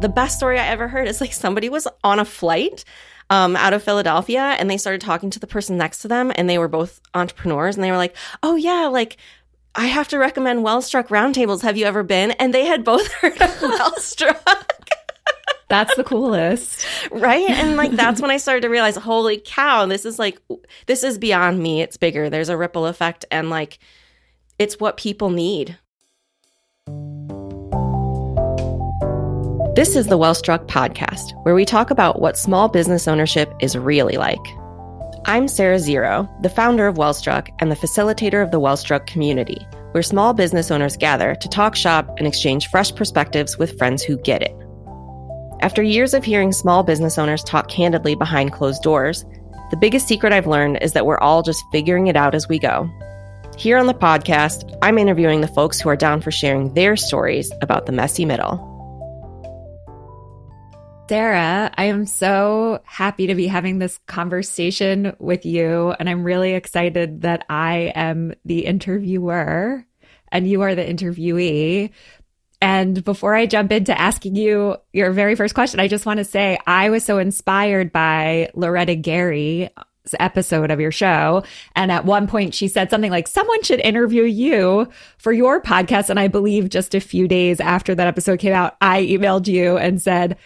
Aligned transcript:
the 0.00 0.08
best 0.08 0.36
story 0.36 0.58
I 0.58 0.66
ever 0.66 0.88
heard 0.88 1.08
is 1.08 1.20
like 1.20 1.32
somebody 1.32 1.68
was 1.68 1.88
on 2.04 2.18
a 2.18 2.24
flight 2.24 2.84
um, 3.30 3.56
out 3.56 3.72
of 3.72 3.82
Philadelphia 3.82 4.40
and 4.40 4.70
they 4.70 4.76
started 4.76 5.00
talking 5.00 5.30
to 5.30 5.40
the 5.40 5.46
person 5.46 5.76
next 5.76 5.98
to 6.02 6.08
them 6.08 6.32
and 6.36 6.48
they 6.48 6.58
were 6.58 6.68
both 6.68 7.00
entrepreneurs 7.14 7.76
and 7.76 7.84
they 7.84 7.90
were 7.90 7.96
like, 7.96 8.16
oh 8.42 8.54
yeah, 8.54 8.86
like 8.86 9.16
I 9.74 9.86
have 9.86 10.08
to 10.08 10.18
recommend 10.18 10.64
Wellstruck 10.64 11.08
Roundtables. 11.08 11.62
Have 11.62 11.76
you 11.76 11.84
ever 11.84 12.02
been? 12.02 12.30
And 12.32 12.54
they 12.54 12.64
had 12.64 12.84
both 12.84 13.10
heard 13.12 13.40
of 13.40 13.50
Wellstruck. 13.58 14.70
That's 15.68 15.94
the 15.96 16.04
coolest. 16.04 16.86
right? 17.10 17.50
And 17.50 17.76
like 17.76 17.90
that's 17.96 18.22
when 18.22 18.30
I 18.30 18.38
started 18.38 18.62
to 18.62 18.68
realize, 18.68 18.96
holy 18.96 19.42
cow, 19.44 19.86
this 19.86 20.04
is 20.04 20.18
like 20.18 20.40
this 20.86 21.02
is 21.02 21.18
beyond 21.18 21.58
me. 21.60 21.82
It's 21.82 21.96
bigger. 21.96 22.30
There's 22.30 22.48
a 22.48 22.56
ripple 22.56 22.86
effect 22.86 23.24
and 23.30 23.50
like 23.50 23.78
it's 24.58 24.80
what 24.80 24.96
people 24.96 25.30
need. 25.30 25.76
This 29.78 29.94
is 29.94 30.08
the 30.08 30.18
Wellstruck 30.18 30.66
podcast, 30.66 31.40
where 31.44 31.54
we 31.54 31.64
talk 31.64 31.92
about 31.92 32.20
what 32.20 32.36
small 32.36 32.68
business 32.68 33.06
ownership 33.06 33.54
is 33.60 33.78
really 33.78 34.16
like. 34.16 34.44
I'm 35.24 35.46
Sarah 35.46 35.78
Zero, 35.78 36.28
the 36.40 36.48
founder 36.48 36.88
of 36.88 36.96
Wellstruck 36.96 37.50
and 37.60 37.70
the 37.70 37.76
facilitator 37.76 38.42
of 38.42 38.50
the 38.50 38.58
Wellstruck 38.58 39.06
community, 39.06 39.64
where 39.92 40.02
small 40.02 40.34
business 40.34 40.72
owners 40.72 40.96
gather 40.96 41.36
to 41.36 41.48
talk 41.48 41.76
shop 41.76 42.12
and 42.18 42.26
exchange 42.26 42.66
fresh 42.66 42.92
perspectives 42.92 43.56
with 43.56 43.78
friends 43.78 44.02
who 44.02 44.16
get 44.16 44.42
it. 44.42 44.56
After 45.60 45.80
years 45.80 46.12
of 46.12 46.24
hearing 46.24 46.50
small 46.50 46.82
business 46.82 47.16
owners 47.16 47.44
talk 47.44 47.68
candidly 47.68 48.16
behind 48.16 48.52
closed 48.52 48.82
doors, 48.82 49.24
the 49.70 49.76
biggest 49.76 50.08
secret 50.08 50.32
I've 50.32 50.48
learned 50.48 50.78
is 50.82 50.92
that 50.94 51.06
we're 51.06 51.18
all 51.18 51.44
just 51.44 51.62
figuring 51.70 52.08
it 52.08 52.16
out 52.16 52.34
as 52.34 52.48
we 52.48 52.58
go. 52.58 52.90
Here 53.56 53.78
on 53.78 53.86
the 53.86 53.94
podcast, 53.94 54.76
I'm 54.82 54.98
interviewing 54.98 55.40
the 55.40 55.46
folks 55.46 55.80
who 55.80 55.88
are 55.88 55.94
down 55.94 56.20
for 56.20 56.32
sharing 56.32 56.74
their 56.74 56.96
stories 56.96 57.52
about 57.62 57.86
the 57.86 57.92
messy 57.92 58.24
middle. 58.24 58.77
Sarah, 61.08 61.72
I 61.78 61.84
am 61.84 62.04
so 62.04 62.82
happy 62.84 63.28
to 63.28 63.34
be 63.34 63.46
having 63.46 63.78
this 63.78 63.98
conversation 64.06 65.16
with 65.18 65.46
you. 65.46 65.94
And 65.98 66.06
I'm 66.06 66.22
really 66.22 66.52
excited 66.52 67.22
that 67.22 67.46
I 67.48 67.92
am 67.94 68.34
the 68.44 68.66
interviewer 68.66 69.86
and 70.30 70.46
you 70.46 70.60
are 70.60 70.74
the 70.74 70.84
interviewee. 70.84 71.92
And 72.60 73.02
before 73.02 73.34
I 73.34 73.46
jump 73.46 73.72
into 73.72 73.98
asking 73.98 74.36
you 74.36 74.76
your 74.92 75.12
very 75.12 75.34
first 75.34 75.54
question, 75.54 75.80
I 75.80 75.88
just 75.88 76.04
want 76.04 76.18
to 76.18 76.24
say 76.24 76.58
I 76.66 76.90
was 76.90 77.06
so 77.06 77.16
inspired 77.16 77.90
by 77.90 78.50
Loretta 78.54 78.94
Gary's 78.94 79.70
episode 80.20 80.70
of 80.70 80.78
your 80.78 80.92
show. 80.92 81.42
And 81.74 81.90
at 81.90 82.04
one 82.04 82.26
point, 82.26 82.52
she 82.52 82.68
said 82.68 82.90
something 82.90 83.10
like, 83.10 83.28
Someone 83.28 83.62
should 83.62 83.80
interview 83.80 84.24
you 84.24 84.90
for 85.16 85.32
your 85.32 85.62
podcast. 85.62 86.10
And 86.10 86.20
I 86.20 86.28
believe 86.28 86.68
just 86.68 86.94
a 86.94 87.00
few 87.00 87.26
days 87.28 87.60
after 87.60 87.94
that 87.94 88.08
episode 88.08 88.40
came 88.40 88.52
out, 88.52 88.76
I 88.82 89.04
emailed 89.04 89.46
you 89.46 89.78
and 89.78 90.02
said, 90.02 90.36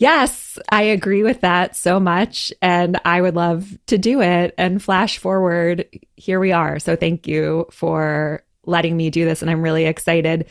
Yes, 0.00 0.58
I 0.70 0.82
agree 0.82 1.22
with 1.22 1.42
that 1.42 1.76
so 1.76 2.00
much. 2.00 2.54
And 2.62 2.98
I 3.04 3.20
would 3.20 3.36
love 3.36 3.78
to 3.88 3.98
do 3.98 4.22
it. 4.22 4.54
And 4.56 4.82
flash 4.82 5.18
forward, 5.18 5.86
here 6.16 6.40
we 6.40 6.52
are. 6.52 6.78
So 6.78 6.96
thank 6.96 7.28
you 7.28 7.66
for 7.70 8.42
letting 8.64 8.96
me 8.96 9.10
do 9.10 9.26
this. 9.26 9.42
And 9.42 9.50
I'm 9.50 9.60
really 9.60 9.84
excited, 9.84 10.46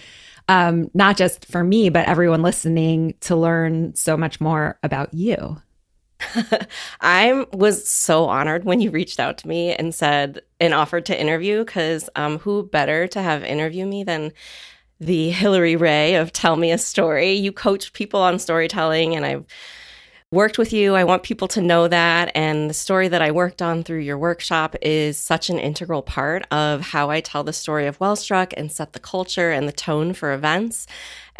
um, 0.50 0.92
not 0.94 1.17
just 1.17 1.47
for 1.47 1.64
me, 1.64 1.89
but 1.89 2.08
everyone 2.08 2.44
listening 2.44 3.16
to 3.22 3.36
learn 3.36 3.95
so 3.95 4.16
much 4.16 4.39
more 4.39 4.77
about 4.83 5.16
you. 5.16 5.59
I 7.02 7.45
was 7.52 7.89
so 7.89 8.25
honored 8.25 8.66
when 8.66 8.81
you 8.81 8.92
reached 8.92 9.20
out 9.20 9.39
to 9.39 9.47
me 9.47 9.73
and 9.73 9.95
said 9.95 10.42
and 10.59 10.75
offered 10.75 11.08
to 11.08 11.20
interview 11.20 11.66
because 11.66 12.08
um, 12.16 12.38
who 12.39 12.64
better 12.64 13.08
to 13.08 13.22
have 13.22 13.44
interview 13.44 13.86
me 13.88 14.03
than 14.03 14.31
the 15.00 15.30
Hillary 15.30 15.75
Rea 15.75 16.16
of 16.16 16.33
Tell 16.33 16.58
Me 16.58 16.72
a 16.72 16.78
Story. 16.78 17.31
You 17.31 17.52
coach 17.52 17.94
people 17.94 18.22
on 18.22 18.38
storytelling, 18.38 19.16
and 19.16 19.25
I've 19.25 19.47
worked 20.31 20.58
with 20.58 20.73
you. 20.73 20.94
I 20.94 21.05
want 21.05 21.23
people 21.23 21.47
to 21.50 21.61
know 21.61 21.88
that. 21.88 22.31
And 22.36 22.69
the 22.69 22.73
story 22.73 23.08
that 23.08 23.22
I 23.22 23.31
worked 23.31 23.61
on 23.61 23.83
through 23.83 23.99
your 23.99 24.17
workshop 24.17 24.76
is 24.82 25.17
such 25.17 25.49
an 25.49 25.58
integral 25.58 26.02
part 26.02 26.45
of 26.52 26.82
how 26.82 27.10
I 27.10 27.21
tell 27.21 27.43
the 27.43 27.54
story 27.54 27.87
of 27.87 27.98
Wellstruck 27.99 28.54
and 28.58 28.71
set 28.71 28.93
the 28.93 28.99
culture 28.99 29.52
and 29.52 29.67
the 29.67 29.73
tone 29.73 30.14
for 30.14 30.33
events. 30.33 30.86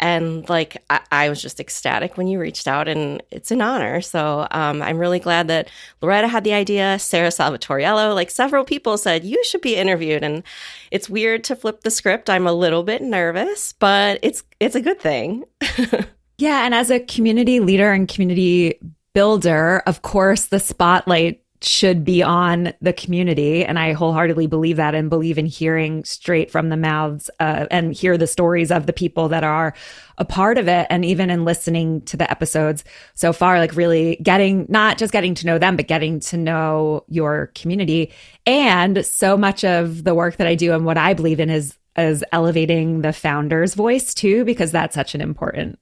And 0.00 0.48
like, 0.48 0.82
I, 0.90 1.00
I 1.12 1.28
was 1.28 1.40
just 1.40 1.60
ecstatic 1.60 2.16
when 2.16 2.26
you 2.26 2.40
reached 2.40 2.66
out, 2.66 2.88
and 2.88 3.22
it's 3.30 3.50
an 3.50 3.60
honor. 3.60 4.00
So 4.00 4.48
um, 4.50 4.82
I'm 4.82 4.98
really 4.98 5.20
glad 5.20 5.46
that 5.48 5.70
Loretta 6.00 6.26
had 6.26 6.42
the 6.42 6.54
idea. 6.54 6.98
Sarah 6.98 7.28
Salvatoriello, 7.28 8.14
like 8.14 8.30
several 8.30 8.64
people 8.64 8.98
said, 8.98 9.24
you 9.24 9.44
should 9.44 9.60
be 9.60 9.76
interviewed. 9.76 10.24
And 10.24 10.42
it's 10.90 11.08
weird 11.08 11.44
to 11.44 11.56
flip 11.56 11.82
the 11.82 11.90
script. 11.90 12.28
I'm 12.28 12.46
a 12.46 12.52
little 12.52 12.82
bit 12.82 13.02
nervous, 13.02 13.74
but 13.74 14.18
it's 14.22 14.42
it's 14.58 14.74
a 14.74 14.80
good 14.80 15.00
thing. 15.00 15.44
yeah, 16.38 16.64
and 16.64 16.74
as 16.74 16.90
a 16.90 17.00
community 17.00 17.60
leader 17.60 17.92
and 17.92 18.08
community 18.08 18.80
builder, 19.14 19.82
of 19.86 20.02
course, 20.02 20.46
the 20.46 20.60
spotlight 20.60 21.39
should 21.62 22.04
be 22.04 22.22
on 22.22 22.72
the 22.80 22.92
community. 22.92 23.64
And 23.64 23.78
I 23.78 23.92
wholeheartedly 23.92 24.46
believe 24.46 24.76
that 24.76 24.94
and 24.94 25.10
believe 25.10 25.36
in 25.36 25.46
hearing 25.46 26.04
straight 26.04 26.50
from 26.50 26.70
the 26.70 26.76
mouths 26.76 27.30
uh, 27.38 27.66
and 27.70 27.92
hear 27.92 28.16
the 28.16 28.26
stories 28.26 28.70
of 28.70 28.86
the 28.86 28.92
people 28.92 29.28
that 29.28 29.44
are 29.44 29.74
a 30.16 30.24
part 30.24 30.56
of 30.56 30.68
it. 30.68 30.86
And 30.88 31.04
even 31.04 31.28
in 31.28 31.44
listening 31.44 32.00
to 32.02 32.16
the 32.16 32.30
episodes 32.30 32.82
so 33.14 33.32
far, 33.32 33.58
like 33.58 33.76
really 33.76 34.16
getting, 34.22 34.66
not 34.68 34.96
just 34.96 35.12
getting 35.12 35.34
to 35.34 35.46
know 35.46 35.58
them, 35.58 35.76
but 35.76 35.86
getting 35.86 36.20
to 36.20 36.36
know 36.38 37.04
your 37.08 37.48
community. 37.54 38.12
And 38.46 39.04
so 39.04 39.36
much 39.36 39.62
of 39.62 40.04
the 40.04 40.14
work 40.14 40.36
that 40.36 40.46
I 40.46 40.54
do 40.54 40.72
and 40.72 40.86
what 40.86 40.98
I 40.98 41.12
believe 41.12 41.40
in 41.40 41.50
is, 41.50 41.76
is 41.96 42.24
elevating 42.32 43.02
the 43.02 43.12
founder's 43.12 43.74
voice 43.74 44.14
too, 44.14 44.44
because 44.44 44.72
that's 44.72 44.94
such 44.94 45.14
an 45.14 45.20
important 45.20 45.78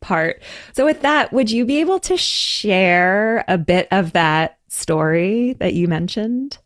part. 0.00 0.40
So 0.72 0.84
with 0.84 1.02
that, 1.02 1.32
would 1.32 1.50
you 1.50 1.64
be 1.64 1.80
able 1.80 1.98
to 2.00 2.16
share 2.16 3.44
a 3.48 3.58
bit 3.58 3.88
of 3.90 4.12
that 4.12 4.55
story 4.68 5.54
that 5.54 5.74
you 5.74 5.88
mentioned? 5.88 6.58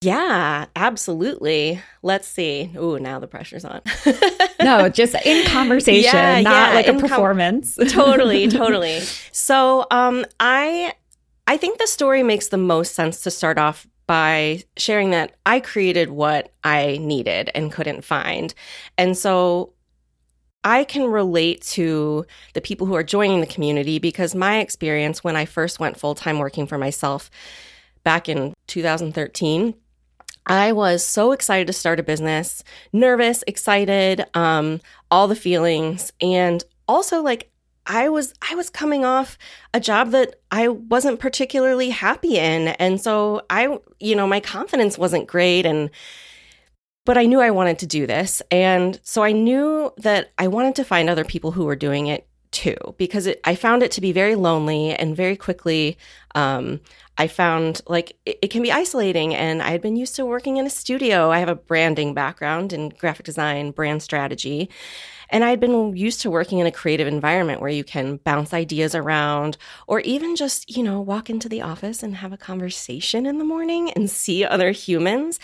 Yeah, 0.00 0.66
absolutely. 0.76 1.80
Let's 2.02 2.28
see. 2.28 2.70
Oh, 2.76 2.98
now 2.98 3.18
the 3.18 3.26
pressure's 3.26 3.64
on. 3.64 3.80
no, 4.62 4.88
just 4.90 5.14
in 5.24 5.46
conversation, 5.46 6.12
yeah, 6.14 6.40
not 6.42 6.70
yeah, 6.70 6.74
like 6.74 6.88
a 6.88 6.94
performance. 6.94 7.76
Com- 7.76 7.86
totally, 7.88 8.48
totally. 8.50 9.00
So, 9.32 9.86
um 9.90 10.26
I 10.40 10.92
I 11.46 11.56
think 11.56 11.78
the 11.78 11.86
story 11.86 12.22
makes 12.22 12.48
the 12.48 12.58
most 12.58 12.94
sense 12.94 13.20
to 13.22 13.30
start 13.30 13.58
off 13.58 13.86
by 14.06 14.62
sharing 14.76 15.10
that 15.12 15.36
I 15.46 15.60
created 15.60 16.10
what 16.10 16.52
I 16.62 16.98
needed 17.00 17.50
and 17.54 17.72
couldn't 17.72 18.04
find. 18.04 18.52
And 18.98 19.16
so 19.16 19.73
I 20.64 20.84
can 20.84 21.06
relate 21.06 21.60
to 21.62 22.24
the 22.54 22.60
people 22.60 22.86
who 22.86 22.94
are 22.94 23.02
joining 23.02 23.40
the 23.40 23.46
community 23.46 23.98
because 23.98 24.34
my 24.34 24.58
experience 24.58 25.22
when 25.22 25.36
I 25.36 25.44
first 25.44 25.78
went 25.78 25.98
full 25.98 26.14
time 26.14 26.38
working 26.38 26.66
for 26.66 26.78
myself 26.78 27.30
back 28.02 28.28
in 28.28 28.54
2013, 28.66 29.74
I 30.46 30.72
was 30.72 31.04
so 31.04 31.32
excited 31.32 31.66
to 31.66 31.72
start 31.72 32.00
a 32.00 32.02
business, 32.02 32.64
nervous, 32.92 33.44
excited, 33.46 34.24
um, 34.34 34.80
all 35.10 35.28
the 35.28 35.36
feelings, 35.36 36.12
and 36.20 36.62
also 36.86 37.22
like 37.22 37.50
I 37.86 38.08
was 38.08 38.34
I 38.50 38.54
was 38.54 38.70
coming 38.70 39.04
off 39.04 39.38
a 39.72 39.80
job 39.80 40.10
that 40.10 40.36
I 40.50 40.68
wasn't 40.68 41.20
particularly 41.20 41.90
happy 41.90 42.38
in, 42.38 42.68
and 42.68 43.00
so 43.00 43.42
I, 43.48 43.78
you 44.00 44.14
know, 44.14 44.26
my 44.26 44.40
confidence 44.40 44.98
wasn't 44.98 45.26
great, 45.26 45.64
and 45.64 45.90
but 47.04 47.18
I 47.18 47.26
knew 47.26 47.40
I 47.40 47.50
wanted 47.50 47.78
to 47.80 47.86
do 47.86 48.06
this. 48.06 48.42
And 48.50 48.98
so 49.02 49.22
I 49.22 49.32
knew 49.32 49.92
that 49.98 50.32
I 50.38 50.48
wanted 50.48 50.74
to 50.76 50.84
find 50.84 51.08
other 51.08 51.24
people 51.24 51.52
who 51.52 51.64
were 51.64 51.76
doing 51.76 52.06
it 52.06 52.26
too, 52.50 52.76
because 52.98 53.26
it, 53.26 53.40
I 53.44 53.56
found 53.56 53.82
it 53.82 53.90
to 53.92 54.00
be 54.00 54.12
very 54.12 54.36
lonely 54.36 54.94
and 54.94 55.16
very 55.16 55.36
quickly. 55.36 55.98
Um, 56.36 56.80
I 57.18 57.26
found 57.26 57.80
like 57.86 58.16
it, 58.24 58.38
it, 58.42 58.48
can 58.48 58.62
be 58.62 58.72
isolating. 58.72 59.34
And 59.34 59.60
I 59.60 59.70
had 59.70 59.82
been 59.82 59.96
used 59.96 60.14
to 60.16 60.24
working 60.24 60.56
in 60.56 60.66
a 60.66 60.70
studio. 60.70 61.30
I 61.30 61.40
have 61.40 61.48
a 61.48 61.56
branding 61.56 62.14
background 62.14 62.72
in 62.72 62.90
graphic 62.90 63.26
design, 63.26 63.72
brand 63.72 64.02
strategy. 64.02 64.70
And 65.30 65.42
I'd 65.42 65.58
been 65.58 65.96
used 65.96 66.20
to 66.20 66.30
working 66.30 66.58
in 66.60 66.66
a 66.66 66.72
creative 66.72 67.08
environment 67.08 67.60
where 67.60 67.70
you 67.70 67.82
can 67.82 68.18
bounce 68.18 68.54
ideas 68.54 68.94
around 68.94 69.56
or 69.88 70.00
even 70.00 70.36
just, 70.36 70.76
you 70.76 70.82
know, 70.82 71.00
walk 71.00 71.28
into 71.28 71.48
the 71.48 71.62
office 71.62 72.02
and 72.02 72.16
have 72.16 72.32
a 72.32 72.36
conversation 72.36 73.26
in 73.26 73.38
the 73.38 73.44
morning 73.44 73.90
and 73.92 74.08
see 74.08 74.44
other 74.44 74.70
humans 74.70 75.40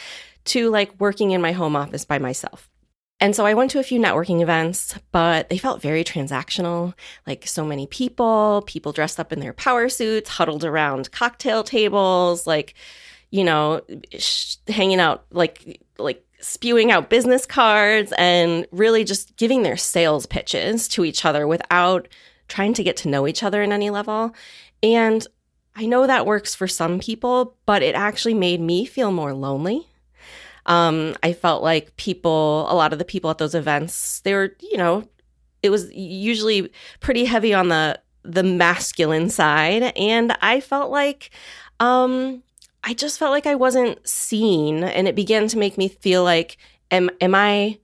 to 0.46 0.70
like 0.70 0.98
working 1.00 1.30
in 1.32 1.40
my 1.40 1.52
home 1.52 1.76
office 1.76 2.04
by 2.04 2.18
myself. 2.18 2.70
And 3.22 3.36
so 3.36 3.44
I 3.44 3.52
went 3.52 3.70
to 3.72 3.78
a 3.78 3.84
few 3.84 4.00
networking 4.00 4.40
events, 4.40 4.98
but 5.12 5.50
they 5.50 5.58
felt 5.58 5.82
very 5.82 6.04
transactional. 6.04 6.94
Like 7.26 7.46
so 7.46 7.64
many 7.66 7.86
people, 7.86 8.62
people 8.66 8.92
dressed 8.92 9.20
up 9.20 9.30
in 9.30 9.40
their 9.40 9.52
power 9.52 9.90
suits, 9.90 10.30
huddled 10.30 10.64
around 10.64 11.12
cocktail 11.12 11.62
tables, 11.62 12.46
like, 12.46 12.74
you 13.30 13.44
know, 13.44 13.82
sh- 14.18 14.56
hanging 14.68 15.00
out, 15.00 15.26
like, 15.30 15.82
like 15.98 16.24
spewing 16.40 16.90
out 16.90 17.10
business 17.10 17.44
cards 17.44 18.14
and 18.16 18.66
really 18.72 19.04
just 19.04 19.36
giving 19.36 19.62
their 19.62 19.76
sales 19.76 20.24
pitches 20.24 20.88
to 20.88 21.04
each 21.04 21.26
other 21.26 21.46
without 21.46 22.08
trying 22.48 22.72
to 22.72 22.82
get 22.82 22.96
to 22.96 23.08
know 23.08 23.28
each 23.28 23.42
other 23.42 23.62
in 23.62 23.70
any 23.70 23.90
level. 23.90 24.34
And 24.82 25.26
I 25.76 25.84
know 25.84 26.06
that 26.06 26.24
works 26.24 26.54
for 26.54 26.66
some 26.66 26.98
people, 26.98 27.58
but 27.66 27.82
it 27.82 27.94
actually 27.94 28.34
made 28.34 28.62
me 28.62 28.86
feel 28.86 29.12
more 29.12 29.34
lonely 29.34 29.89
um, 30.66 31.14
I 31.22 31.32
felt 31.32 31.62
like 31.62 31.96
people, 31.96 32.66
a 32.70 32.74
lot 32.74 32.92
of 32.92 32.98
the 32.98 33.04
people 33.04 33.30
at 33.30 33.38
those 33.38 33.54
events, 33.54 34.20
they 34.20 34.34
were, 34.34 34.54
you 34.60 34.76
know, 34.76 35.04
it 35.62 35.70
was 35.70 35.92
usually 35.92 36.70
pretty 37.00 37.24
heavy 37.24 37.54
on 37.54 37.68
the 37.68 38.00
the 38.22 38.42
masculine 38.42 39.30
side 39.30 39.82
and 39.96 40.36
I 40.42 40.60
felt 40.60 40.90
like 40.90 41.30
um 41.80 42.42
I 42.84 42.92
just 42.92 43.18
felt 43.18 43.30
like 43.30 43.46
I 43.46 43.54
wasn't 43.54 44.06
seen 44.06 44.84
and 44.84 45.08
it 45.08 45.14
began 45.14 45.48
to 45.48 45.58
make 45.58 45.78
me 45.78 45.88
feel 45.88 46.22
like 46.22 46.58
am 46.90 47.08
am 47.20 47.34
I 47.34 47.78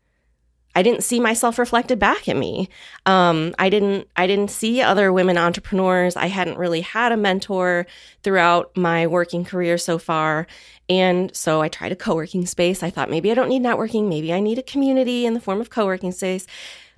I 0.75 0.83
didn't 0.83 1.05
see 1.05 1.21
myself 1.21 1.59
reflected 1.59 1.99
back 1.99 2.29
at 2.29 2.37
me. 2.37 2.69
Um, 3.07 3.55
I 3.59 3.71
didn't 3.71 4.09
I 4.15 4.27
didn't 4.27 4.51
see 4.51 4.83
other 4.83 5.11
women 5.11 5.39
entrepreneurs. 5.39 6.17
I 6.17 6.27
hadn't 6.27 6.59
really 6.59 6.83
had 6.83 7.13
a 7.13 7.17
mentor 7.17 7.87
throughout 8.23 8.77
my 8.77 9.07
working 9.07 9.43
career 9.43 9.79
so 9.79 9.97
far. 9.97 10.47
And 10.89 11.35
so 11.35 11.61
I 11.63 11.69
tried 11.69 11.93
a 11.93 11.97
co-working 11.97 12.47
space. 12.47 12.83
I 12.83 12.91
thought 12.91 13.11
maybe 13.11 13.31
I 13.31 13.35
don't 13.35 13.49
need 13.49 13.63
networking, 13.63 14.09
maybe 14.09 14.33
I 14.33 14.41
need 14.41 14.59
a 14.59 14.63
community 14.63 15.27
in 15.27 15.35
the 15.35 15.41
form 15.41 15.61
of 15.61 15.71
co-working 15.71 16.13
space. 16.13 16.47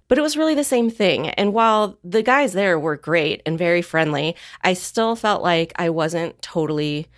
But 0.09 0.19
it 0.19 0.23
was 0.23 0.37
really 0.37 0.55
the 0.55 0.65
same 0.65 0.91
thing. 0.91 1.29
And 1.31 1.53
while 1.53 1.99
the 2.03 2.23
guys 2.23 2.55
there 2.55 2.79
were 2.79 2.97
great 2.97 3.43
and 3.45 3.59
very 3.59 3.83
friendly, 3.83 4.37
I 4.63 4.73
still 4.73 5.17
felt 5.17 5.43
like 5.43 5.73
I 5.77 5.91
wasn't 5.91 6.41
totally 6.41 7.09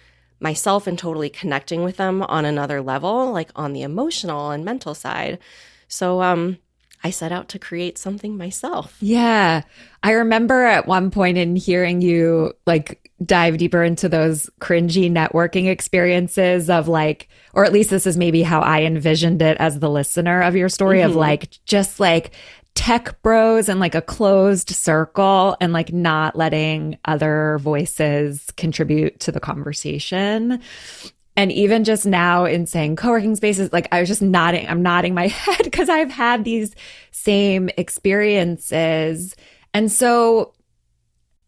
myself 0.40 0.86
and 0.86 0.98
totally 0.98 1.30
connecting 1.30 1.84
with 1.84 1.98
them 1.98 2.22
on 2.22 2.44
another 2.44 2.82
level, 2.82 3.30
like 3.30 3.50
on 3.54 3.72
the 3.72 3.82
emotional 3.82 4.50
and 4.50 4.64
mental 4.64 4.94
side. 4.94 5.38
So 5.86 6.22
um 6.22 6.58
I 7.02 7.10
set 7.10 7.32
out 7.32 7.48
to 7.50 7.58
create 7.58 7.96
something 7.96 8.36
myself. 8.36 8.96
Yeah. 9.00 9.62
I 10.02 10.12
remember 10.12 10.64
at 10.64 10.86
one 10.86 11.10
point 11.10 11.38
in 11.38 11.56
hearing 11.56 12.02
you 12.02 12.52
like 12.66 13.10
dive 13.24 13.58
deeper 13.58 13.82
into 13.82 14.08
those 14.08 14.50
cringy 14.60 15.10
networking 15.10 15.68
experiences 15.68 16.68
of 16.68 16.88
like, 16.88 17.28
or 17.54 17.64
at 17.64 17.72
least 17.72 17.90
this 17.90 18.06
is 18.06 18.16
maybe 18.16 18.42
how 18.42 18.60
I 18.60 18.82
envisioned 18.82 19.42
it 19.42 19.56
as 19.58 19.78
the 19.78 19.90
listener 19.90 20.42
of 20.42 20.56
your 20.56 20.68
story 20.68 20.98
mm-hmm. 20.98 21.10
of 21.10 21.16
like, 21.16 21.50
just 21.64 22.00
like 22.00 22.32
tech 22.74 23.20
bros 23.22 23.68
and 23.68 23.80
like 23.80 23.94
a 23.94 24.02
closed 24.02 24.70
circle 24.70 25.56
and 25.60 25.72
like 25.72 25.92
not 25.92 26.36
letting 26.36 26.98
other 27.04 27.58
voices 27.60 28.50
contribute 28.56 29.20
to 29.20 29.32
the 29.32 29.40
conversation. 29.40 30.60
And 31.36 31.50
even 31.52 31.84
just 31.84 32.04
now 32.04 32.44
in 32.44 32.66
saying 32.66 32.96
co-working 32.96 33.36
spaces, 33.36 33.72
like 33.72 33.88
I 33.92 34.00
was 34.00 34.08
just 34.08 34.22
nodding, 34.22 34.68
I'm 34.68 34.82
nodding 34.82 35.14
my 35.14 35.28
head 35.28 35.64
because 35.64 35.88
I've 35.88 36.10
had 36.10 36.44
these 36.44 36.74
same 37.12 37.70
experiences. 37.76 39.36
And 39.72 39.90
so 39.90 40.52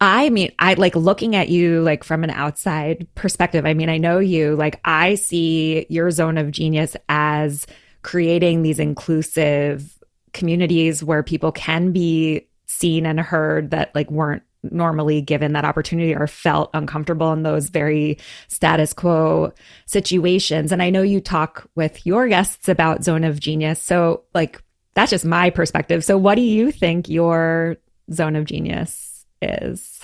I 0.02 0.30
mean, 0.30 0.50
I 0.58 0.74
like 0.74 0.96
looking 0.96 1.36
at 1.36 1.48
you 1.48 1.80
like 1.80 2.02
from 2.02 2.24
an 2.24 2.30
outside 2.30 3.06
perspective. 3.14 3.64
I 3.64 3.72
mean, 3.72 3.88
I 3.88 3.98
know 3.98 4.18
you, 4.18 4.56
like 4.56 4.80
I 4.84 5.14
see 5.14 5.86
your 5.88 6.10
zone 6.10 6.38
of 6.38 6.50
genius 6.50 6.96
as 7.08 7.68
creating 8.02 8.62
these 8.62 8.80
inclusive 8.80 9.96
communities 10.32 11.04
where 11.04 11.22
people 11.22 11.52
can 11.52 11.92
be 11.92 12.48
seen 12.66 13.06
and 13.06 13.20
heard 13.20 13.70
that 13.70 13.94
like 13.94 14.10
weren't 14.10 14.42
normally 14.62 15.20
given 15.20 15.52
that 15.52 15.64
opportunity 15.64 16.14
or 16.14 16.26
felt 16.26 16.70
uncomfortable 16.74 17.32
in 17.32 17.42
those 17.42 17.68
very 17.68 18.18
status 18.48 18.92
quo 18.92 19.52
situations. 19.86 20.72
And 20.72 20.82
I 20.82 20.90
know 20.90 21.02
you 21.02 21.20
talk 21.20 21.68
with 21.74 22.06
your 22.06 22.28
guests 22.28 22.68
about 22.68 23.04
zone 23.04 23.24
of 23.24 23.40
genius. 23.40 23.82
So, 23.82 24.22
like, 24.34 24.62
that's 24.94 25.10
just 25.10 25.24
my 25.24 25.50
perspective. 25.50 26.04
So, 26.04 26.16
what 26.18 26.36
do 26.36 26.42
you 26.42 26.70
think 26.70 27.08
your 27.08 27.76
zone 28.12 28.36
of 28.36 28.44
genius 28.44 29.24
is? 29.40 30.00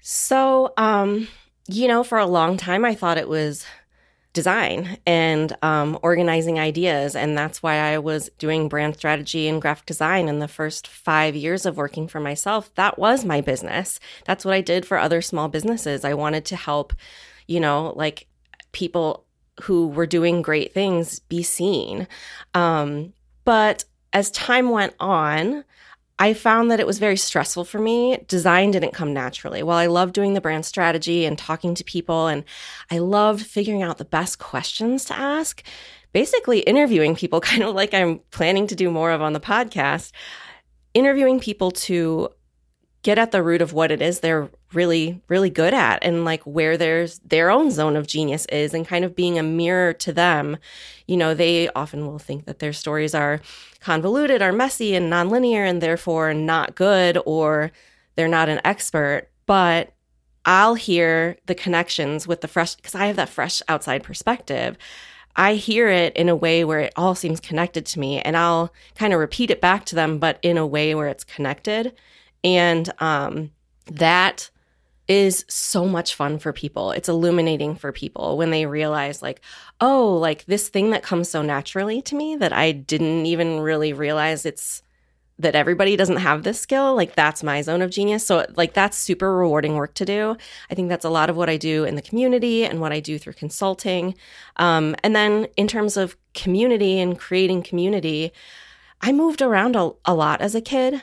So, 0.00 0.72
um, 0.76 1.28
you 1.68 1.88
know, 1.88 2.04
for 2.04 2.18
a 2.18 2.26
long 2.26 2.56
time, 2.56 2.84
I 2.84 2.94
thought 2.94 3.18
it 3.18 3.28
was 3.28 3.64
design 4.34 4.98
and 5.06 5.56
um, 5.62 5.98
organizing 6.02 6.58
ideas. 6.58 7.16
And 7.16 7.38
that's 7.38 7.62
why 7.62 7.76
I 7.76 7.98
was 7.98 8.28
doing 8.38 8.68
brand 8.68 8.96
strategy 8.96 9.48
and 9.48 9.62
graphic 9.62 9.86
design 9.86 10.28
in 10.28 10.40
the 10.40 10.48
first 10.48 10.86
five 10.86 11.34
years 11.34 11.64
of 11.64 11.78
working 11.78 12.06
for 12.06 12.20
myself. 12.20 12.74
That 12.74 12.98
was 12.98 13.24
my 13.24 13.40
business. 13.40 13.98
That's 14.26 14.44
what 14.44 14.52
I 14.52 14.60
did 14.60 14.84
for 14.84 14.98
other 14.98 15.22
small 15.22 15.48
businesses. 15.48 16.04
I 16.04 16.12
wanted 16.14 16.44
to 16.46 16.56
help, 16.56 16.92
you 17.46 17.60
know, 17.60 17.94
like 17.96 18.26
people 18.72 19.24
who 19.62 19.88
were 19.88 20.06
doing 20.06 20.42
great 20.42 20.74
things 20.74 21.20
be 21.20 21.42
seen. 21.42 22.08
Um, 22.54 23.14
but 23.44 23.84
as 24.12 24.30
time 24.32 24.70
went 24.70 24.94
on, 24.98 25.64
I 26.18 26.32
found 26.32 26.70
that 26.70 26.78
it 26.78 26.86
was 26.86 26.98
very 26.98 27.16
stressful 27.16 27.64
for 27.64 27.80
me. 27.80 28.18
Design 28.28 28.70
didn't 28.70 28.92
come 28.92 29.12
naturally. 29.12 29.62
While 29.62 29.78
I 29.78 29.86
loved 29.86 30.14
doing 30.14 30.34
the 30.34 30.40
brand 30.40 30.64
strategy 30.64 31.24
and 31.24 31.36
talking 31.36 31.74
to 31.74 31.84
people, 31.84 32.28
and 32.28 32.44
I 32.90 32.98
loved 32.98 33.44
figuring 33.44 33.82
out 33.82 33.98
the 33.98 34.04
best 34.04 34.38
questions 34.38 35.04
to 35.06 35.18
ask, 35.18 35.62
basically 36.12 36.60
interviewing 36.60 37.16
people, 37.16 37.40
kind 37.40 37.64
of 37.64 37.74
like 37.74 37.92
I'm 37.92 38.20
planning 38.30 38.68
to 38.68 38.76
do 38.76 38.90
more 38.90 39.10
of 39.10 39.22
on 39.22 39.32
the 39.32 39.40
podcast, 39.40 40.12
interviewing 40.94 41.40
people 41.40 41.72
to 41.72 42.28
get 43.04 43.18
at 43.18 43.30
the 43.30 43.42
root 43.42 43.62
of 43.62 43.72
what 43.72 43.92
it 43.92 44.02
is 44.02 44.20
they're 44.20 44.48
really 44.72 45.20
really 45.28 45.50
good 45.50 45.74
at 45.74 46.02
and 46.02 46.24
like 46.24 46.42
where 46.42 46.76
there's 46.76 47.20
their 47.20 47.50
own 47.50 47.70
zone 47.70 47.96
of 47.96 48.06
genius 48.08 48.46
is 48.46 48.74
and 48.74 48.88
kind 48.88 49.04
of 49.04 49.14
being 49.14 49.38
a 49.38 49.42
mirror 49.42 49.92
to 49.92 50.12
them. 50.12 50.56
You 51.06 51.16
know 51.18 51.34
they 51.34 51.68
often 51.68 52.06
will 52.06 52.18
think 52.18 52.46
that 52.46 52.58
their 52.58 52.72
stories 52.72 53.14
are 53.14 53.40
convoluted 53.78 54.42
are 54.42 54.52
messy 54.52 54.94
and 54.96 55.12
nonlinear 55.12 55.68
and 55.68 55.80
therefore 55.80 56.34
not 56.34 56.74
good 56.74 57.18
or 57.24 57.70
they're 58.16 58.26
not 58.26 58.48
an 58.48 58.60
expert. 58.64 59.28
But 59.46 59.92
i'll 60.46 60.74
hear 60.74 61.36
the 61.46 61.54
connections 61.54 62.26
with 62.26 62.42
the 62.42 62.48
fresh 62.48 62.74
because 62.74 62.94
i 62.94 63.06
have 63.06 63.16
that 63.16 63.28
fresh 63.28 63.62
outside 63.68 64.02
perspective. 64.02 64.76
I 65.36 65.54
hear 65.54 65.88
it 65.88 66.14
in 66.16 66.28
a 66.28 66.36
way 66.36 66.64
where 66.64 66.80
it 66.80 66.92
all 66.96 67.14
seems 67.14 67.40
connected 67.40 67.84
to 67.86 67.98
me 67.98 68.20
and 68.20 68.36
I'll 68.36 68.72
kind 68.94 69.12
of 69.12 69.18
repeat 69.18 69.50
it 69.50 69.60
back 69.60 69.84
to 69.86 69.96
them, 69.96 70.18
but 70.18 70.38
in 70.42 70.56
a 70.56 70.66
way 70.66 70.94
where 70.94 71.08
it's 71.08 71.24
connected. 71.24 71.92
And 72.44 72.92
um, 73.00 73.50
that 73.86 74.50
is 75.08 75.44
so 75.48 75.86
much 75.86 76.14
fun 76.14 76.38
for 76.38 76.52
people. 76.52 76.90
It's 76.90 77.08
illuminating 77.08 77.74
for 77.74 77.92
people 77.92 78.36
when 78.36 78.50
they 78.50 78.66
realize, 78.66 79.22
like, 79.22 79.40
oh, 79.80 80.16
like 80.16 80.44
this 80.46 80.68
thing 80.68 80.90
that 80.90 81.02
comes 81.02 81.28
so 81.28 81.42
naturally 81.42 82.00
to 82.02 82.14
me 82.14 82.36
that 82.36 82.52
I 82.52 82.72
didn't 82.72 83.26
even 83.26 83.60
really 83.60 83.92
realize 83.92 84.46
it's 84.46 84.82
that 85.38 85.56
everybody 85.56 85.96
doesn't 85.96 86.18
have 86.18 86.44
this 86.44 86.60
skill. 86.60 86.94
Like, 86.94 87.16
that's 87.16 87.42
my 87.42 87.60
zone 87.60 87.82
of 87.82 87.90
genius. 87.90 88.24
So, 88.24 88.46
like, 88.56 88.72
that's 88.72 88.96
super 88.96 89.36
rewarding 89.36 89.74
work 89.74 89.94
to 89.94 90.04
do. 90.04 90.36
I 90.70 90.74
think 90.74 90.88
that's 90.88 91.04
a 91.04 91.10
lot 91.10 91.28
of 91.28 91.36
what 91.36 91.50
I 91.50 91.56
do 91.56 91.84
in 91.84 91.96
the 91.96 92.02
community 92.02 92.64
and 92.64 92.80
what 92.80 92.92
I 92.92 93.00
do 93.00 93.18
through 93.18 93.32
consulting. 93.32 94.14
Um, 94.56 94.94
and 95.02 95.14
then, 95.14 95.48
in 95.56 95.66
terms 95.66 95.96
of 95.96 96.16
community 96.34 97.00
and 97.00 97.18
creating 97.18 97.64
community, 97.64 98.32
I 99.00 99.12
moved 99.12 99.42
around 99.42 99.76
a, 99.76 99.90
a 100.04 100.14
lot 100.14 100.40
as 100.40 100.54
a 100.54 100.60
kid. 100.60 101.02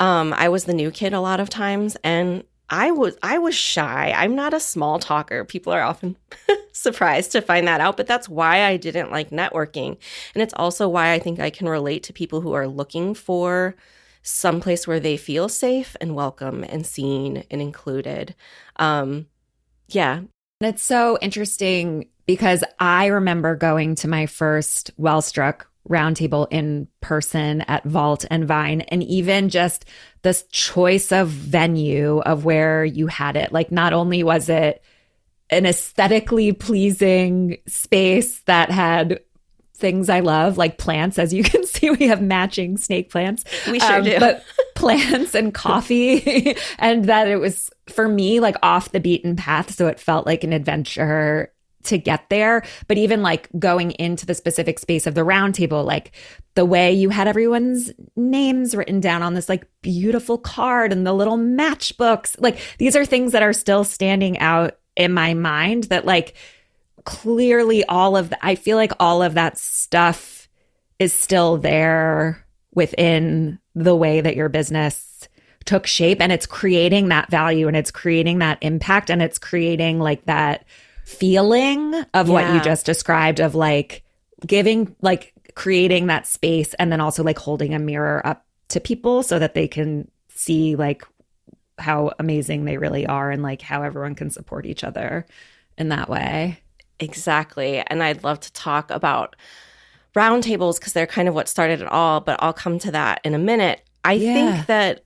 Um, 0.00 0.32
I 0.32 0.48
was 0.48 0.64
the 0.64 0.74
new 0.74 0.90
kid 0.90 1.12
a 1.12 1.20
lot 1.20 1.40
of 1.40 1.50
times, 1.50 1.96
and 2.02 2.44
I 2.68 2.90
was 2.90 3.16
I 3.22 3.38
was 3.38 3.54
shy. 3.54 4.12
I'm 4.16 4.34
not 4.34 4.54
a 4.54 4.60
small 4.60 4.98
talker. 4.98 5.44
People 5.44 5.72
are 5.74 5.82
often 5.82 6.16
surprised 6.72 7.32
to 7.32 7.42
find 7.42 7.68
that 7.68 7.82
out, 7.82 7.98
but 7.98 8.06
that's 8.06 8.28
why 8.28 8.64
I 8.64 8.78
didn't 8.78 9.10
like 9.10 9.30
networking. 9.30 9.98
And 10.34 10.42
it's 10.42 10.54
also 10.56 10.88
why 10.88 11.12
I 11.12 11.18
think 11.18 11.38
I 11.38 11.50
can 11.50 11.68
relate 11.68 12.04
to 12.04 12.14
people 12.14 12.40
who 12.40 12.54
are 12.54 12.66
looking 12.66 13.14
for 13.14 13.76
some 14.22 14.60
place 14.60 14.86
where 14.86 15.00
they 15.00 15.16
feel 15.16 15.48
safe 15.48 15.96
and 16.00 16.14
welcome 16.14 16.64
and 16.64 16.86
seen 16.86 17.44
and 17.50 17.60
included. 17.60 18.34
Um, 18.76 19.26
yeah. 19.88 20.16
And 20.18 20.28
it's 20.60 20.82
so 20.82 21.18
interesting 21.20 22.08
because 22.24 22.64
I 22.78 23.06
remember 23.06 23.56
going 23.56 23.96
to 23.96 24.08
my 24.08 24.26
first 24.26 24.96
Wellstruck 24.98 25.62
roundtable 25.88 26.46
in 26.50 26.88
person 27.00 27.62
at 27.62 27.84
Vault 27.84 28.24
and 28.30 28.46
Vine, 28.46 28.82
and 28.82 29.02
even 29.02 29.48
just 29.48 29.84
this 30.22 30.44
choice 30.50 31.12
of 31.12 31.28
venue 31.28 32.20
of 32.20 32.44
where 32.44 32.84
you 32.84 33.06
had 33.08 33.36
it. 33.36 33.52
Like, 33.52 33.72
not 33.72 33.92
only 33.92 34.22
was 34.22 34.48
it 34.48 34.82
an 35.50 35.66
aesthetically 35.66 36.52
pleasing 36.52 37.58
space 37.66 38.40
that 38.42 38.70
had 38.70 39.20
things 39.74 40.08
I 40.08 40.20
love, 40.20 40.56
like 40.56 40.78
plants. 40.78 41.18
As 41.18 41.34
you 41.34 41.42
can 41.44 41.66
see, 41.66 41.90
we 41.90 42.06
have 42.06 42.22
matching 42.22 42.78
snake 42.78 43.10
plants. 43.10 43.44
We 43.70 43.80
sure 43.80 43.98
um, 43.98 44.04
do. 44.04 44.18
But 44.18 44.42
plants 44.74 45.34
and 45.34 45.52
coffee, 45.52 46.56
and 46.78 47.04
that 47.04 47.28
it 47.28 47.36
was 47.36 47.70
for 47.88 48.08
me 48.08 48.40
like 48.40 48.56
off 48.62 48.92
the 48.92 49.00
beaten 49.00 49.36
path. 49.36 49.72
So 49.72 49.88
it 49.88 50.00
felt 50.00 50.26
like 50.26 50.44
an 50.44 50.54
adventure 50.54 51.52
to 51.84 51.98
get 51.98 52.28
there. 52.28 52.62
But 52.88 52.98
even 52.98 53.22
like 53.22 53.48
going 53.58 53.92
into 53.92 54.26
the 54.26 54.34
specific 54.34 54.78
space 54.78 55.06
of 55.06 55.14
the 55.14 55.22
roundtable, 55.22 55.84
like 55.84 56.12
the 56.54 56.64
way 56.64 56.92
you 56.92 57.10
had 57.10 57.28
everyone's 57.28 57.92
names 58.16 58.74
written 58.74 59.00
down 59.00 59.22
on 59.22 59.34
this 59.34 59.48
like 59.48 59.66
beautiful 59.82 60.38
card 60.38 60.92
and 60.92 61.06
the 61.06 61.12
little 61.12 61.38
matchbooks, 61.38 62.36
like 62.38 62.58
these 62.78 62.96
are 62.96 63.04
things 63.04 63.32
that 63.32 63.42
are 63.42 63.52
still 63.52 63.84
standing 63.84 64.38
out 64.38 64.78
in 64.96 65.12
my 65.12 65.34
mind 65.34 65.84
that 65.84 66.04
like 66.04 66.34
clearly 67.04 67.84
all 67.84 68.16
of 68.16 68.30
the, 68.30 68.46
I 68.46 68.54
feel 68.54 68.76
like 68.76 68.92
all 69.00 69.22
of 69.22 69.34
that 69.34 69.58
stuff 69.58 70.48
is 70.98 71.12
still 71.12 71.56
there 71.56 72.46
within 72.74 73.58
the 73.74 73.96
way 73.96 74.20
that 74.20 74.36
your 74.36 74.48
business 74.48 75.28
took 75.64 75.86
shape 75.86 76.20
and 76.20 76.32
it's 76.32 76.46
creating 76.46 77.08
that 77.08 77.30
value 77.30 77.68
and 77.68 77.76
it's 77.76 77.90
creating 77.90 78.38
that 78.38 78.58
impact 78.60 79.10
and 79.10 79.22
it's 79.22 79.38
creating 79.38 79.98
like 79.98 80.24
that 80.24 80.64
feeling 81.04 81.94
of 82.14 82.28
yeah. 82.28 82.32
what 82.32 82.54
you 82.54 82.60
just 82.60 82.86
described 82.86 83.40
of 83.40 83.54
like 83.54 84.02
giving 84.46 84.94
like 85.00 85.32
creating 85.54 86.06
that 86.06 86.26
space 86.26 86.74
and 86.74 86.90
then 86.90 87.00
also 87.00 87.22
like 87.22 87.38
holding 87.38 87.74
a 87.74 87.78
mirror 87.78 88.24
up 88.26 88.46
to 88.68 88.80
people 88.80 89.22
so 89.22 89.38
that 89.38 89.54
they 89.54 89.68
can 89.68 90.10
see 90.28 90.76
like 90.76 91.06
how 91.78 92.12
amazing 92.18 92.64
they 92.64 92.78
really 92.78 93.06
are 93.06 93.30
and 93.30 93.42
like 93.42 93.60
how 93.60 93.82
everyone 93.82 94.14
can 94.14 94.30
support 94.30 94.66
each 94.66 94.84
other 94.84 95.26
in 95.76 95.88
that 95.88 96.08
way. 96.08 96.58
Exactly. 97.00 97.82
And 97.86 98.02
I'd 98.02 98.24
love 98.24 98.40
to 98.40 98.52
talk 98.52 98.90
about 98.90 99.36
roundtables 100.14 100.78
because 100.78 100.92
they're 100.92 101.06
kind 101.06 101.28
of 101.28 101.34
what 101.34 101.48
started 101.48 101.80
it 101.80 101.88
all, 101.88 102.20
but 102.20 102.36
I'll 102.40 102.52
come 102.52 102.78
to 102.80 102.92
that 102.92 103.20
in 103.24 103.34
a 103.34 103.38
minute. 103.38 103.82
I 104.04 104.14
yeah. 104.14 104.34
think 104.34 104.66
that 104.66 105.04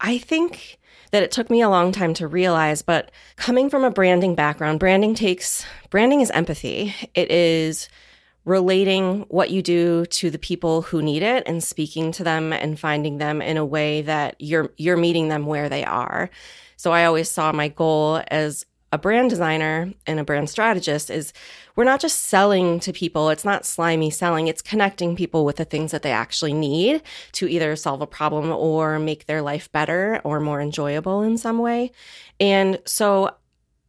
I 0.00 0.18
think 0.18 0.78
that 1.10 1.22
it 1.22 1.30
took 1.30 1.50
me 1.50 1.60
a 1.60 1.68
long 1.68 1.92
time 1.92 2.14
to 2.14 2.26
realize, 2.26 2.82
but 2.82 3.10
coming 3.36 3.70
from 3.70 3.84
a 3.84 3.90
branding 3.90 4.34
background, 4.34 4.80
branding 4.80 5.14
takes 5.14 5.64
branding 5.90 6.20
is 6.20 6.30
empathy. 6.30 6.94
It 7.14 7.30
is 7.30 7.88
relating 8.44 9.20
what 9.28 9.50
you 9.50 9.62
do 9.62 10.06
to 10.06 10.30
the 10.30 10.38
people 10.38 10.82
who 10.82 11.02
need 11.02 11.22
it 11.22 11.42
and 11.46 11.62
speaking 11.62 12.10
to 12.12 12.24
them 12.24 12.52
and 12.52 12.80
finding 12.80 13.18
them 13.18 13.42
in 13.42 13.56
a 13.56 13.64
way 13.64 14.02
that 14.02 14.36
you're 14.38 14.72
you're 14.76 14.96
meeting 14.96 15.28
them 15.28 15.46
where 15.46 15.68
they 15.68 15.84
are. 15.84 16.30
So 16.76 16.92
I 16.92 17.04
always 17.04 17.30
saw 17.30 17.52
my 17.52 17.68
goal 17.68 18.22
as 18.28 18.64
a 18.92 18.98
brand 18.98 19.30
designer 19.30 19.92
and 20.06 20.18
a 20.18 20.24
brand 20.24 20.50
strategist 20.50 21.10
is 21.10 21.32
we're 21.76 21.84
not 21.84 22.00
just 22.00 22.26
selling 22.26 22.80
to 22.80 22.92
people. 22.92 23.30
It's 23.30 23.44
not 23.44 23.64
slimy 23.64 24.10
selling. 24.10 24.48
It's 24.48 24.62
connecting 24.62 25.16
people 25.16 25.44
with 25.44 25.56
the 25.56 25.64
things 25.64 25.90
that 25.92 26.02
they 26.02 26.12
actually 26.12 26.52
need 26.52 27.02
to 27.32 27.48
either 27.48 27.76
solve 27.76 28.00
a 28.00 28.06
problem 28.06 28.50
or 28.50 28.98
make 28.98 29.26
their 29.26 29.42
life 29.42 29.70
better 29.72 30.20
or 30.24 30.40
more 30.40 30.60
enjoyable 30.60 31.22
in 31.22 31.38
some 31.38 31.58
way. 31.58 31.92
And 32.38 32.80
so 32.84 33.30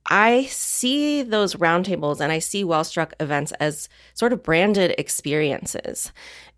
I 0.09 0.45
see 0.45 1.21
those 1.21 1.55
roundtables 1.55 2.19
and 2.19 2.31
I 2.31 2.39
see 2.39 2.63
Wellstruck 2.63 3.13
events 3.19 3.51
as 3.53 3.87
sort 4.13 4.33
of 4.33 4.43
branded 4.43 4.95
experiences. 4.97 6.11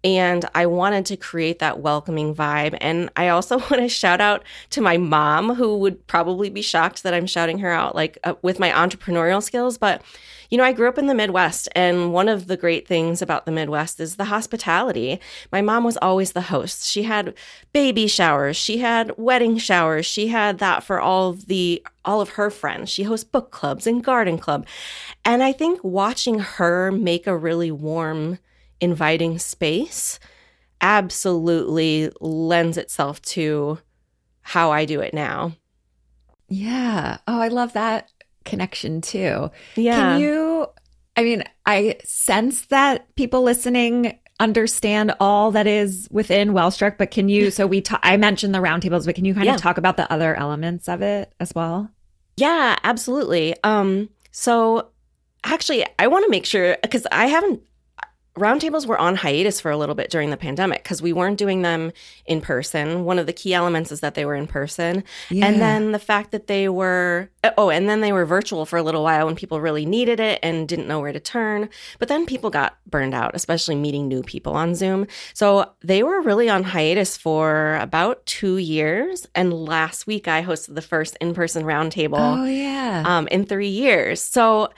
And 0.04 0.46
I 0.54 0.66
wanted 0.66 1.06
to 1.08 1.18
create 1.18 1.60
that 1.60 1.80
welcoming 1.80 2.36
vibe. 2.36 2.78
And 2.82 3.10
I 3.16 3.30
also 3.30 3.58
want 3.72 3.78
to 3.78 3.88
shout 3.88 4.22
out 4.22 4.44
to 4.72 4.82
my 4.82 4.98
mom, 4.98 5.56
who 5.56 5.78
would 5.78 6.06
probably 6.08 6.50
be 6.50 6.62
shocked 6.62 7.04
that 7.04 7.14
I'm 7.14 7.28
shouting 7.28 7.60
her 7.60 7.72
out, 7.72 7.96
like 7.96 8.18
uh, 8.24 8.36
with 8.42 8.60
my 8.60 8.70
entrepreneurial 8.70 9.42
skills. 9.42 9.78
But, 9.78 10.02
you 10.50 10.58
know, 10.58 10.64
I 10.66 10.74
grew 10.74 10.90
up 10.90 10.98
in 10.98 11.08
the 11.08 11.16
Midwest. 11.16 11.70
And 11.74 12.12
one 12.12 12.28
of 12.28 12.48
the 12.48 12.58
great 12.58 12.88
things 12.88 13.22
about 13.22 13.46
the 13.46 13.52
Midwest 13.52 14.00
is 14.00 14.18
the 14.18 14.26
hospitality. 14.26 15.20
My 15.52 15.62
mom 15.62 15.84
was 15.84 15.98
always 15.98 16.34
the 16.34 16.42
host. 16.42 16.86
She 16.86 17.04
had 17.04 17.34
baby 17.72 18.08
showers, 18.08 18.58
she 18.58 18.80
had 18.80 19.18
wedding 19.18 19.58
showers, 19.58 20.06
she 20.06 20.28
had 20.28 20.60
that 20.60 20.84
for 20.84 21.00
all 21.00 21.30
of 21.30 21.48
the 21.48 21.84
all 22.06 22.22
of 22.22 22.30
her 22.32 22.50
friends. 22.50 22.90
She 22.90 23.04
hosts 23.04 23.24
book 23.24 23.52
clubs 23.52 23.88
and 23.88 24.04
garden 24.04 24.38
club. 24.38 24.68
And 25.24 25.42
I 25.42 25.54
think 25.54 25.80
watching 25.84 26.40
her 26.40 26.92
make 26.92 27.28
a 27.28 27.38
really 27.38 27.72
warm, 27.72 28.40
inviting 28.84 29.40
space 29.40 30.20
absolutely 30.82 32.12
lends 32.20 32.78
itself 32.78 33.22
to 33.22 33.80
how 34.42 34.72
I 34.72 34.84
do 34.84 35.00
it 35.00 35.14
now. 35.14 35.54
Yeah. 36.50 37.18
Oh, 37.28 37.40
I 37.40 37.48
love 37.48 37.74
that 37.74 38.10
connection 38.44 39.00
too. 39.00 39.50
Yeah. 39.76 39.96
Can 39.96 40.22
you, 40.22 40.68
I 41.16 41.24
mean, 41.24 41.44
I 41.66 41.98
sense 42.04 42.66
that 42.66 43.16
people 43.16 43.42
listening 43.42 44.20
understand 44.40 45.14
all 45.22 45.52
that 45.52 45.68
is 45.68 46.10
within 46.12 46.50
Wellstruck, 46.50 46.98
but 46.98 47.12
can 47.12 47.30
you, 47.30 47.50
so 47.50 47.66
we, 47.66 47.80
ta- 47.80 48.02
I 48.04 48.18
mentioned 48.18 48.54
the 48.54 48.60
roundtables, 48.60 49.06
but 49.06 49.16
can 49.16 49.24
you 49.24 49.34
kind 49.34 49.46
yeah. 49.46 49.56
of 49.56 49.62
talk 49.62 49.78
about 49.78 49.96
the 49.96 50.12
other 50.12 50.36
elements 50.36 50.90
of 50.90 51.02
it 51.02 51.34
as 51.40 51.56
well? 51.56 51.90
Yeah, 52.36 52.76
absolutely. 52.84 53.56
Um, 53.64 54.10
so 54.32 54.90
actually, 55.46 55.86
I 55.98 56.08
want 56.08 56.26
to 56.26 56.32
make 56.32 56.46
sure 56.46 56.78
because 56.82 57.08
I 57.12 57.28
haven't 57.28 57.62
roundtables 58.36 58.88
were 58.88 58.98
on 58.98 59.16
hiatus 59.16 59.62
for 59.62 59.70
a 59.70 59.78
little 59.78 59.94
bit 59.94 60.10
during 60.10 60.32
the 60.32 60.38
pandemic 60.38 60.82
because 60.82 61.02
we 61.02 61.14
weren't 61.14 61.38
doing 61.38 61.62
them 61.62 61.92
in 62.26 62.42
person. 62.42 63.06
One 63.06 63.20
of 63.20 63.28
the 63.28 63.34
key 63.34 63.54
elements 63.54 63.92
is 63.92 64.00
that 64.00 64.16
they 64.16 64.26
were 64.26 64.34
in 64.34 64.48
person. 64.48 65.04
Yeah. 65.30 65.46
And 65.46 65.62
then 65.62 65.92
the 65.92 66.00
fact 66.00 66.32
that 66.32 66.48
they 66.48 66.68
were, 66.68 67.30
oh, 67.58 67.70
and 67.70 67.88
then 67.88 68.02
they 68.02 68.12
were 68.12 68.26
virtual 68.26 68.66
for 68.66 68.78
a 68.78 68.84
little 68.84 69.04
while 69.04 69.28
when 69.28 69.36
people 69.36 69.62
really 69.62 69.86
needed 69.86 70.20
it 70.20 70.40
and 70.42 70.68
didn't 70.68 70.88
know 70.88 71.00
where 71.00 71.14
to 71.14 71.20
turn. 71.20 71.70
But 72.00 72.08
then 72.08 72.26
people 72.26 72.50
got 72.50 72.78
burned 72.90 73.14
out, 73.14 73.36
especially 73.36 73.76
meeting 73.76 74.08
new 74.08 74.24
people 74.24 74.54
on 74.54 74.74
Zoom. 74.74 75.06
So 75.36 75.72
they 75.82 76.02
were 76.02 76.22
really 76.22 76.50
on 76.50 76.64
hiatus 76.64 77.16
for 77.16 77.76
about 77.76 78.26
two 78.26 78.58
years. 78.58 79.28
And 79.36 79.54
last 79.54 80.08
week 80.08 80.28
I 80.28 80.42
hosted 80.42 80.74
the 80.74 80.82
first 80.82 81.18
in 81.22 81.36
person 81.36 81.66
roundtable. 81.66 82.40
Oh, 82.40 82.46
yeah. 82.46 83.04
Um, 83.06 83.28
in 83.28 83.46
three 83.46 83.68
years. 83.68 84.22
So 84.22 84.70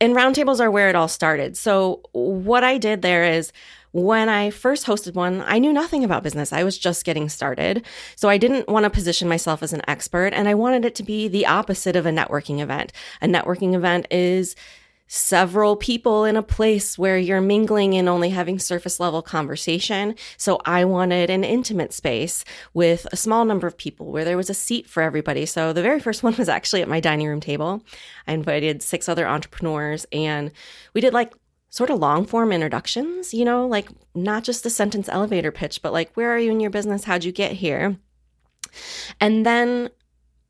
and 0.00 0.14
roundtables 0.14 0.60
are 0.60 0.70
where 0.70 0.88
it 0.88 0.96
all 0.96 1.08
started. 1.08 1.56
So 1.56 2.00
what 2.12 2.64
I 2.64 2.78
did 2.78 3.02
there 3.02 3.24
is 3.24 3.52
when 3.92 4.28
I 4.28 4.50
first 4.50 4.86
hosted 4.86 5.14
one, 5.14 5.42
I 5.46 5.58
knew 5.58 5.72
nothing 5.72 6.04
about 6.04 6.22
business. 6.22 6.52
I 6.52 6.62
was 6.62 6.78
just 6.78 7.04
getting 7.04 7.28
started. 7.28 7.84
So 8.14 8.28
I 8.28 8.38
didn't 8.38 8.68
want 8.68 8.84
to 8.84 8.90
position 8.90 9.28
myself 9.28 9.62
as 9.62 9.72
an 9.72 9.82
expert 9.88 10.32
and 10.32 10.48
I 10.48 10.54
wanted 10.54 10.84
it 10.84 10.94
to 10.96 11.02
be 11.02 11.26
the 11.26 11.46
opposite 11.46 11.96
of 11.96 12.06
a 12.06 12.10
networking 12.10 12.60
event. 12.60 12.92
A 13.20 13.26
networking 13.26 13.74
event 13.74 14.06
is 14.10 14.54
several 15.12 15.74
people 15.74 16.24
in 16.24 16.36
a 16.36 16.42
place 16.42 16.96
where 16.96 17.18
you're 17.18 17.40
mingling 17.40 17.96
and 17.96 18.08
only 18.08 18.30
having 18.30 18.60
surface 18.60 19.00
level 19.00 19.22
conversation. 19.22 20.14
So 20.36 20.60
I 20.64 20.84
wanted 20.84 21.30
an 21.30 21.42
intimate 21.42 21.92
space 21.92 22.44
with 22.74 23.08
a 23.10 23.16
small 23.16 23.44
number 23.44 23.66
of 23.66 23.76
people 23.76 24.12
where 24.12 24.24
there 24.24 24.36
was 24.36 24.48
a 24.48 24.54
seat 24.54 24.88
for 24.88 25.02
everybody. 25.02 25.46
So 25.46 25.72
the 25.72 25.82
very 25.82 25.98
first 25.98 26.22
one 26.22 26.36
was 26.36 26.48
actually 26.48 26.80
at 26.80 26.88
my 26.88 27.00
dining 27.00 27.26
room 27.26 27.40
table. 27.40 27.82
I 28.28 28.34
invited 28.34 28.84
six 28.84 29.08
other 29.08 29.26
entrepreneurs 29.26 30.06
and 30.12 30.52
we 30.94 31.00
did 31.00 31.12
like 31.12 31.34
sort 31.70 31.90
of 31.90 31.98
long 31.98 32.24
form 32.24 32.52
introductions, 32.52 33.34
you 33.34 33.44
know, 33.44 33.66
like 33.66 33.88
not 34.14 34.44
just 34.44 34.64
a 34.64 34.70
sentence 34.70 35.08
elevator 35.08 35.50
pitch, 35.50 35.82
but 35.82 35.92
like, 35.92 36.14
where 36.14 36.30
are 36.30 36.38
you 36.38 36.52
in 36.52 36.60
your 36.60 36.70
business? 36.70 37.02
How'd 37.02 37.24
you 37.24 37.32
get 37.32 37.50
here? 37.50 37.96
And 39.20 39.44
then 39.44 39.90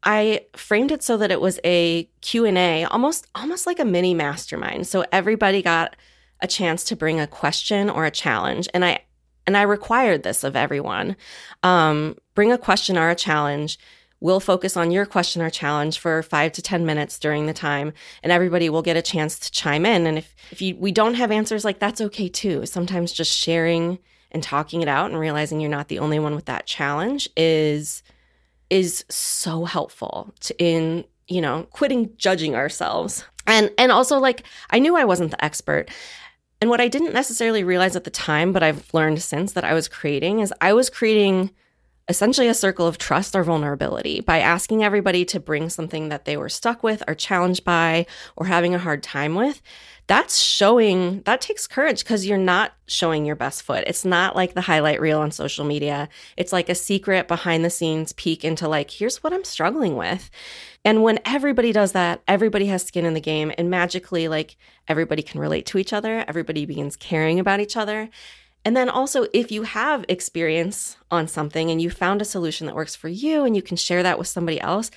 I 0.03 0.47
framed 0.57 0.93
it 0.93 1.03
so 1.03 1.17
that 1.19 1.31
it 1.31 1.41
was 1.41 1.61
a 1.65 2.05
Q&A, 2.23 2.85
almost 2.85 3.27
almost 3.35 3.67
like 3.67 3.79
a 3.79 3.85
mini 3.85 4.15
mastermind. 4.15 4.87
So 4.87 5.05
everybody 5.13 5.63
got 5.63 5.97
a 6.41 6.47
chance 6.47 6.85
to 6.85 6.97
bring 6.97 7.21
a 7.21 7.27
question 7.27 7.91
or 7.91 8.07
a 8.07 8.11
challenge 8.11 8.69
and 8.73 8.85
I 8.85 9.01
and 9.47 9.57
I 9.57 9.63
required 9.63 10.23
this 10.23 10.45
of 10.45 10.55
everyone. 10.55 11.17
Um, 11.63 12.17
bring 12.35 12.53
a 12.53 12.59
question 12.59 12.97
or 12.97 13.11
a 13.11 13.15
challenge. 13.15 13.79
We'll 14.21 14.41
focus 14.41 14.77
on 14.77 14.91
your 14.91 15.07
question 15.07 15.41
or 15.41 15.51
challenge 15.51 15.99
for 15.99 16.23
five 16.23 16.53
to 16.53 16.63
10 16.63 16.85
minutes 16.85 17.19
during 17.19 17.47
the 17.47 17.55
time, 17.55 17.95
and 18.23 18.31
everybody 18.31 18.69
will 18.69 18.83
get 18.83 18.99
a 18.99 19.03
chance 19.03 19.39
to 19.39 19.51
chime 19.51 19.87
in. 19.87 20.07
And 20.07 20.19
if, 20.19 20.37
if 20.51 20.61
you, 20.61 20.77
we 20.77 20.93
don't 20.93 21.15
have 21.15 21.31
answers, 21.31 21.65
like 21.65 21.79
that's 21.79 22.03
okay 22.03 22.29
too. 22.29 22.67
Sometimes 22.67 23.13
just 23.13 23.37
sharing 23.37 23.99
and 24.31 24.43
talking 24.43 24.83
it 24.83 24.89
out 24.89 25.11
and 25.11 25.19
realizing 25.19 25.59
you're 25.59 25.71
not 25.71 25.89
the 25.89 25.99
only 25.99 26.19
one 26.19 26.35
with 26.35 26.45
that 26.45 26.67
challenge 26.67 27.29
is 27.37 28.03
is 28.71 29.05
so 29.09 29.65
helpful 29.65 30.33
to, 30.41 30.57
in 30.59 31.05
you 31.29 31.41
know 31.41 31.67
quitting 31.71 32.11
judging 32.17 32.55
ourselves. 32.55 33.25
And 33.47 33.71
and 33.79 33.91
also 33.93 34.19
like 34.19 34.45
i 34.71 34.79
knew 34.79 34.97
i 34.97 35.05
wasn't 35.05 35.31
the 35.31 35.45
expert. 35.45 35.91
And 36.61 36.71
what 36.71 36.81
i 36.81 36.89
didn't 36.89 37.15
necessarily 37.15 37.65
realize 37.65 37.97
at 37.97 38.05
the 38.05 38.11
time 38.11 38.53
but 38.53 38.63
i've 38.63 38.93
learned 38.93 39.23
since 39.23 39.53
that 39.53 39.65
i 39.65 39.73
was 39.73 39.89
creating 39.89 40.41
is 40.41 40.53
i 40.61 40.73
was 40.73 40.91
creating 40.91 41.51
essentially 42.11 42.49
a 42.49 42.55
circle 42.55 42.87
of 42.89 42.99
trust 42.99 43.37
or 43.37 43.45
vulnerability 43.45 44.21
by 44.21 44.41
asking 44.41 44.83
everybody 44.83 45.25
to 45.25 45.39
bring 45.39 45.71
something 45.71 46.09
that 46.09 46.25
they 46.25 46.37
were 46.37 46.49
stuck 46.49 46.83
with 46.83 47.05
or 47.07 47.15
challenged 47.15 47.65
by 47.65 48.05
or 48.37 48.47
having 48.47 48.75
a 48.75 48.79
hard 48.79 49.03
time 49.03 49.37
with 49.37 49.63
that's 50.11 50.39
showing 50.39 51.23
that 51.23 51.41
takes 51.41 51.69
courage 51.69 52.03
because 52.03 52.27
you're 52.27 52.37
not 52.37 52.73
showing 52.89 53.25
your 53.25 53.37
best 53.37 53.63
foot. 53.63 53.85
It's 53.87 54.05
not 54.05 54.35
like 54.35 54.55
the 54.55 54.61
highlight 54.61 55.01
reel 55.01 55.21
on 55.21 55.31
social 55.31 55.65
media. 55.65 56.09
It's 56.37 56.53
like 56.53 56.69
a 56.69 56.75
secret 56.75 57.29
behind 57.29 57.65
the 57.65 57.71
scenes 57.71 58.13
peek 58.15 58.45
into 58.45 58.67
like, 58.67 58.91
here's 58.91 59.23
what 59.23 59.33
I'm 59.33 59.45
struggling 59.45 59.95
with. 59.95 60.29
And 60.85 61.05
when 61.05 61.21
everybody 61.25 61.71
does 61.71 61.93
that, 61.93 62.23
everybody 62.27 62.67
has 62.67 62.83
skin 62.83 63.05
in 63.05 63.15
the 63.15 63.21
game 63.21 63.53
and 63.57 63.71
magically 63.71 64.27
like 64.27 64.57
everybody 64.89 65.23
can 65.23 65.39
relate 65.39 65.65
to 65.67 65.79
each 65.79 65.93
other. 65.93 66.25
Everybody 66.27 66.67
begins 66.67 66.97
caring 66.97 67.39
about 67.39 67.61
each 67.61 67.77
other. 67.77 68.11
And 68.65 68.77
then 68.77 68.89
also, 68.89 69.29
if 69.33 69.53
you 69.53 69.63
have 69.63 70.05
experience 70.09 70.97
on 71.13 71.29
something 71.29 71.71
and 71.71 71.81
you 71.81 71.89
found 71.89 72.21
a 72.21 72.25
solution 72.25 72.67
that 72.67 72.75
works 72.75 72.97
for 72.97 73.09
you 73.09 73.45
and 73.45 73.55
you 73.55 73.63
can 73.63 73.77
share 73.77 74.03
that 74.03 74.19
with 74.19 74.27
somebody 74.27 74.61
else, 74.61 74.91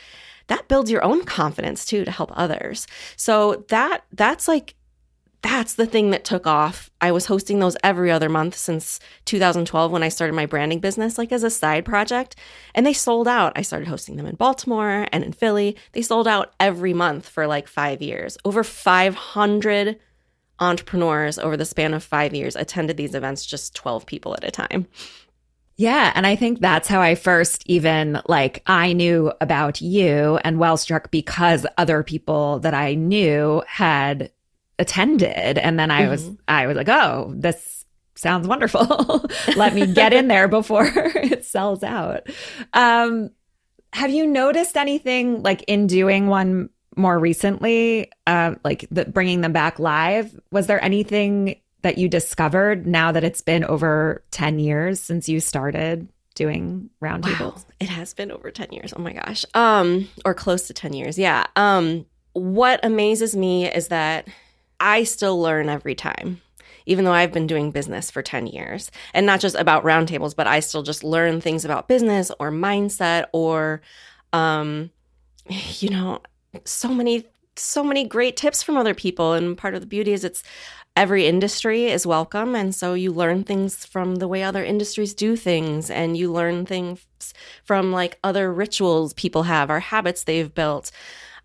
that 0.48 0.68
builds 0.68 0.90
your 0.90 1.04
own 1.04 1.24
confidence 1.24 1.86
too 1.86 2.04
to 2.04 2.10
help 2.10 2.32
others. 2.34 2.88
So 3.16 3.64
that 3.70 4.06
that's 4.12 4.48
like 4.48 4.74
that's 5.44 5.74
the 5.76 5.86
thing 5.86 6.12
that 6.12 6.24
took 6.24 6.48
off. 6.48 6.90
I 7.02 7.12
was 7.12 7.26
hosting 7.26 7.60
those 7.60 7.76
every 7.84 8.10
other 8.10 8.30
month 8.30 8.56
since 8.56 9.00
2012 9.26 9.92
when 9.92 10.02
I 10.02 10.08
started 10.08 10.34
my 10.34 10.46
branding 10.46 10.80
business, 10.80 11.18
like 11.18 11.34
as 11.34 11.44
a 11.44 11.50
side 11.50 11.84
project. 11.84 12.38
And 12.74 12.86
they 12.86 12.94
sold 12.94 13.28
out. 13.28 13.52
I 13.56 13.62
started 13.62 13.90
hosting 13.90 14.16
them 14.16 14.26
in 14.26 14.36
Baltimore 14.36 15.06
and 15.12 15.24
in 15.24 15.34
Philly. 15.34 15.76
They 15.92 16.02
sold 16.02 16.30
out 16.30 16.54
every 16.62 16.94
month 16.94 17.28
for 17.28 17.46
like 17.46 17.68
five 17.68 18.02
years. 18.02 18.38
Over 18.46 18.64
500 18.64 20.00
entrepreneurs 20.60 21.38
over 21.38 21.58
the 21.58 21.66
span 21.66 21.94
of 21.94 22.04
five 22.04 22.34
years 22.34 22.56
attended 22.56 22.96
these 22.96 23.14
events, 23.14 23.46
just 23.46 23.76
12 23.76 24.06
people 24.06 24.34
at 24.36 24.46
a 24.46 24.52
time. 24.52 24.88
Yeah. 25.76 26.14
And 26.16 26.26
I 26.26 26.38
think 26.38 26.62
that's 26.62 26.88
how 26.88 27.02
I 27.02 27.16
first 27.16 27.64
even 27.66 28.22
like 28.28 28.64
I 28.66 28.94
knew 28.94 29.34
about 29.42 29.82
you 29.82 30.40
and 30.44 30.58
Wellstruck 30.58 31.12
because 31.12 31.66
other 31.78 32.02
people 32.04 32.60
that 32.60 32.74
I 32.74 32.94
knew 32.94 33.62
had 33.68 34.32
attended 34.80 35.58
and 35.58 35.80
then 35.80 35.92
i 35.92 36.02
mm-hmm. 36.02 36.12
was 36.12 36.30
i 36.48 36.68
was 36.68 36.76
like 36.76 36.90
oh 36.90 37.32
this 37.36 37.84
sounds 38.16 38.48
wonderful. 38.48 39.26
Let 39.56 39.74
me 39.74 39.86
get 39.86 40.14
in 40.14 40.28
there 40.28 40.48
before 40.48 40.90
it 40.96 41.46
sells 41.46 41.84
out. 41.84 42.28
Um, 42.74 43.30
have 43.92 44.10
you 44.10 44.26
noticed 44.26 44.76
anything 44.76 45.44
like 45.44 45.64
in 45.68 45.86
doing 45.88 46.28
one 46.28 46.70
more 46.96 47.20
recently, 47.20 48.12
uh, 48.26 48.56
like 48.64 48.88
the, 48.90 49.06
bringing 49.06 49.42
them 49.42 49.54
back 49.54 49.78
live? 49.78 50.40
Was 50.52 50.68
there 50.68 50.84
anything 50.84 51.60
that 51.82 51.98
you 51.98 52.08
discovered 52.08 52.88
now 52.88 53.12
that 53.12 53.24
it's 53.24 53.42
been 53.42 53.64
over 53.66 54.24
10 54.32 54.58
years 54.60 55.00
since 55.00 55.28
you 55.30 55.40
started 55.40 56.08
doing 56.34 56.90
roundtables? 57.04 57.40
Wow. 57.40 57.64
It 57.80 57.90
has 57.90 58.14
been 58.14 58.32
over 58.32 58.50
10 58.50 58.72
years. 58.72 58.94
Oh 58.96 59.02
my 59.02 59.14
gosh. 59.14 59.46
Um, 59.54 60.08
or 60.26 60.34
close 60.34 60.68
to 60.68 60.74
10 60.74 60.94
years. 60.94 61.20
Yeah. 61.20 61.46
Um, 61.56 62.06
what 62.34 62.80
amazes 62.84 63.36
me 63.36 63.72
is 63.72 63.90
that 63.90 64.28
I 64.84 65.04
still 65.04 65.40
learn 65.42 65.70
every 65.70 65.96
time 65.96 66.42
even 66.86 67.06
though 67.06 67.14
I've 67.14 67.32
been 67.32 67.48
doing 67.48 67.72
business 67.72 68.12
for 68.12 68.22
10 68.22 68.48
years 68.48 68.92
and 69.14 69.26
not 69.26 69.40
just 69.40 69.56
about 69.56 69.84
roundtables, 69.84 70.36
but 70.36 70.48
I 70.48 70.60
still 70.60 70.84
just 70.84 71.04
learn 71.04 71.42
things 71.42 71.66
about 71.66 71.88
business 71.88 72.32
or 72.40 72.52
mindset 72.52 73.26
or, 73.32 73.82
um, 74.34 74.92
you 75.80 75.90
know, 75.90 76.20
so 76.66 76.90
many, 76.90 77.26
so 77.56 77.84
many 77.84 78.06
great 78.06 78.38
tips 78.38 78.64
from 78.64 78.78
other 78.78 78.94
people. 78.94 79.34
And 79.34 79.58
part 79.58 79.76
of 79.76 79.82
the 79.82 79.88
beauty 79.88 80.14
is 80.14 80.24
it's 80.24 80.44
every 80.96 81.26
industry 81.26 81.86
is 81.86 82.06
welcome. 82.06 82.56
And 82.56 82.76
so 82.76 82.94
you 82.94 83.12
learn 83.12 83.44
things 83.44 83.86
from 83.86 84.16
the 84.16 84.28
way 84.28 84.44
other 84.44 84.64
industries 84.64 85.14
do 85.14 85.36
things 85.36 85.90
and 85.90 86.16
you 86.16 86.32
learn 86.32 86.66
things 86.66 87.06
from 87.64 87.92
like 87.92 88.20
other 88.24 88.54
rituals 88.54 89.14
people 89.14 89.44
have 89.44 89.70
or 89.70 89.80
habits 89.80 90.24
they've 90.24 90.54
built. 90.54 90.92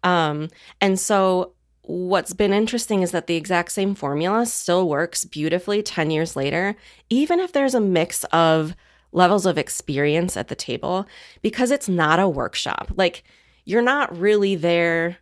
Um, 0.02 0.48
and 0.80 0.98
so 0.98 1.54
what's 1.88 2.34
been 2.34 2.52
interesting 2.52 3.00
is 3.00 3.12
that 3.12 3.26
the 3.26 3.34
exact 3.34 3.72
same 3.72 3.94
formula 3.94 4.44
still 4.44 4.86
works 4.86 5.24
beautifully 5.24 5.82
10 5.82 6.10
years 6.10 6.36
later, 6.36 6.76
even 7.08 7.40
if 7.40 7.52
there's 7.52 7.74
a 7.74 7.80
mix 7.80 8.24
of 8.24 8.76
levels 9.10 9.46
of 9.46 9.56
experience 9.56 10.36
at 10.36 10.48
the 10.48 10.54
table, 10.54 11.06
because 11.40 11.70
it's 11.70 11.88
not 11.88 12.20
a 12.20 12.28
workshop. 12.28 12.92
Like, 12.94 13.24
you're 13.64 13.80
not 13.80 14.14
really 14.14 14.54
there 14.54 15.16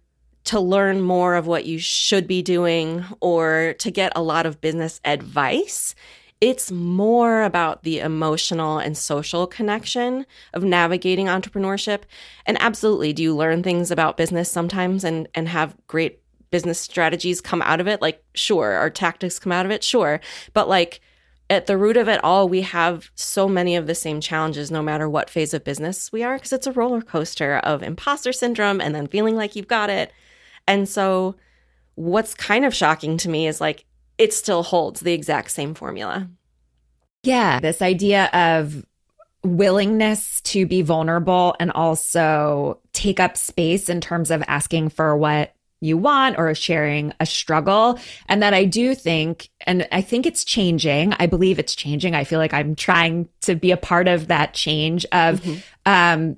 to 0.46 0.58
learn 0.58 1.00
more 1.02 1.36
of 1.36 1.46
what 1.46 1.66
you 1.66 1.78
should 1.78 2.26
be 2.26 2.42
doing 2.42 3.04
or 3.20 3.76
to 3.78 3.90
get 3.92 4.12
a 4.16 4.22
lot 4.22 4.44
of 4.44 4.60
business 4.60 5.00
advice. 5.04 5.94
It's 6.40 6.72
more 6.72 7.42
about 7.42 7.84
the 7.84 8.00
emotional 8.00 8.78
and 8.78 8.98
social 8.98 9.46
connection 9.46 10.26
of 10.52 10.64
navigating 10.64 11.26
entrepreneurship. 11.26 12.02
And 12.44 12.60
absolutely, 12.60 13.12
do 13.12 13.22
you 13.22 13.36
learn 13.36 13.62
things 13.62 13.92
about 13.92 14.16
business 14.16 14.50
sometimes 14.50 15.04
and, 15.04 15.28
and 15.32 15.48
have 15.48 15.76
great 15.86 16.25
business 16.56 16.80
strategies 16.80 17.42
come 17.42 17.60
out 17.60 17.82
of 17.82 17.86
it 17.86 18.00
like 18.00 18.24
sure 18.32 18.72
our 18.72 18.88
tactics 18.88 19.38
come 19.38 19.52
out 19.52 19.66
of 19.66 19.70
it 19.70 19.84
sure. 19.84 20.22
But 20.54 20.70
like 20.70 21.02
at 21.50 21.66
the 21.66 21.76
root 21.76 21.98
of 21.98 22.08
it 22.08 22.18
all 22.24 22.48
we 22.48 22.62
have 22.62 23.10
so 23.14 23.46
many 23.46 23.76
of 23.76 23.86
the 23.86 23.94
same 23.94 24.22
challenges 24.22 24.70
no 24.70 24.82
matter 24.82 25.06
what 25.06 25.28
phase 25.28 25.52
of 25.52 25.64
business 25.64 26.10
we 26.12 26.22
are 26.22 26.36
because 26.36 26.54
it's 26.54 26.66
a 26.66 26.72
roller 26.72 27.02
coaster 27.02 27.58
of 27.58 27.82
imposter 27.82 28.32
syndrome 28.32 28.80
and 28.80 28.94
then 28.94 29.06
feeling 29.06 29.36
like 29.36 29.54
you've 29.54 29.68
got 29.68 29.90
it. 29.90 30.10
And 30.66 30.88
so 30.88 31.36
what's 31.94 32.32
kind 32.32 32.64
of 32.64 32.74
shocking 32.74 33.18
to 33.18 33.28
me 33.28 33.46
is 33.46 33.60
like 33.60 33.84
it 34.16 34.32
still 34.32 34.62
holds 34.62 35.00
the 35.00 35.12
exact 35.12 35.50
same 35.50 35.74
formula. 35.74 36.26
Yeah 37.22 37.60
this 37.60 37.82
idea 37.82 38.30
of 38.32 38.82
willingness 39.44 40.40
to 40.40 40.64
be 40.64 40.80
vulnerable 40.80 41.54
and 41.60 41.70
also 41.72 42.80
take 42.94 43.20
up 43.20 43.36
space 43.36 43.90
in 43.90 44.00
terms 44.00 44.30
of 44.30 44.42
asking 44.48 44.88
for 44.88 45.14
what 45.18 45.52
you 45.80 45.96
want 45.98 46.38
or 46.38 46.54
sharing 46.54 47.12
a 47.20 47.26
struggle. 47.26 47.98
And 48.28 48.42
that 48.42 48.54
I 48.54 48.64
do 48.64 48.94
think, 48.94 49.50
and 49.66 49.86
I 49.92 50.00
think 50.00 50.26
it's 50.26 50.44
changing. 50.44 51.12
I 51.14 51.26
believe 51.26 51.58
it's 51.58 51.74
changing. 51.74 52.14
I 52.14 52.24
feel 52.24 52.38
like 52.38 52.54
I'm 52.54 52.74
trying 52.74 53.28
to 53.42 53.54
be 53.54 53.70
a 53.70 53.76
part 53.76 54.08
of 54.08 54.28
that 54.28 54.54
change 54.54 55.04
of, 55.12 55.40
mm-hmm. 55.40 55.58
um, 55.84 56.36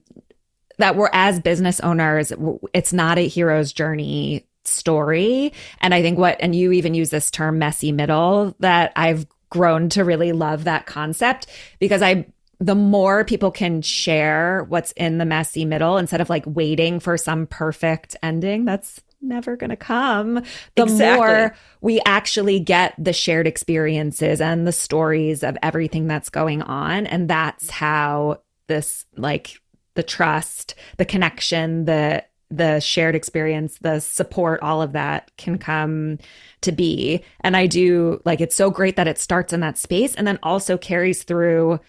that 0.78 0.96
we're 0.96 1.10
as 1.12 1.40
business 1.40 1.80
owners, 1.80 2.32
it's 2.72 2.92
not 2.92 3.18
a 3.18 3.26
hero's 3.26 3.72
journey 3.72 4.46
story. 4.64 5.52
And 5.80 5.94
I 5.94 6.02
think 6.02 6.18
what, 6.18 6.36
and 6.40 6.54
you 6.54 6.72
even 6.72 6.94
use 6.94 7.10
this 7.10 7.30
term 7.30 7.58
messy 7.58 7.90
middle, 7.90 8.54
that 8.60 8.92
I've 8.94 9.26
grown 9.50 9.88
to 9.90 10.04
really 10.04 10.32
love 10.32 10.64
that 10.64 10.86
concept 10.86 11.46
because 11.78 12.02
I, 12.02 12.26
the 12.60 12.74
more 12.74 13.24
people 13.24 13.50
can 13.50 13.82
share 13.82 14.64
what's 14.68 14.92
in 14.92 15.18
the 15.18 15.24
messy 15.24 15.64
middle 15.64 15.96
instead 15.96 16.20
of 16.20 16.28
like 16.28 16.44
waiting 16.46 17.00
for 17.00 17.16
some 17.16 17.46
perfect 17.46 18.16
ending, 18.22 18.64
that's 18.64 19.00
never 19.20 19.56
going 19.56 19.70
to 19.70 19.76
come, 19.76 20.34
the 20.74 20.82
exactly. 20.82 21.26
more 21.26 21.54
we 21.80 22.00
actually 22.06 22.60
get 22.60 22.94
the 22.98 23.12
shared 23.12 23.46
experiences 23.46 24.40
and 24.40 24.66
the 24.66 24.72
stories 24.72 25.42
of 25.42 25.56
everything 25.62 26.06
that's 26.06 26.28
going 26.28 26.62
on. 26.62 27.06
And 27.06 27.28
that's 27.28 27.70
how 27.70 28.40
this, 28.66 29.04
like, 29.16 29.60
the 29.94 30.02
trust, 30.02 30.74
the 30.96 31.04
connection, 31.04 31.84
the 31.84 32.24
the 32.50 32.80
shared 32.80 33.14
experience, 33.14 33.78
the 33.78 34.00
support, 34.00 34.62
all 34.62 34.80
of 34.80 34.92
that 34.92 35.30
can 35.36 35.58
come 35.58 36.18
to 36.62 36.72
be. 36.72 37.22
And 37.42 37.56
I 37.56 37.66
do 37.66 38.22
like 38.24 38.40
it's 38.40 38.56
so 38.56 38.70
great 38.70 38.96
that 38.96 39.08
it 39.08 39.18
starts 39.18 39.52
in 39.52 39.60
that 39.60 39.76
space 39.76 40.14
and 40.14 40.26
then 40.26 40.38
also 40.42 40.78
carries 40.78 41.24
through 41.24 41.80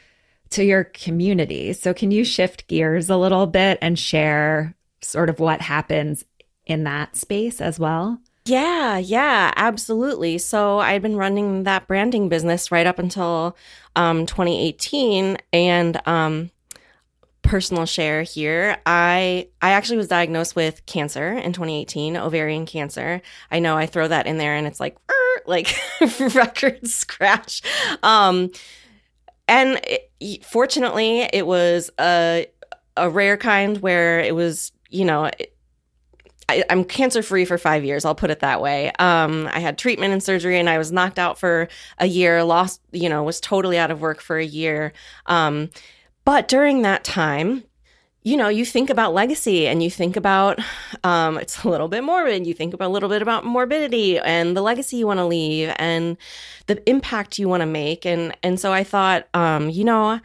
to 0.50 0.64
your 0.64 0.86
community. 0.86 1.74
So, 1.74 1.94
can 1.94 2.12
you 2.12 2.24
shift 2.24 2.68
gears 2.68 3.10
a 3.10 3.18
little 3.18 3.48
bit 3.48 3.78
and 3.82 3.98
share 3.98 4.76
sort 5.02 5.30
of 5.30 5.40
what 5.40 5.62
happens 5.62 6.26
in 6.70 6.84
that 6.84 7.16
space 7.16 7.62
as 7.62 7.80
well? 7.80 8.20
Yeah, 8.46 8.98
yeah, 8.98 9.54
absolutely. 9.56 10.38
So 10.40 10.80
I'd 10.80 11.02
been 11.02 11.16
running 11.16 11.64
that 11.64 11.88
branding 11.88 12.30
business 12.30 12.72
right 12.72 12.88
up 12.88 12.98
until 12.98 13.56
um, 13.96 14.26
2018, 14.26 15.38
and 15.54 16.02
um, 16.08 16.50
personal 17.44 17.86
share 17.86 18.24
here. 18.24 18.78
I 18.86 19.50
I 19.62 19.72
actually 19.72 19.98
was 19.98 20.08
diagnosed 20.08 20.56
with 20.56 20.86
cancer 20.86 21.34
in 21.34 21.54
2018, 21.54 22.18
ovarian 22.18 22.66
cancer. 22.66 23.22
I 23.52 23.60
know 23.60 23.78
I 23.78 23.86
throw 23.86 24.08
that 24.08 24.26
in 24.26 24.38
there, 24.38 24.56
and 24.56 24.66
it's 24.66 24.80
like 24.80 24.98
like 25.46 25.76
record 26.34 26.88
scratch. 26.88 27.62
Um, 28.04 28.52
and 29.48 29.80
it, 29.84 30.46
fortunately, 30.46 31.22
it 31.34 31.46
was 31.46 31.92
a 32.00 32.48
a 32.98 33.10
rare 33.10 33.38
kind 33.38 33.78
where 33.80 34.20
it 34.20 34.34
was 34.34 34.72
you 34.90 35.06
know. 35.06 35.26
It, 35.26 35.56
I, 36.50 36.64
am 36.70 36.84
cancer 36.84 37.22
free 37.22 37.46
for 37.46 37.58
five 37.58 37.86
years. 37.86 38.06
I'll 38.06 38.16
put 38.16 38.32
it 38.32 38.40
that 38.40 38.62
way. 38.62 38.92
Um, 39.00 39.48
I 39.52 39.60
had 39.60 39.78
treatment 39.78 40.14
and 40.14 40.24
surgery, 40.24 40.60
and 40.60 40.70
I 40.70 40.78
was 40.78 40.92
knocked 40.92 41.20
out 41.20 41.40
for 41.40 41.68
a 42.00 42.08
year. 42.08 42.44
Lost, 42.44 42.82
you 42.92 43.08
know, 43.08 43.24
was 43.24 43.40
totally 43.40 43.78
out 43.78 43.92
of 43.92 44.02
work 44.02 44.20
for 44.20 44.38
a 44.38 44.46
year. 44.46 44.92
Um, 45.28 45.70
but 46.26 46.48
during 46.48 46.82
that 46.82 47.04
time, 47.04 47.64
you 48.24 48.36
know, 48.36 48.50
you 48.50 48.66
think 48.66 48.90
about 48.90 49.14
legacy 49.14 49.68
and 49.68 49.82
you 49.82 49.90
think 49.90 50.16
about 50.16 50.60
um, 51.04 51.38
it's 51.38 51.64
a 51.64 51.70
little 51.70 51.88
bit 51.88 52.04
morbid. 52.04 52.46
You 52.46 52.54
think 52.54 52.74
about 52.74 52.88
a 52.88 52.94
little 52.94 53.10
bit 53.10 53.22
about 53.22 53.46
morbidity 53.46 54.20
and 54.20 54.58
the 54.58 54.62
legacy 54.62 54.98
you 54.98 55.08
want 55.08 55.20
to 55.20 55.26
leave 55.26 55.74
and 55.78 56.18
the 56.68 56.88
impact 56.90 57.40
you 57.40 57.48
want 57.48 57.62
to 57.62 57.68
make. 57.68 58.06
And 58.06 58.36
and 58.44 58.60
so 58.60 58.74
I 58.74 58.84
thought, 58.84 59.28
um, 59.34 59.70
you 59.70 59.84
know, 59.84 60.20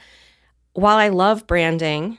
while 0.72 0.96
I 0.96 1.08
love 1.08 1.46
branding 1.46 2.18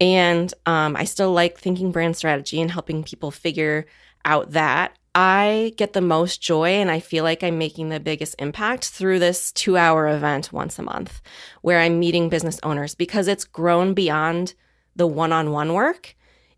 and 0.00 0.52
um, 0.66 0.96
I 0.96 1.04
still 1.04 1.32
like 1.32 1.58
thinking 1.58 1.92
brand 1.92 2.16
strategy 2.16 2.60
and 2.60 2.70
helping 2.70 3.04
people 3.04 3.30
figure 3.30 3.86
out 4.24 4.52
that. 4.52 4.96
I 5.14 5.74
get 5.76 5.92
the 5.92 6.00
most 6.00 6.40
joy 6.40 6.68
and 6.68 6.90
I 6.90 7.00
feel 7.00 7.24
like 7.24 7.42
I'm 7.42 7.58
making 7.58 7.88
the 7.88 7.98
biggest 7.98 8.36
impact 8.38 8.88
through 8.88 9.18
this 9.18 9.50
two 9.50 9.76
hour 9.76 10.06
event 10.08 10.52
once 10.52 10.78
a 10.78 10.82
month 10.82 11.20
where 11.62 11.80
I'm 11.80 11.98
meeting 11.98 12.28
business 12.28 12.60
owners 12.62 12.94
because 12.94 13.26
it's 13.26 13.44
grown 13.44 13.92
beyond 13.92 14.54
the 14.94 15.08
one 15.08 15.32
on 15.32 15.50
one 15.50 15.74
work 15.74 16.14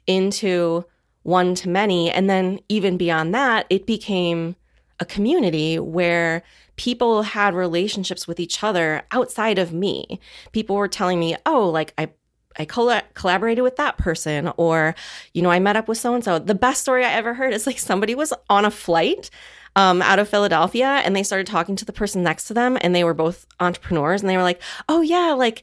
into 0.06 0.84
one 1.22 1.54
to 1.56 1.68
many. 1.68 2.10
And 2.10 2.28
then 2.28 2.60
even 2.68 2.96
beyond 2.98 3.34
that, 3.34 3.66
it 3.70 3.86
became 3.86 4.56
a 5.00 5.06
community 5.06 5.78
where 5.78 6.42
people 6.76 7.22
had 7.22 7.54
relationships 7.54 8.28
with 8.28 8.38
each 8.38 8.62
other 8.62 9.02
outside 9.12 9.58
of 9.58 9.72
me. 9.72 10.20
People 10.52 10.76
were 10.76 10.88
telling 10.88 11.18
me, 11.18 11.36
oh, 11.46 11.68
like 11.68 11.94
I 11.96 12.10
I 12.58 12.64
coll- 12.64 13.00
collaborated 13.14 13.64
with 13.64 13.76
that 13.76 13.98
person, 13.98 14.52
or, 14.56 14.94
you 15.34 15.42
know, 15.42 15.50
I 15.50 15.58
met 15.58 15.76
up 15.76 15.88
with 15.88 15.98
so 15.98 16.14
and 16.14 16.22
so. 16.24 16.38
The 16.38 16.54
best 16.54 16.82
story 16.82 17.04
I 17.04 17.12
ever 17.12 17.34
heard 17.34 17.52
is 17.54 17.66
like 17.66 17.78
somebody 17.78 18.14
was 18.14 18.32
on 18.50 18.64
a 18.64 18.70
flight 18.70 19.30
um, 19.74 20.02
out 20.02 20.18
of 20.18 20.28
Philadelphia 20.28 21.00
and 21.04 21.16
they 21.16 21.22
started 21.22 21.46
talking 21.46 21.76
to 21.76 21.84
the 21.84 21.92
person 21.92 22.22
next 22.22 22.44
to 22.44 22.54
them, 22.54 22.76
and 22.80 22.94
they 22.94 23.04
were 23.04 23.14
both 23.14 23.46
entrepreneurs, 23.60 24.20
and 24.20 24.30
they 24.30 24.36
were 24.36 24.42
like, 24.42 24.60
oh, 24.88 25.00
yeah, 25.00 25.32
like, 25.32 25.62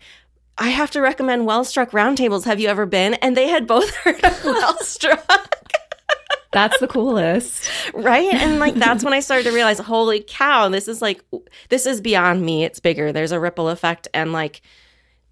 I 0.58 0.70
have 0.70 0.92
to 0.92 1.02
recommend 1.02 1.48
Wellstruck 1.48 1.92
Roundtables. 1.92 2.44
Have 2.44 2.60
you 2.60 2.68
ever 2.68 2.86
been? 2.86 3.14
And 3.16 3.38
they 3.38 3.48
had 3.48 3.66
both 3.66 3.90
heard 3.96 4.24
of 4.24 4.34
Wellstruck. 4.42 5.54
That's 6.52 6.80
the 6.80 6.88
coolest. 6.88 7.70
right? 7.94 8.34
And 8.34 8.60
like 8.60 8.74
that's 8.86 9.04
when 9.04 9.14
I 9.14 9.20
started 9.20 9.44
to 9.44 9.52
realize, 9.52 9.78
holy 9.78 10.24
cow, 10.28 10.68
this 10.70 10.88
is 10.88 11.00
like 11.02 11.24
this 11.70 11.86
is 11.86 12.02
beyond 12.02 12.42
me. 12.42 12.64
It's 12.64 12.80
bigger. 12.80 13.12
There's 13.12 13.32
a 13.32 13.40
ripple 13.40 13.70
effect 13.70 14.08
and 14.16 14.34
like 14.34 14.62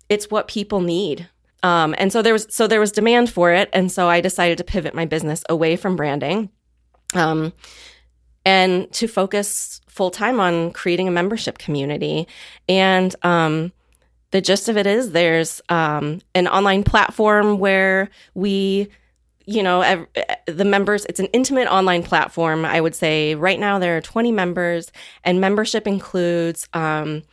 it's 0.10 0.30
what 0.30 0.48
people 0.48 0.80
need. 0.80 1.28
Um, 1.68 1.94
and 1.98 2.14
so 2.14 2.22
there 2.22 2.32
was 2.32 2.48
so 2.50 2.66
there 2.66 2.80
was 2.80 2.94
demand 2.94 3.30
for 3.30 3.52
it, 3.52 3.70
and 3.74 3.92
so 3.92 4.08
I 4.08 4.22
decided 4.22 4.58
to 4.60 4.64
pivot 4.64 4.96
my 4.96 5.06
business 5.06 5.44
away 5.50 5.76
from 5.76 5.98
branding. 5.98 6.50
Um, 7.14 7.52
and 8.46 8.90
to 8.94 9.10
focus 9.10 9.82
full 9.90 10.10
time 10.10 10.40
on 10.40 10.72
creating 10.72 11.10
a 11.10 11.12
membership 11.12 11.58
community. 11.58 12.26
And 12.70 13.14
um, 13.24 13.74
the 14.32 14.40
gist 14.40 14.70
of 14.70 14.78
it 14.78 14.88
is 14.88 15.12
there's 15.12 15.62
um, 15.68 16.22
an 16.34 16.48
online 16.48 16.84
platform 16.84 17.60
where 17.60 18.10
we 18.34 18.88
you 19.46 19.64
know 19.64 20.06
the 20.46 20.66
members 20.66 21.06
it's 21.06 21.22
an 21.22 21.28
intimate 21.28 21.70
online 21.70 22.04
platform 22.04 22.66
i 22.66 22.82
would 22.82 22.94
say 22.94 23.34
right 23.34 23.62
now 23.62 23.80
there 23.80 23.96
are 23.96 24.02
20 24.02 24.30
members 24.30 24.92
and 25.24 25.40
membership 25.40 25.88
includes 25.88 26.68
um, 26.74 27.24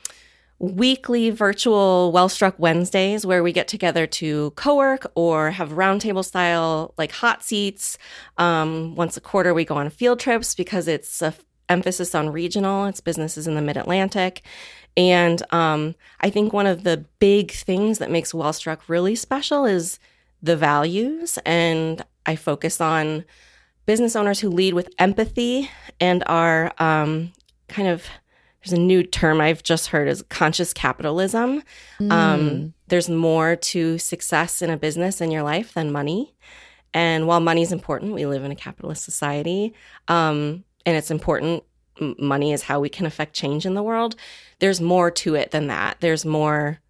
weekly 0.65 1.31
virtual 1.31 2.13
Wellstruck 2.15 2.55
Wednesdays 2.59 3.27
where 3.27 3.43
we 3.43 3.53
get 3.53 3.69
together 3.69 4.07
to 4.07 4.51
co-work 4.53 5.11
or 5.15 5.51
have 5.51 5.71
roundtable 5.71 6.25
style 6.25 6.95
like 6.97 7.13
hot 7.13 7.43
seats. 7.43 7.99
Um, 8.39 8.95
once 8.95 9.17
a 9.17 9.21
quarter, 9.21 9.53
we 9.53 9.65
go 9.65 9.77
on 9.77 9.91
field 9.91 10.21
trips 10.21 10.55
because 10.55 10.89
it's 10.89 11.23
a 11.23 11.27
f- 11.27 11.45
emphasis 11.69 12.15
on 12.15 12.31
regional. 12.31 12.87
It's 12.87 13.01
businesses 13.01 13.47
in 13.47 13.55
the 13.55 13.63
Mid 13.63 13.77
Atlantic, 13.77 14.43
and 14.97 15.43
um, 15.53 15.95
I 16.21 16.31
think 16.31 16.53
one 16.53 16.67
of 16.67 16.85
the 16.85 17.05
big 17.19 17.51
things 17.51 17.99
that 17.99 18.11
makes 18.11 18.33
Wellstruck 18.33 18.81
really 18.89 19.15
special 19.15 19.65
is 19.65 19.99
the 20.43 20.57
values, 20.57 21.39
and 21.45 22.05
I 22.27 22.37
focus 22.37 22.81
on 22.81 23.25
business 23.87 24.17
owners 24.17 24.41
who 24.41 24.49
lead 24.49 24.75
with 24.75 24.89
empathy 24.99 25.71
and 26.01 26.23
are 26.27 26.73
um, 26.79 27.33
kind 27.69 27.89
of 27.89 28.05
there's 28.65 28.79
a 28.79 28.81
new 28.81 29.03
term 29.03 29.41
I've 29.41 29.63
just 29.63 29.89
heard 29.89 30.09
is 30.09 30.23
conscious 30.23 30.73
capitalism. 30.73 31.63
Mm. 32.01 32.13
Um, 32.13 32.75
there's 32.89 33.11
more 33.11 33.57
to 33.57 33.99
success 33.99 34.63
in 34.63 34.71
a 34.71 34.77
business 34.77 35.21
in 35.21 35.31
your 35.31 35.43
life 35.43 35.75
than 35.75 35.93
money. 35.93 36.35
And 36.95 37.27
while 37.27 37.41
money 37.41 37.63
is 37.63 37.73
important, 37.73 38.15
we 38.15 38.25
live 38.25 38.45
in 38.45 38.53
a 38.53 38.57
capitalist 38.57 39.05
society, 39.05 39.75
um, 40.09 40.65
and 40.87 40.97
it's 40.97 41.11
important. 41.11 41.65
Money 42.01 42.53
is 42.53 42.63
how 42.63 42.81
we 42.81 42.89
can 42.89 43.05
affect 43.05 43.35
change 43.35 43.67
in 43.67 43.75
the 43.75 43.83
world. 43.83 44.17
There's 44.61 44.81
more 44.81 45.11
to 45.11 45.35
it 45.35 45.51
than 45.51 45.67
that. 45.67 45.97
There's 46.01 46.25
more. 46.25 46.81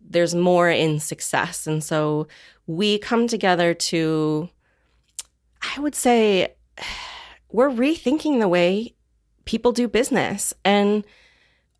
There's 0.00 0.34
more 0.34 0.70
in 0.70 1.00
success, 1.00 1.66
and 1.66 1.82
so 1.82 2.28
we 2.66 2.98
come 2.98 3.26
together 3.26 3.74
to. 3.74 4.48
I 5.76 5.80
would 5.80 5.96
say, 5.96 6.54
we're 7.52 7.70
rethinking 7.70 8.38
the 8.38 8.48
way 8.48 8.94
people 9.48 9.72
do 9.72 9.88
business. 9.88 10.52
And 10.62 11.04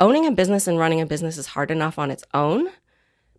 owning 0.00 0.26
a 0.26 0.32
business 0.32 0.66
and 0.66 0.78
running 0.78 1.02
a 1.02 1.06
business 1.06 1.36
is 1.36 1.48
hard 1.48 1.70
enough 1.70 1.98
on 1.98 2.10
its 2.10 2.24
own. 2.32 2.68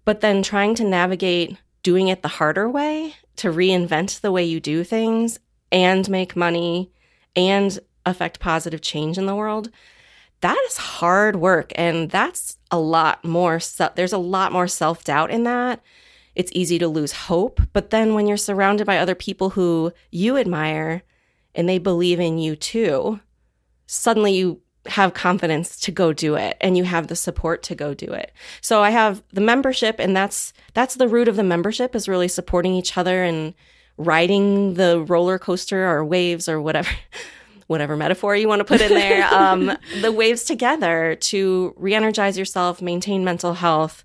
But 0.06 0.22
then 0.22 0.44
trying 0.44 0.76
to 0.76 0.84
navigate 0.84 1.58
doing 1.82 2.10
it 2.10 2.22
the 2.22 2.28
harder 2.28 2.70
way 2.70 3.16
to 3.38 3.52
reinvent 3.52 4.22
the 4.22 4.32
way 4.32 4.44
you 4.44 4.60
do 4.60 4.84
things 4.84 5.40
and 5.72 6.08
make 6.10 6.36
money 6.36 6.92
and 7.36 7.80
affect 8.06 8.40
positive 8.40 8.82
change 8.82 9.18
in 9.18 9.26
the 9.26 9.36
world, 9.36 9.72
that 10.42 10.58
is 10.68 10.78
hard 10.78 11.36
work. 11.36 11.72
And 11.76 12.12
that's 12.12 12.58
a 12.70 12.80
lot 12.80 13.26
more, 13.26 13.60
there's 13.96 14.14
a 14.14 14.20
lot 14.20 14.52
more 14.52 14.68
self 14.68 15.04
doubt 15.04 15.32
in 15.32 15.44
that. 15.46 15.82
It's 16.36 16.52
easy 16.54 16.78
to 16.78 16.88
lose 16.88 17.14
hope. 17.14 17.62
But 17.74 17.90
then 17.90 18.14
when 18.14 18.28
you're 18.28 18.38
surrounded 18.38 18.86
by 18.86 19.00
other 19.00 19.16
people 19.16 19.52
who 19.52 19.92
you 20.12 20.38
admire 20.38 21.02
and 21.56 21.68
they 21.68 21.80
believe 21.80 22.20
in 22.20 22.38
you 22.38 22.56
too, 22.56 23.20
suddenly 23.90 24.34
you 24.34 24.62
have 24.86 25.16
confidence 25.16 25.80
to 25.80 25.92
go 25.92 26.14
do 26.14 26.36
it 26.36 26.56
and 26.62 26.78
you 26.78 26.84
have 26.84 27.08
the 27.08 27.16
support 27.16 27.64
to 27.64 27.74
go 27.74 27.96
do 27.96 28.06
it. 28.14 28.32
So 28.62 28.84
I 28.84 28.92
have 28.92 29.24
the 29.34 29.42
membership 29.42 29.96
and 29.98 30.16
that's 30.16 30.54
that's 30.76 30.96
the 30.96 31.08
root 31.08 31.28
of 31.28 31.36
the 31.36 31.44
membership 31.44 31.96
is 31.96 32.08
really 32.08 32.28
supporting 32.28 32.76
each 32.76 32.98
other 32.98 33.24
and 33.24 33.56
riding 33.98 34.76
the 34.76 35.04
roller 35.08 35.40
coaster 35.40 35.90
or 35.90 36.06
waves 36.06 36.48
or 36.48 36.62
whatever 36.62 36.90
whatever 37.68 37.98
metaphor 37.98 38.36
you 38.36 38.48
want 38.48 38.60
to 38.60 38.66
put 38.66 38.80
in 38.80 38.90
there 38.90 39.28
um, 39.34 39.76
the 40.02 40.12
waves 40.12 40.44
together 40.44 41.16
to 41.20 41.74
re-energize 41.78 42.38
yourself 42.38 42.82
maintain 42.82 43.24
mental 43.24 43.56
health 43.56 44.04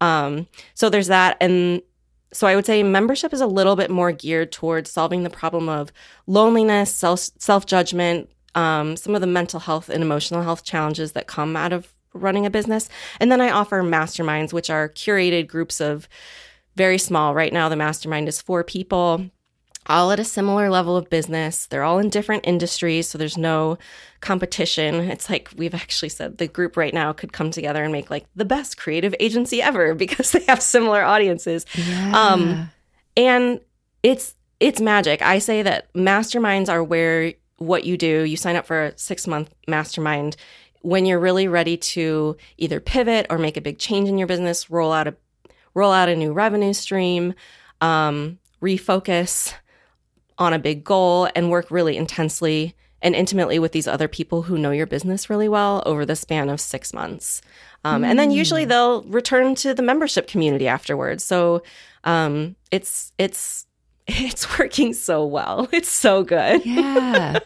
um, 0.00 0.46
so 0.74 0.90
there's 0.90 1.06
that 1.06 1.36
and 1.40 1.82
so 2.32 2.46
I 2.46 2.56
would 2.56 2.66
say 2.66 2.82
membership 2.82 3.32
is 3.32 3.40
a 3.40 3.46
little 3.46 3.76
bit 3.76 3.90
more 3.90 4.12
geared 4.12 4.52
towards 4.52 4.90
solving 4.90 5.22
the 5.22 5.30
problem 5.30 5.70
of 5.70 5.90
loneliness, 6.26 6.94
self 6.94 7.30
self 7.38 7.64
judgment, 7.64 8.28
um, 8.56 8.96
some 8.96 9.14
of 9.14 9.20
the 9.20 9.26
mental 9.26 9.60
health 9.60 9.88
and 9.88 10.02
emotional 10.02 10.42
health 10.42 10.64
challenges 10.64 11.12
that 11.12 11.28
come 11.28 11.56
out 11.56 11.72
of 11.72 11.94
running 12.14 12.46
a 12.46 12.50
business. 12.50 12.88
And 13.20 13.30
then 13.30 13.40
I 13.40 13.50
offer 13.50 13.82
masterminds, 13.82 14.52
which 14.52 14.70
are 14.70 14.88
curated 14.88 15.46
groups 15.46 15.80
of 15.80 16.08
very 16.74 16.98
small. 16.98 17.34
Right 17.34 17.52
now, 17.52 17.68
the 17.68 17.76
mastermind 17.76 18.28
is 18.28 18.40
four 18.40 18.64
people, 18.64 19.30
all 19.86 20.10
at 20.10 20.18
a 20.18 20.24
similar 20.24 20.70
level 20.70 20.96
of 20.96 21.10
business. 21.10 21.66
They're 21.66 21.84
all 21.84 21.98
in 21.98 22.08
different 22.08 22.46
industries, 22.46 23.08
so 23.08 23.18
there's 23.18 23.36
no 23.36 23.78
competition. 24.20 24.96
It's 25.10 25.28
like 25.28 25.50
we've 25.56 25.74
actually 25.74 26.08
said 26.08 26.38
the 26.38 26.48
group 26.48 26.78
right 26.78 26.94
now 26.94 27.12
could 27.12 27.34
come 27.34 27.50
together 27.50 27.84
and 27.84 27.92
make 27.92 28.10
like 28.10 28.26
the 28.34 28.46
best 28.46 28.78
creative 28.78 29.14
agency 29.20 29.60
ever 29.60 29.94
because 30.06 30.32
they 30.32 30.44
have 30.44 30.62
similar 30.62 31.02
audiences. 31.02 31.66
Yeah. 31.74 32.12
Um, 32.14 32.70
and 33.16 33.60
it's 34.02 34.34
it's 34.58 34.80
magic. 34.80 35.20
I 35.20 35.38
say 35.38 35.60
that 35.62 35.92
masterminds 35.92 36.70
are 36.70 36.82
where 36.82 37.34
what 37.58 37.84
you 37.84 37.96
do. 37.96 38.22
You 38.22 38.36
sign 38.36 38.56
up 38.56 38.66
for 38.66 38.84
a 38.84 38.98
six 38.98 39.26
month 39.26 39.52
mastermind 39.66 40.36
when 40.82 41.04
you're 41.04 41.18
really 41.18 41.48
ready 41.48 41.76
to 41.76 42.36
either 42.58 42.78
pivot 42.78 43.26
or 43.28 43.38
make 43.38 43.56
a 43.56 43.60
big 43.60 43.78
change 43.78 44.08
in 44.08 44.18
your 44.18 44.28
business, 44.28 44.70
roll 44.70 44.92
out 44.92 45.08
a 45.08 45.16
roll 45.74 45.92
out 45.92 46.08
a 46.08 46.16
new 46.16 46.32
revenue 46.32 46.72
stream, 46.72 47.34
um, 47.80 48.38
refocus 48.62 49.52
on 50.38 50.52
a 50.52 50.58
big 50.58 50.84
goal, 50.84 51.28
and 51.34 51.50
work 51.50 51.70
really 51.70 51.96
intensely 51.96 52.74
and 53.02 53.14
intimately 53.14 53.58
with 53.58 53.72
these 53.72 53.86
other 53.86 54.08
people 54.08 54.42
who 54.42 54.58
know 54.58 54.70
your 54.70 54.86
business 54.86 55.28
really 55.28 55.48
well 55.48 55.82
over 55.84 56.06
the 56.06 56.16
span 56.16 56.48
of 56.48 56.60
six 56.60 56.94
months. 56.94 57.42
Um, 57.84 58.02
mm. 58.02 58.06
And 58.06 58.18
then 58.18 58.30
usually 58.30 58.64
hmm. 58.64 58.70
they'll 58.70 59.02
return 59.04 59.54
to 59.56 59.74
the 59.74 59.82
membership 59.82 60.26
community 60.26 60.66
afterwards. 60.66 61.22
So 61.22 61.62
um, 62.04 62.56
it's 62.70 63.12
it's 63.18 63.66
it's 64.06 64.58
working 64.58 64.92
so 64.92 65.26
well. 65.26 65.68
It's 65.72 65.90
so 65.90 66.24
good. 66.24 66.64
Yeah. 66.64 67.38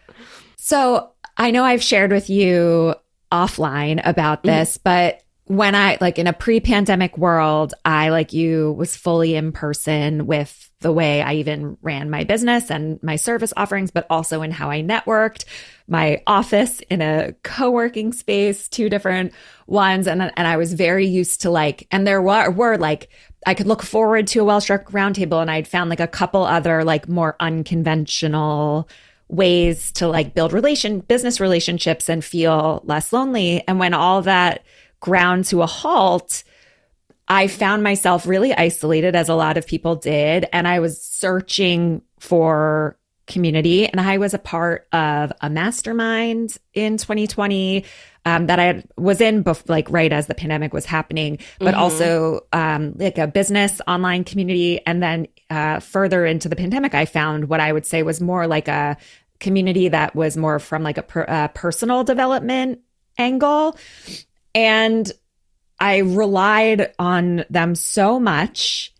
so 0.56 1.10
I 1.36 1.50
know 1.50 1.64
I've 1.64 1.82
shared 1.82 2.12
with 2.12 2.30
you 2.30 2.94
offline 3.30 4.00
about 4.04 4.38
mm-hmm. 4.38 4.48
this, 4.48 4.78
mm-hmm. 4.78 4.82
but 4.84 5.22
when 5.46 5.74
I 5.74 5.98
like 6.00 6.18
in 6.18 6.26
a 6.26 6.32
pre-pandemic 6.32 7.18
world, 7.18 7.74
I 7.84 8.10
like 8.10 8.32
you 8.32 8.72
was 8.72 8.96
fully 8.96 9.34
in 9.34 9.52
person 9.52 10.26
with 10.26 10.70
the 10.80 10.92
way 10.92 11.22
I 11.22 11.34
even 11.34 11.76
ran 11.82 12.10
my 12.10 12.24
business 12.24 12.70
and 12.70 13.02
my 13.02 13.16
service 13.16 13.52
offerings, 13.56 13.90
but 13.90 14.06
also 14.08 14.42
in 14.42 14.50
how 14.50 14.70
I 14.70 14.82
networked, 14.82 15.44
my 15.88 16.22
office 16.26 16.80
in 16.90 17.02
a 17.02 17.34
co-working 17.42 18.12
space, 18.12 18.68
two 18.68 18.88
different 18.88 19.32
ones. 19.66 20.06
And, 20.06 20.22
and 20.22 20.46
I 20.46 20.56
was 20.56 20.74
very 20.74 21.06
used 21.06 21.42
to 21.42 21.50
like, 21.50 21.86
and 21.90 22.06
there 22.06 22.22
were, 22.22 22.50
were 22.50 22.78
like, 22.78 23.08
I 23.46 23.54
could 23.54 23.66
look 23.66 23.82
forward 23.82 24.26
to 24.28 24.40
a 24.40 24.44
Wellstruck 24.44 24.84
roundtable 24.86 25.40
and 25.40 25.50
I'd 25.50 25.68
found 25.68 25.90
like 25.90 26.00
a 26.00 26.06
couple 26.06 26.44
other 26.44 26.84
like 26.84 27.08
more 27.08 27.36
unconventional 27.40 28.88
ways 29.28 29.90
to 29.92 30.06
like 30.06 30.34
build 30.34 30.52
relation 30.52 31.00
business 31.00 31.40
relationships 31.40 32.08
and 32.08 32.24
feel 32.24 32.82
less 32.84 33.12
lonely. 33.12 33.66
And 33.66 33.78
when 33.78 33.94
all 33.94 34.22
that 34.22 34.64
ground 35.00 35.46
to 35.46 35.62
a 35.62 35.66
halt, 35.66 36.44
I 37.28 37.46
found 37.46 37.82
myself 37.82 38.26
really 38.26 38.52
isolated, 38.52 39.16
as 39.16 39.28
a 39.28 39.34
lot 39.34 39.56
of 39.56 39.66
people 39.66 39.96
did. 39.96 40.46
And 40.52 40.68
I 40.68 40.80
was 40.80 41.02
searching 41.02 42.02
for 42.20 42.98
community. 43.26 43.86
And 43.86 44.00
I 44.00 44.18
was 44.18 44.34
a 44.34 44.38
part 44.38 44.86
of 44.92 45.32
a 45.40 45.48
mastermind 45.48 46.58
in 46.74 46.96
2020 46.98 47.84
um, 48.24 48.46
that 48.46 48.58
I 48.58 48.84
was 48.96 49.20
in, 49.20 49.42
bef- 49.42 49.68
like 49.68 49.90
right 49.90 50.12
as 50.12 50.26
the 50.26 50.34
pandemic 50.34 50.72
was 50.72 50.86
happening, 50.86 51.38
but 51.58 51.74
mm-hmm. 51.74 51.82
also 51.82 52.46
um, 52.52 52.94
like 52.96 53.18
a 53.18 53.26
business 53.26 53.80
online 53.86 54.24
community. 54.24 54.80
And 54.86 55.02
then 55.02 55.26
uh, 55.50 55.80
further 55.80 56.24
into 56.24 56.48
the 56.48 56.56
pandemic, 56.56 56.94
I 56.94 57.04
found 57.04 57.48
what 57.48 57.60
I 57.60 57.72
would 57.72 57.86
say 57.86 58.02
was 58.02 58.20
more 58.20 58.46
like 58.46 58.68
a 58.68 58.96
community 59.40 59.88
that 59.88 60.14
was 60.14 60.36
more 60.36 60.58
from 60.58 60.82
like 60.82 60.98
a 60.98 61.02
per- 61.02 61.26
uh, 61.26 61.48
personal 61.48 62.04
development 62.04 62.80
angle. 63.18 63.76
And 64.54 65.10
I 65.80 65.98
relied 65.98 66.94
on 66.98 67.44
them 67.50 67.74
so 67.74 68.20
much. 68.20 68.91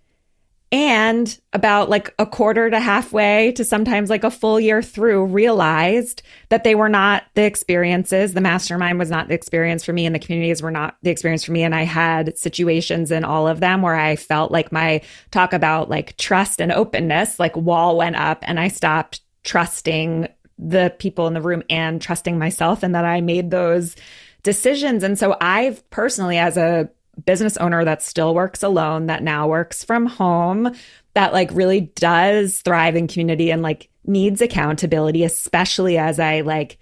And 0.73 1.39
about 1.53 1.91
like 1.91 2.15
a 2.19 2.25
quarter 2.25 2.71
to 2.71 2.81
halfway 2.81 3.53
to 3.53 3.65
sometimes 3.65 4.09
like 4.09 4.25
a 4.25 4.31
full 4.31 4.59
year 4.59 4.81
through, 4.81 5.27
realized 5.27 6.23
that 6.49 6.65
they 6.65 6.75
were 6.75 6.89
not 6.89 7.25
the 7.35 7.43
experiences. 7.43 8.33
The 8.33 8.41
mastermind 8.41 8.99
was 8.99 9.11
not 9.11 9.29
the 9.29 9.35
experience 9.35 9.85
for 9.85 9.93
me, 9.93 10.07
and 10.07 10.15
the 10.15 10.19
communities 10.19 10.63
were 10.63 10.71
not 10.71 10.97
the 11.03 11.11
experience 11.11 11.45
for 11.45 11.53
me. 11.53 11.63
And 11.63 11.75
I 11.75 11.83
had 11.83 12.39
situations 12.39 13.11
in 13.11 13.23
all 13.23 13.47
of 13.47 13.61
them 13.61 13.83
where 13.83 13.97
I 13.97 14.17
felt 14.17 14.51
like 14.51 14.73
my 14.73 15.03
talk 15.31 15.53
about 15.53 15.91
like 15.91 16.17
trust 16.17 16.59
and 16.59 16.73
openness, 16.73 17.39
like 17.39 17.55
wall 17.55 17.99
went 17.99 18.17
up, 18.17 18.39
and 18.41 18.59
I 18.59 18.69
stopped 18.69 19.21
trusting 19.45 20.27
the 20.59 20.95
people 20.99 21.27
in 21.27 21.35
the 21.35 21.43
room 21.43 21.63
and 21.69 22.01
trusting 22.01 22.39
myself, 22.39 22.83
and 22.83 22.95
that 22.95 23.05
I 23.05 23.21
made 23.21 23.51
those 23.51 23.95
decisions. 24.43 25.03
And 25.03 25.19
so 25.19 25.37
I've 25.39 25.89
personally, 25.91 26.39
as 26.39 26.57
a 26.57 26.89
business 27.25 27.57
owner 27.57 27.85
that 27.85 28.03
still 28.03 28.35
works 28.35 28.63
alone, 28.63 29.07
that 29.07 29.23
now 29.23 29.49
works 29.49 29.85
from 29.85 30.07
home, 30.07 30.75
that 31.15 31.33
like 31.33 31.51
really 31.53 31.83
does 31.83 32.61
thrive 32.61 32.97
in 32.97 33.07
community 33.07 33.51
and 33.51 33.63
like 33.63 33.89
needs 34.05 34.41
accountability, 34.41 35.25
especially 35.25 35.99
as 35.99 36.19
I 36.19 36.41
like 36.41 36.79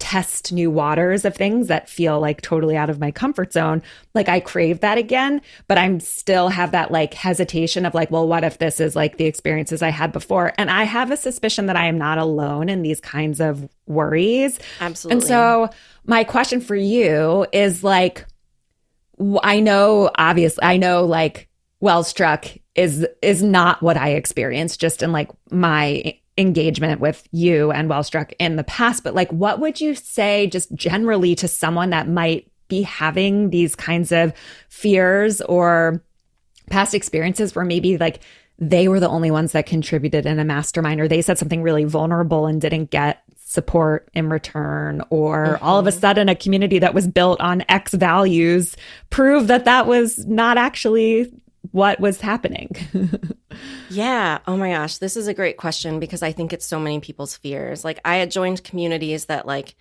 test 0.00 0.52
new 0.52 0.70
waters 0.70 1.24
of 1.24 1.36
things 1.36 1.68
that 1.68 1.88
feel 1.88 2.18
like 2.18 2.42
totally 2.42 2.76
out 2.76 2.90
of 2.90 2.98
my 2.98 3.10
comfort 3.10 3.52
zone. 3.52 3.80
Like 4.12 4.28
I 4.28 4.40
crave 4.40 4.80
that 4.80 4.98
again, 4.98 5.40
but 5.68 5.78
I'm 5.78 6.00
still 6.00 6.48
have 6.48 6.72
that 6.72 6.90
like 6.90 7.14
hesitation 7.14 7.86
of 7.86 7.94
like, 7.94 8.10
well, 8.10 8.26
what 8.26 8.42
if 8.42 8.58
this 8.58 8.80
is 8.80 8.96
like 8.96 9.18
the 9.18 9.26
experiences 9.26 9.82
I 9.82 9.90
had 9.90 10.12
before? 10.12 10.52
And 10.58 10.68
I 10.68 10.82
have 10.82 11.10
a 11.10 11.16
suspicion 11.16 11.66
that 11.66 11.76
I 11.76 11.86
am 11.86 11.96
not 11.96 12.18
alone 12.18 12.68
in 12.68 12.82
these 12.82 13.00
kinds 13.00 13.40
of 13.40 13.68
worries. 13.86 14.58
Absolutely. 14.80 15.20
And 15.20 15.28
so 15.28 15.70
my 16.06 16.24
question 16.24 16.60
for 16.60 16.76
you 16.76 17.46
is 17.52 17.84
like, 17.84 18.26
I 19.42 19.60
know, 19.60 20.10
obviously, 20.16 20.62
I 20.62 20.76
know 20.76 21.04
like 21.04 21.48
Wellstruck 21.82 22.60
is 22.74 23.06
is 23.22 23.42
not 23.42 23.82
what 23.82 23.96
I 23.96 24.10
experienced 24.10 24.80
just 24.80 25.02
in 25.02 25.12
like 25.12 25.30
my 25.50 26.18
engagement 26.36 27.00
with 27.00 27.26
you 27.30 27.70
and 27.70 27.88
Wellstruck 27.88 28.32
in 28.38 28.56
the 28.56 28.64
past, 28.64 29.04
but 29.04 29.14
like 29.14 29.30
what 29.30 29.60
would 29.60 29.80
you 29.80 29.94
say 29.94 30.46
just 30.48 30.74
generally 30.74 31.34
to 31.36 31.46
someone 31.46 31.90
that 31.90 32.08
might 32.08 32.50
be 32.68 32.82
having 32.82 33.50
these 33.50 33.76
kinds 33.76 34.10
of 34.10 34.32
fears 34.68 35.40
or 35.42 36.02
past 36.70 36.94
experiences 36.94 37.54
where 37.54 37.64
maybe 37.64 37.98
like 37.98 38.20
they 38.58 38.88
were 38.88 39.00
the 39.00 39.08
only 39.08 39.30
ones 39.30 39.52
that 39.52 39.66
contributed 39.66 40.26
in 40.26 40.38
a 40.38 40.44
mastermind 40.44 41.00
or 41.00 41.08
they 41.08 41.22
said 41.22 41.38
something 41.38 41.62
really 41.62 41.84
vulnerable 41.84 42.46
and 42.46 42.60
didn't 42.60 42.90
get 42.90 43.22
support 43.36 44.08
in 44.14 44.30
return 44.30 45.02
or 45.10 45.46
mm-hmm. 45.46 45.64
all 45.64 45.78
of 45.78 45.86
a 45.86 45.92
sudden 45.92 46.28
a 46.28 46.34
community 46.34 46.78
that 46.78 46.94
was 46.94 47.06
built 47.06 47.40
on 47.40 47.64
x 47.68 47.94
values 47.94 48.76
proved 49.10 49.48
that 49.48 49.64
that 49.64 49.86
was 49.86 50.26
not 50.26 50.56
actually 50.56 51.32
what 51.70 51.98
was 51.98 52.20
happening? 52.20 52.70
yeah. 53.90 54.38
Oh 54.46 54.56
my 54.56 54.70
gosh. 54.70 54.98
This 54.98 55.16
is 55.16 55.26
a 55.26 55.34
great 55.34 55.56
question 55.56 55.98
because 55.98 56.22
I 56.22 56.32
think 56.32 56.52
it's 56.52 56.66
so 56.66 56.78
many 56.78 57.00
people's 57.00 57.36
fears. 57.36 57.84
Like, 57.84 58.00
I 58.04 58.16
had 58.16 58.30
joined 58.30 58.62
communities 58.64 59.26
that, 59.26 59.46
like, 59.46 59.74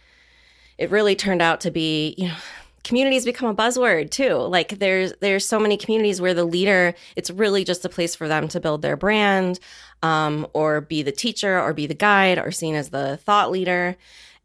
it 0.78 0.92
really 0.92 1.16
turned 1.16 1.42
out 1.42 1.62
to 1.62 1.72
be, 1.72 2.16
you 2.18 2.28
know, 2.30 2.36
communities 2.84 3.26
become 3.26 3.50
a 3.50 3.56
buzzword 3.56 4.10
too. 4.10 4.36
Like 4.36 4.80
there's 4.80 5.14
there's 5.22 5.46
so 5.46 5.60
many 5.60 5.78
communities 5.78 6.20
where 6.20 6.34
the 6.34 6.44
leader, 6.44 6.94
it's 7.16 7.30
really 7.30 7.64
just 7.64 7.86
a 7.86 7.90
place 7.90 8.16
for 8.16 8.28
them 8.28 8.48
to 8.50 8.60
build 8.60 8.82
their 8.82 8.98
brand, 8.98 9.60
um, 10.02 10.48
or 10.54 10.82
be 10.82 11.02
the 11.04 11.12
teacher, 11.12 11.60
or 11.60 11.74
be 11.74 11.88
the 11.88 11.94
guide, 11.94 12.38
or 12.38 12.52
seen 12.52 12.76
as 12.76 12.90
the 12.90 13.18
thought 13.18 13.52
leader. 13.52 13.96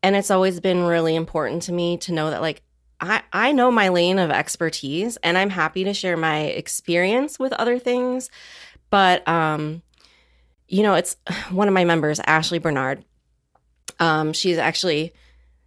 And 0.03 0.15
it's 0.15 0.31
always 0.31 0.61
been 0.61 0.85
really 0.85 1.17
important 1.17 1.63
to 1.63 1.73
me 1.73 1.97
to 1.99 2.13
know 2.13 2.31
that 2.31 2.41
like 2.41 2.63
I, 3.01 3.23
I 3.33 3.53
know 3.53 3.71
my 3.71 3.89
lane 3.89 4.19
of 4.19 4.31
expertise 4.31 5.17
and 5.19 5.39
I'm 5.39 5.51
happy 5.51 5.85
to 5.85 5.95
share 5.95 6.17
my 6.17 6.41
experience 6.41 7.39
with 7.39 7.53
other 7.53 7.79
things. 7.79 8.31
But, 8.91 9.27
um, 9.29 9.83
you 10.67 10.83
know, 10.83 10.95
it's 10.95 11.17
one 11.51 11.69
of 11.69 11.75
my 11.75 11.85
members, 11.85 12.21
Ashley 12.27 12.59
Bernard. 12.59 13.05
Um, 14.01 14.33
she's 14.33 14.59
actually 14.59 15.13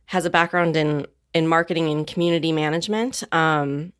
has 0.05 0.25
a 0.25 0.29
background 0.29 0.75
in, 0.75 1.05
in 1.33 1.47
marketing 1.47 1.89
and 1.89 2.05
community 2.05 2.51
management. 2.51 3.23
Um, 3.33 3.93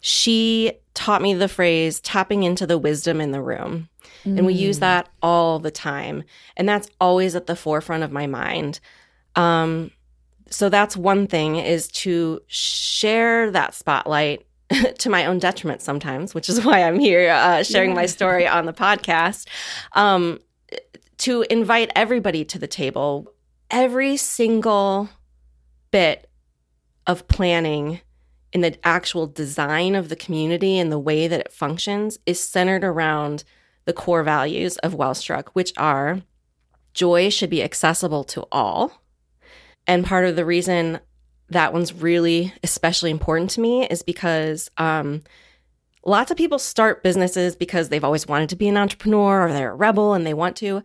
she 0.00 0.72
taught 0.92 1.22
me 1.22 1.34
the 1.34 1.48
phrase 1.48 2.00
tapping 2.00 2.42
into 2.42 2.66
the 2.66 2.78
wisdom 2.78 3.20
in 3.20 3.32
the 3.32 3.42
room. 3.42 3.88
Mm. 4.24 4.38
And 4.38 4.46
we 4.46 4.54
use 4.54 4.76
mm. 4.76 4.80
that 4.80 5.08
all 5.22 5.58
the 5.58 5.70
time. 5.70 6.24
And 6.56 6.68
that's 6.68 6.88
always 7.00 7.34
at 7.34 7.46
the 7.46 7.56
forefront 7.56 8.02
of 8.02 8.12
my 8.12 8.26
mind. 8.26 8.80
Um, 9.34 9.90
so 10.50 10.68
that's 10.68 10.96
one 10.96 11.26
thing 11.26 11.56
is 11.56 11.88
to 11.88 12.40
share 12.46 13.50
that 13.50 13.74
spotlight 13.74 14.46
to 14.98 15.10
my 15.10 15.26
own 15.26 15.38
detriment 15.38 15.82
sometimes, 15.82 16.34
which 16.34 16.48
is 16.48 16.64
why 16.64 16.82
I'm 16.82 16.98
here 16.98 17.30
uh, 17.30 17.62
sharing 17.62 17.90
yeah. 17.90 17.96
my 17.96 18.06
story 18.06 18.46
on 18.46 18.66
the 18.66 18.72
podcast. 18.72 19.46
Um, 19.92 20.40
to 21.18 21.42
invite 21.48 21.90
everybody 21.94 22.44
to 22.44 22.58
the 22.58 22.66
table, 22.66 23.32
every 23.70 24.16
single 24.16 25.08
bit 25.90 26.28
of 27.06 27.28
planning 27.28 28.00
in 28.52 28.60
the 28.60 28.78
actual 28.86 29.26
design 29.26 29.94
of 29.94 30.08
the 30.08 30.16
community 30.16 30.78
and 30.78 30.92
the 30.92 30.98
way 30.98 31.26
that 31.26 31.40
it 31.40 31.52
functions 31.52 32.18
is 32.24 32.40
centered 32.40 32.84
around 32.84 33.44
the 33.84 33.92
core 33.92 34.22
values 34.22 34.76
of 34.78 34.94
Wellstruck, 34.94 35.48
which 35.48 35.72
are 35.76 36.22
joy 36.92 37.28
should 37.28 37.50
be 37.50 37.62
accessible 37.62 38.24
to 38.24 38.46
all 38.52 39.04
and 39.86 40.04
part 40.04 40.24
of 40.24 40.36
the 40.36 40.44
reason 40.44 41.00
that 41.50 41.72
one's 41.72 41.92
really 41.92 42.52
especially 42.62 43.10
important 43.10 43.50
to 43.50 43.60
me 43.60 43.86
is 43.86 44.02
because 44.02 44.70
um, 44.78 45.22
lots 46.04 46.30
of 46.30 46.36
people 46.36 46.58
start 46.58 47.02
businesses 47.02 47.54
because 47.54 47.88
they've 47.88 48.04
always 48.04 48.26
wanted 48.26 48.48
to 48.48 48.56
be 48.56 48.68
an 48.68 48.76
entrepreneur 48.76 49.46
or 49.46 49.52
they're 49.52 49.72
a 49.72 49.76
rebel 49.76 50.14
and 50.14 50.26
they 50.26 50.34
want 50.34 50.56
to. 50.56 50.82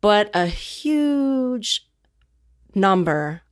But 0.00 0.30
a 0.34 0.46
huge 0.46 1.88
number, 2.74 3.42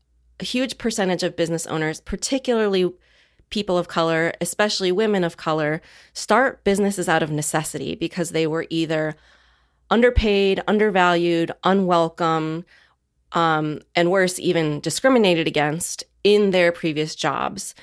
a 0.42 0.44
huge 0.44 0.76
percentage 0.76 1.22
of 1.22 1.36
business 1.36 1.66
owners, 1.66 2.00
particularly 2.00 2.92
people 3.48 3.78
of 3.78 3.86
color, 3.86 4.32
especially 4.40 4.90
women 4.90 5.22
of 5.22 5.36
color, 5.36 5.80
start 6.12 6.64
businesses 6.64 7.08
out 7.08 7.22
of 7.22 7.30
necessity 7.30 7.94
because 7.94 8.30
they 8.30 8.46
were 8.46 8.66
either 8.68 9.14
underpaid, 9.88 10.62
undervalued, 10.66 11.52
unwelcome, 11.62 12.64
um, 13.32 13.80
and 13.94 14.10
worse, 14.10 14.38
even 14.40 14.80
discriminated 14.80 15.46
against 15.46 16.02
in 16.24 16.50
their 16.50 16.72
previous 16.72 17.14
jobs. 17.14 17.74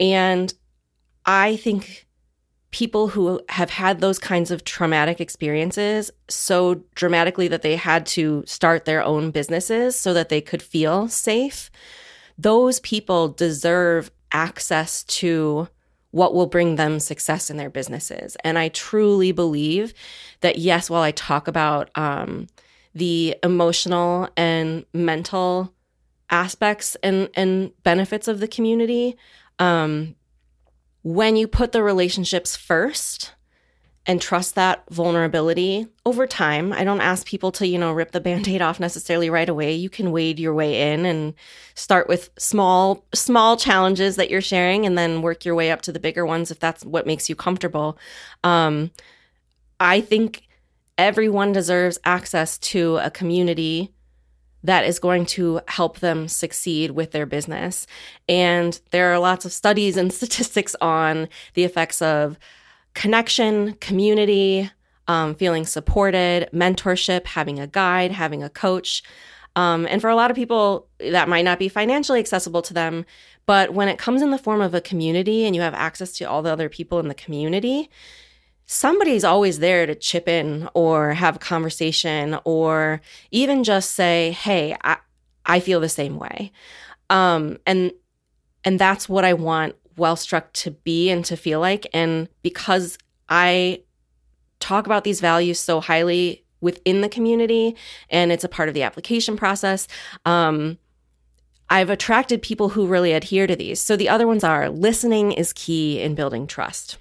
And 0.00 0.52
I 1.24 1.56
think 1.56 2.03
people 2.74 3.06
who 3.06 3.40
have 3.50 3.70
had 3.70 4.00
those 4.00 4.18
kinds 4.18 4.50
of 4.50 4.64
traumatic 4.64 5.20
experiences 5.20 6.10
so 6.28 6.82
dramatically 6.96 7.46
that 7.46 7.62
they 7.62 7.76
had 7.76 8.04
to 8.04 8.42
start 8.46 8.84
their 8.84 9.00
own 9.00 9.30
businesses 9.30 9.94
so 9.94 10.12
that 10.12 10.28
they 10.28 10.40
could 10.40 10.60
feel 10.60 11.06
safe, 11.06 11.70
those 12.36 12.80
people 12.80 13.28
deserve 13.28 14.10
access 14.32 15.04
to 15.04 15.68
what 16.10 16.34
will 16.34 16.48
bring 16.48 16.74
them 16.74 16.98
success 16.98 17.48
in 17.48 17.58
their 17.58 17.70
businesses. 17.70 18.36
And 18.42 18.58
I 18.58 18.70
truly 18.70 19.30
believe 19.30 19.94
that, 20.40 20.58
yes, 20.58 20.90
while 20.90 21.02
I 21.02 21.12
talk 21.12 21.46
about, 21.46 21.96
um, 21.96 22.48
the 22.92 23.36
emotional 23.44 24.28
and 24.36 24.84
mental 24.92 25.72
aspects 26.28 26.96
and, 27.04 27.30
and 27.34 27.70
benefits 27.84 28.26
of 28.26 28.40
the 28.40 28.48
community. 28.48 29.16
Um, 29.60 30.16
when 31.04 31.36
you 31.36 31.46
put 31.46 31.72
the 31.72 31.82
relationships 31.82 32.56
first 32.56 33.32
and 34.06 34.20
trust 34.20 34.54
that 34.54 34.82
vulnerability 34.90 35.86
over 36.04 36.26
time, 36.26 36.72
I 36.72 36.82
don't 36.82 37.00
ask 37.00 37.26
people 37.26 37.52
to, 37.52 37.66
you 37.66 37.78
know, 37.78 37.92
rip 37.92 38.12
the 38.12 38.20
band-aid 38.20 38.62
off 38.62 38.80
necessarily 38.80 39.30
right 39.30 39.48
away. 39.48 39.74
You 39.74 39.90
can 39.90 40.12
wade 40.12 40.38
your 40.38 40.54
way 40.54 40.92
in 40.92 41.06
and 41.06 41.34
start 41.74 42.08
with 42.08 42.30
small, 42.38 43.06
small 43.14 43.56
challenges 43.56 44.16
that 44.16 44.30
you're 44.30 44.40
sharing 44.40 44.84
and 44.86 44.98
then 44.98 45.22
work 45.22 45.44
your 45.44 45.54
way 45.54 45.70
up 45.70 45.82
to 45.82 45.92
the 45.92 46.00
bigger 46.00 46.26
ones 46.26 46.50
if 46.50 46.58
that's 46.58 46.84
what 46.84 47.06
makes 47.06 47.28
you 47.28 47.36
comfortable. 47.36 47.98
Um, 48.42 48.90
I 49.78 50.00
think 50.00 50.48
everyone 50.98 51.52
deserves 51.52 51.98
access 52.04 52.56
to 52.58 52.96
a 52.98 53.10
community 53.10 53.93
that 54.64 54.84
is 54.84 54.98
going 54.98 55.26
to 55.26 55.60
help 55.68 56.00
them 56.00 56.26
succeed 56.26 56.90
with 56.90 57.12
their 57.12 57.26
business. 57.26 57.86
And 58.28 58.80
there 58.90 59.12
are 59.12 59.18
lots 59.18 59.44
of 59.44 59.52
studies 59.52 59.96
and 59.96 60.12
statistics 60.20 60.74
on 60.80 61.28
the 61.52 61.64
effects 61.64 62.02
of 62.02 62.38
connection, 62.94 63.74
community, 63.74 64.70
um, 65.06 65.34
feeling 65.34 65.66
supported, 65.66 66.48
mentorship, 66.52 67.26
having 67.26 67.60
a 67.60 67.66
guide, 67.66 68.10
having 68.10 68.42
a 68.42 68.48
coach. 68.48 69.02
Um, 69.54 69.86
and 69.88 70.00
for 70.00 70.08
a 70.08 70.16
lot 70.16 70.30
of 70.30 70.34
people, 70.34 70.88
that 70.98 71.28
might 71.28 71.44
not 71.44 71.58
be 71.58 71.68
financially 71.68 72.18
accessible 72.18 72.62
to 72.62 72.74
them. 72.74 73.04
But 73.46 73.74
when 73.74 73.88
it 73.88 73.98
comes 73.98 74.22
in 74.22 74.30
the 74.30 74.38
form 74.38 74.62
of 74.62 74.74
a 74.74 74.80
community 74.80 75.44
and 75.44 75.54
you 75.54 75.60
have 75.60 75.74
access 75.74 76.12
to 76.14 76.24
all 76.24 76.42
the 76.42 76.50
other 76.50 76.70
people 76.70 76.98
in 76.98 77.08
the 77.08 77.14
community, 77.14 77.90
somebody's 78.66 79.24
always 79.24 79.58
there 79.58 79.86
to 79.86 79.94
chip 79.94 80.28
in 80.28 80.68
or 80.74 81.14
have 81.14 81.36
a 81.36 81.40
conversation 81.40 82.38
or 82.44 83.00
even 83.30 83.64
just 83.64 83.92
say, 83.92 84.32
"Hey, 84.32 84.76
I, 84.82 84.96
I 85.46 85.60
feel 85.60 85.80
the 85.80 85.88
same 85.88 86.18
way," 86.18 86.52
um, 87.10 87.58
and 87.66 87.92
and 88.64 88.78
that's 88.78 89.08
what 89.08 89.24
I 89.24 89.34
want 89.34 89.76
Wellstruck 89.96 90.52
to 90.52 90.70
be 90.70 91.10
and 91.10 91.24
to 91.26 91.36
feel 91.36 91.60
like. 91.60 91.86
And 91.92 92.28
because 92.42 92.98
I 93.28 93.82
talk 94.60 94.86
about 94.86 95.04
these 95.04 95.20
values 95.20 95.60
so 95.60 95.80
highly 95.80 96.44
within 96.60 97.02
the 97.02 97.08
community, 97.08 97.76
and 98.08 98.32
it's 98.32 98.44
a 98.44 98.48
part 98.48 98.68
of 98.68 98.74
the 98.74 98.82
application 98.82 99.36
process. 99.36 99.86
Um, 100.24 100.78
I've 101.68 101.90
attracted 101.90 102.42
people 102.42 102.70
who 102.70 102.86
really 102.86 103.12
adhere 103.12 103.46
to 103.46 103.56
these. 103.56 103.80
So 103.80 103.96
the 103.96 104.08
other 104.08 104.26
ones 104.26 104.44
are 104.44 104.68
listening 104.68 105.32
is 105.32 105.52
key 105.52 106.00
in 106.00 106.14
building 106.14 106.46
trust. 106.46 106.98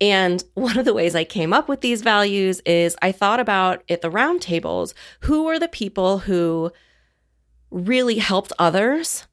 And 0.00 0.42
one 0.54 0.78
of 0.78 0.84
the 0.84 0.94
ways 0.94 1.14
I 1.14 1.24
came 1.24 1.52
up 1.52 1.68
with 1.68 1.80
these 1.80 2.02
values 2.02 2.60
is 2.60 2.96
I 3.02 3.12
thought 3.12 3.40
about 3.40 3.82
at 3.88 4.02
the 4.02 4.10
roundtables 4.10 4.94
who 5.20 5.44
were 5.44 5.58
the 5.58 5.68
people 5.68 6.18
who 6.18 6.70
really 7.70 8.18
helped 8.18 8.52
others 8.58 9.26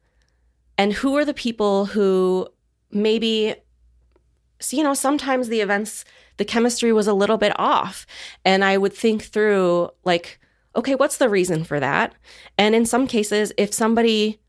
and 0.77 0.93
who 0.93 1.15
are 1.17 1.25
the 1.25 1.33
people 1.33 1.85
who 1.85 2.47
maybe 2.91 3.55
you 4.71 4.83
know 4.83 4.93
sometimes 4.93 5.49
the 5.49 5.61
events 5.61 6.05
the 6.37 6.45
chemistry 6.45 6.93
was 6.93 7.07
a 7.07 7.13
little 7.13 7.37
bit 7.37 7.51
off 7.59 8.05
and 8.45 8.63
i 8.63 8.77
would 8.77 8.93
think 8.93 9.23
through 9.23 9.89
like 10.05 10.39
okay, 10.75 10.95
what's 10.95 11.17
the 11.17 11.29
reason 11.29 11.63
for 11.63 11.79
that? 11.79 12.13
And 12.57 12.73
in 12.75 12.85
some 12.85 13.07
cases, 13.07 13.53
if 13.57 13.73
somebody 13.73 14.39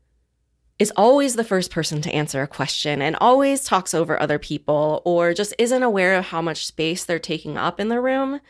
is 0.77 0.91
always 0.97 1.35
the 1.35 1.43
first 1.43 1.71
person 1.71 2.01
to 2.01 2.11
answer 2.11 2.41
a 2.41 2.47
question 2.47 3.01
and 3.01 3.15
always 3.21 3.63
talks 3.63 3.93
over 3.93 4.21
other 4.21 4.37
people 4.37 5.01
or 5.05 5.33
just 5.33 5.53
isn't 5.57 5.83
aware 5.83 6.15
of 6.15 6.25
how 6.25 6.41
much 6.41 6.65
space 6.65 7.05
they're 7.05 7.19
taking 7.19 7.57
up 7.57 7.79
in 7.79 7.87
the 7.87 8.01
room, 8.01 8.41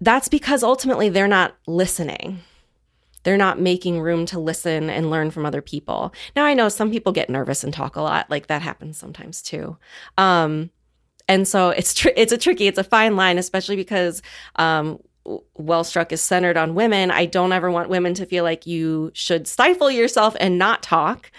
that's 0.00 0.28
because 0.28 0.62
ultimately 0.62 1.08
they're 1.08 1.26
not 1.26 1.56
listening. 1.66 2.40
They're 3.24 3.36
not 3.36 3.60
making 3.60 4.00
room 4.00 4.26
to 4.26 4.38
listen 4.38 4.90
and 4.90 5.10
learn 5.10 5.30
from 5.30 5.44
other 5.44 5.62
people. 5.62 6.12
Now, 6.36 6.44
I 6.44 6.54
know 6.54 6.68
some 6.68 6.90
people 6.90 7.12
get 7.12 7.30
nervous 7.30 7.64
and 7.64 7.72
talk 7.72 7.96
a 7.96 8.02
lot. 8.02 8.30
Like 8.30 8.46
that 8.46 8.62
happens 8.62 8.96
sometimes 8.98 9.42
too. 9.42 9.76
Um, 10.16 10.70
and 11.28 11.46
so 11.46 11.70
it's 11.70 11.94
tr- 11.94 12.08
it's 12.16 12.32
a 12.32 12.38
tricky, 12.38 12.68
it's 12.68 12.78
a 12.78 12.84
fine 12.84 13.16
line, 13.16 13.38
especially 13.38 13.76
because 13.76 14.22
um, 14.56 15.00
Wellstruck 15.58 16.12
is 16.12 16.20
centered 16.20 16.56
on 16.56 16.74
women. 16.74 17.10
I 17.10 17.26
don't 17.26 17.52
ever 17.52 17.70
want 17.70 17.88
women 17.88 18.14
to 18.14 18.26
feel 18.26 18.44
like 18.44 18.66
you 18.66 19.10
should 19.14 19.46
stifle 19.46 19.90
yourself 19.90 20.36
and 20.40 20.58
not 20.58 20.82
talk. 20.82 21.30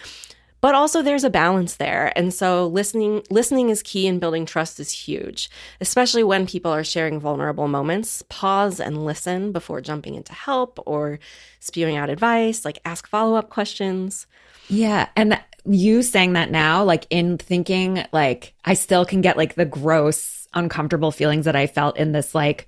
But 0.61 0.75
also 0.75 1.01
there's 1.01 1.23
a 1.23 1.29
balance 1.29 1.77
there. 1.77 2.11
And 2.17 2.33
so 2.33 2.67
listening 2.67 3.23
listening 3.29 3.69
is 3.69 3.81
key 3.81 4.07
and 4.07 4.19
building 4.19 4.45
trust 4.45 4.79
is 4.79 4.91
huge, 4.91 5.49
especially 5.79 6.23
when 6.23 6.45
people 6.45 6.71
are 6.71 6.83
sharing 6.83 7.19
vulnerable 7.19 7.69
moments. 7.69 8.23
Pause 8.27 8.81
and 8.81 9.05
listen 9.05 9.53
before 9.53 9.79
jumping 9.79 10.15
into 10.15 10.33
help 10.33 10.77
or 10.85 11.19
spewing 11.61 11.95
out 11.95 12.09
advice, 12.09 12.65
like 12.65 12.79
ask 12.83 13.07
follow-up 13.07 13.49
questions. 13.49 14.27
Yeah, 14.67 15.07
and 15.15 15.39
you 15.65 16.01
saying 16.01 16.33
that 16.33 16.51
now 16.51 16.83
like 16.83 17.07
in 17.09 17.37
thinking 17.37 18.05
like 18.11 18.53
I 18.65 18.73
still 18.73 19.05
can 19.05 19.21
get 19.21 19.37
like 19.37 19.55
the 19.55 19.65
gross 19.65 20.47
uncomfortable 20.53 21.11
feelings 21.11 21.45
that 21.45 21.55
I 21.55 21.67
felt 21.67 21.95
in 21.95 22.11
this 22.11 22.35
like 22.35 22.67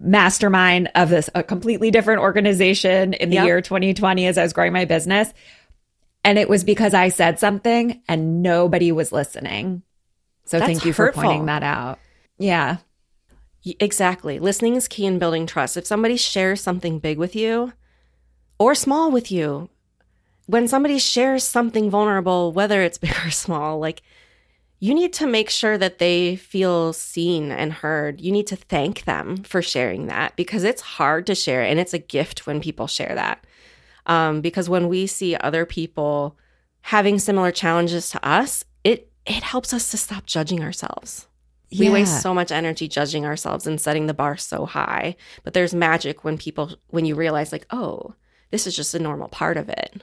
mastermind 0.00 0.90
of 0.94 1.10
this 1.10 1.28
a 1.34 1.42
completely 1.42 1.90
different 1.90 2.20
organization 2.20 3.14
in 3.14 3.30
the 3.30 3.36
yep. 3.36 3.46
year 3.46 3.60
2020 3.60 4.26
as 4.26 4.38
I 4.38 4.42
was 4.42 4.52
growing 4.52 4.72
my 4.72 4.84
business. 4.84 5.32
And 6.24 6.38
it 6.38 6.48
was 6.48 6.64
because 6.64 6.94
I 6.94 7.08
said 7.08 7.38
something 7.38 8.02
and 8.08 8.42
nobody 8.42 8.92
was 8.92 9.12
listening. 9.12 9.82
So 10.44 10.58
That's 10.58 10.66
thank 10.66 10.84
you 10.84 10.92
hurtful. 10.92 11.22
for 11.22 11.26
pointing 11.26 11.46
that 11.46 11.62
out. 11.62 11.98
Yeah. 12.38 12.78
Exactly. 13.80 14.38
Listening 14.38 14.76
is 14.76 14.88
key 14.88 15.04
in 15.04 15.18
building 15.18 15.46
trust. 15.46 15.76
If 15.76 15.86
somebody 15.86 16.16
shares 16.16 16.60
something 16.60 16.98
big 16.98 17.18
with 17.18 17.34
you 17.34 17.72
or 18.58 18.74
small 18.74 19.10
with 19.10 19.30
you, 19.30 19.68
when 20.46 20.66
somebody 20.66 20.98
shares 20.98 21.44
something 21.44 21.90
vulnerable, 21.90 22.52
whether 22.52 22.82
it's 22.82 22.98
big 22.98 23.14
or 23.24 23.30
small, 23.30 23.78
like 23.78 24.02
you 24.80 24.94
need 24.94 25.12
to 25.14 25.26
make 25.26 25.50
sure 25.50 25.76
that 25.76 25.98
they 25.98 26.36
feel 26.36 26.92
seen 26.92 27.50
and 27.50 27.72
heard. 27.72 28.20
You 28.20 28.30
need 28.30 28.46
to 28.48 28.56
thank 28.56 29.04
them 29.04 29.42
for 29.42 29.60
sharing 29.60 30.06
that 30.06 30.36
because 30.36 30.62
it's 30.62 30.82
hard 30.82 31.26
to 31.26 31.34
share 31.34 31.62
and 31.62 31.80
it's 31.80 31.94
a 31.94 31.98
gift 31.98 32.46
when 32.46 32.60
people 32.60 32.86
share 32.86 33.12
that. 33.14 33.44
Um, 34.06 34.40
because 34.40 34.68
when 34.68 34.88
we 34.88 35.06
see 35.06 35.36
other 35.36 35.66
people 35.66 36.36
having 36.82 37.18
similar 37.18 37.50
challenges 37.50 38.10
to 38.10 38.26
us, 38.26 38.64
it 38.84 39.10
it 39.26 39.42
helps 39.42 39.74
us 39.74 39.90
to 39.90 39.96
stop 39.96 40.26
judging 40.26 40.62
ourselves. 40.62 41.26
Yeah. 41.70 41.88
We 41.88 41.94
waste 41.94 42.22
so 42.22 42.32
much 42.32 42.50
energy 42.50 42.88
judging 42.88 43.26
ourselves 43.26 43.66
and 43.66 43.78
setting 43.78 44.06
the 44.06 44.14
bar 44.14 44.38
so 44.38 44.64
high. 44.64 45.16
But 45.42 45.52
there's 45.52 45.74
magic 45.74 46.24
when 46.24 46.38
people 46.38 46.76
when 46.88 47.04
you 47.04 47.14
realize 47.14 47.52
like, 47.52 47.66
oh, 47.70 48.14
this 48.50 48.66
is 48.66 48.74
just 48.74 48.94
a 48.94 48.98
normal 48.98 49.28
part 49.28 49.56
of 49.56 49.68
it. 49.68 50.02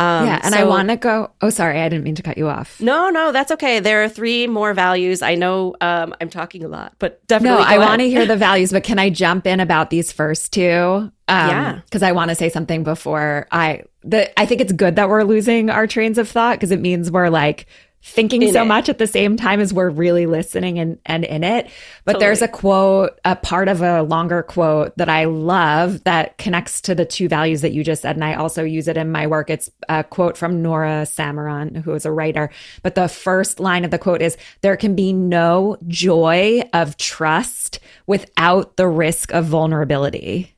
Um, 0.00 0.26
yeah, 0.26 0.40
and 0.42 0.54
so, 0.54 0.60
I 0.60 0.64
want 0.64 0.88
to 0.88 0.96
go. 0.96 1.30
Oh, 1.42 1.50
sorry, 1.50 1.78
I 1.78 1.88
didn't 1.90 2.04
mean 2.04 2.14
to 2.14 2.22
cut 2.22 2.38
you 2.38 2.48
off. 2.48 2.80
No, 2.80 3.10
no, 3.10 3.32
that's 3.32 3.52
okay. 3.52 3.80
There 3.80 4.02
are 4.02 4.08
three 4.08 4.46
more 4.46 4.72
values. 4.72 5.20
I 5.20 5.34
know 5.34 5.76
um, 5.82 6.14
I'm 6.22 6.30
talking 6.30 6.64
a 6.64 6.68
lot, 6.68 6.94
but 6.98 7.26
definitely. 7.26 7.64
No, 7.64 7.68
I 7.68 7.76
want 7.76 8.00
to 8.00 8.08
hear 8.08 8.24
the 8.24 8.36
values, 8.48 8.72
but 8.72 8.82
can 8.82 8.98
I 8.98 9.10
jump 9.10 9.46
in 9.46 9.60
about 9.60 9.90
these 9.90 10.10
first 10.10 10.54
two? 10.54 10.72
Um, 10.72 11.12
yeah, 11.28 11.80
because 11.84 12.02
I 12.02 12.12
want 12.12 12.30
to 12.30 12.34
say 12.34 12.48
something 12.48 12.82
before 12.82 13.46
I. 13.52 13.82
The 14.02 14.40
I 14.40 14.46
think 14.46 14.62
it's 14.62 14.72
good 14.72 14.96
that 14.96 15.10
we're 15.10 15.24
losing 15.24 15.68
our 15.68 15.86
trains 15.86 16.16
of 16.16 16.30
thought 16.30 16.56
because 16.56 16.70
it 16.70 16.80
means 16.80 17.10
we're 17.10 17.28
like 17.28 17.66
thinking 18.02 18.42
in 18.42 18.52
so 18.52 18.62
it. 18.62 18.66
much 18.66 18.88
at 18.88 18.98
the 18.98 19.06
same 19.06 19.36
time 19.36 19.60
as 19.60 19.74
we're 19.74 19.90
really 19.90 20.24
listening 20.24 20.78
and, 20.78 20.98
and 21.04 21.24
in 21.24 21.44
it. 21.44 21.68
But 22.04 22.12
totally. 22.12 22.24
there's 22.24 22.42
a 22.42 22.48
quote, 22.48 23.20
a 23.24 23.36
part 23.36 23.68
of 23.68 23.82
a 23.82 24.02
longer 24.02 24.42
quote 24.42 24.96
that 24.96 25.08
I 25.08 25.24
love 25.24 26.02
that 26.04 26.38
connects 26.38 26.80
to 26.82 26.94
the 26.94 27.04
two 27.04 27.28
values 27.28 27.60
that 27.60 27.72
you 27.72 27.84
just 27.84 28.02
said. 28.02 28.16
And 28.16 28.24
I 28.24 28.34
also 28.34 28.64
use 28.64 28.88
it 28.88 28.96
in 28.96 29.12
my 29.12 29.26
work. 29.26 29.50
It's 29.50 29.70
a 29.88 30.02
quote 30.02 30.38
from 30.38 30.62
Nora 30.62 31.04
Samaran, 31.04 31.82
who 31.82 31.92
is 31.92 32.06
a 32.06 32.12
writer. 32.12 32.50
But 32.82 32.94
the 32.94 33.08
first 33.08 33.60
line 33.60 33.84
of 33.84 33.90
the 33.90 33.98
quote 33.98 34.22
is 34.22 34.38
there 34.62 34.76
can 34.76 34.94
be 34.94 35.12
no 35.12 35.76
joy 35.86 36.62
of 36.72 36.96
trust 36.96 37.80
without 38.06 38.76
the 38.76 38.88
risk 38.88 39.32
of 39.32 39.44
vulnerability. 39.44 40.54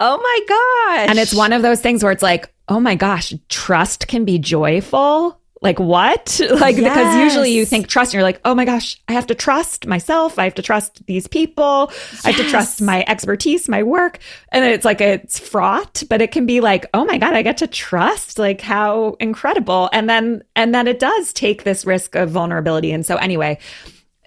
Oh 0.00 0.16
my 0.16 0.40
gosh. 0.48 1.10
And 1.10 1.18
it's 1.18 1.34
one 1.34 1.52
of 1.52 1.62
those 1.62 1.80
things 1.80 2.02
where 2.02 2.12
it's 2.12 2.22
like, 2.22 2.52
oh 2.68 2.80
my 2.80 2.94
gosh, 2.94 3.34
trust 3.48 4.08
can 4.08 4.24
be 4.24 4.38
joyful 4.38 5.40
like 5.66 5.80
what 5.80 6.40
like 6.60 6.76
yes. 6.76 6.94
because 6.94 7.16
usually 7.16 7.50
you 7.50 7.66
think 7.66 7.88
trust 7.88 8.10
and 8.10 8.14
you're 8.14 8.22
like 8.22 8.40
oh 8.44 8.54
my 8.54 8.64
gosh 8.64 9.00
i 9.08 9.12
have 9.12 9.26
to 9.26 9.34
trust 9.34 9.86
myself 9.86 10.38
i 10.38 10.44
have 10.44 10.54
to 10.54 10.62
trust 10.62 11.04
these 11.06 11.26
people 11.26 11.88
yes. 11.90 12.24
i 12.24 12.30
have 12.30 12.40
to 12.40 12.48
trust 12.48 12.80
my 12.80 13.04
expertise 13.08 13.68
my 13.68 13.82
work 13.82 14.18
and 14.50 14.64
it's 14.64 14.84
like 14.84 15.00
it's 15.00 15.38
fraught 15.38 16.02
but 16.08 16.22
it 16.22 16.30
can 16.30 16.46
be 16.46 16.60
like 16.60 16.86
oh 16.94 17.04
my 17.04 17.18
god 17.18 17.34
i 17.34 17.42
get 17.42 17.56
to 17.56 17.66
trust 17.66 18.38
like 18.38 18.60
how 18.60 19.16
incredible 19.20 19.90
and 19.92 20.08
then 20.08 20.42
and 20.54 20.74
then 20.74 20.86
it 20.86 20.98
does 20.98 21.32
take 21.32 21.64
this 21.64 21.84
risk 21.84 22.14
of 22.14 22.30
vulnerability 22.30 22.92
and 22.92 23.04
so 23.04 23.16
anyway 23.16 23.58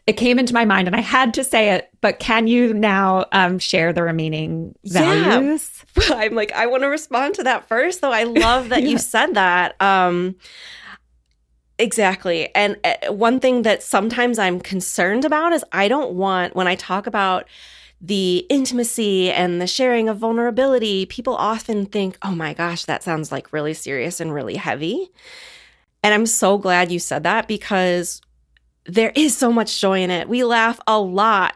it 0.10 0.18
came 0.18 0.40
into 0.40 0.56
my 0.56 0.66
mind 0.66 0.88
and 0.88 0.96
I 0.96 1.02
had 1.02 1.36
to 1.36 1.44
say 1.44 1.76
it, 1.76 1.88
but 2.02 2.18
can 2.18 2.48
you 2.48 2.74
now 2.74 3.28
um, 3.32 3.60
share 3.60 3.94
the 3.94 4.02
remaining 4.02 4.74
values? 4.84 5.86
Yeah. 5.96 6.16
I'm 6.16 6.34
like, 6.34 6.52
I 6.52 6.66
want 6.66 6.82
to 6.82 6.88
respond 6.88 7.36
to 7.36 7.44
that 7.44 7.68
first, 7.68 8.02
though. 8.02 8.12
I 8.12 8.24
love 8.24 8.70
that 8.70 8.82
yeah. 8.82 8.90
you 8.90 8.98
said 8.98 9.36
that. 9.36 9.80
Um, 9.80 10.36
Exactly. 11.80 12.54
And 12.54 12.78
uh, 12.84 13.14
one 13.14 13.40
thing 13.40 13.62
that 13.62 13.82
sometimes 13.82 14.38
I'm 14.38 14.60
concerned 14.60 15.24
about 15.24 15.54
is 15.54 15.64
I 15.72 15.88
don't 15.88 16.12
want, 16.12 16.54
when 16.54 16.68
I 16.68 16.76
talk 16.76 17.08
about 17.08 17.46
the 18.02 18.46
intimacy 18.50 19.32
and 19.32 19.62
the 19.62 19.68
sharing 19.68 20.10
of 20.10 20.18
vulnerability, 20.18 21.06
people 21.06 21.36
often 21.36 21.86
think, 21.86 22.18
oh 22.22 22.36
my 22.36 22.54
gosh, 22.54 22.84
that 22.86 23.02
sounds 23.02 23.32
like 23.32 23.54
really 23.54 23.74
serious 23.74 24.20
and 24.20 24.34
really 24.34 24.58
heavy. 24.58 25.10
And 26.04 26.14
I'm 26.14 26.26
so 26.26 26.58
glad 26.58 26.92
you 26.92 27.00
said 27.00 27.24
that 27.24 27.48
because 27.48 28.22
there 28.86 29.14
is 29.16 29.36
so 29.38 29.52
much 29.52 29.80
joy 29.80 30.02
in 30.02 30.12
it. 30.12 30.28
We 30.28 30.44
laugh 30.44 30.82
a 30.86 31.00
lot. 31.00 31.56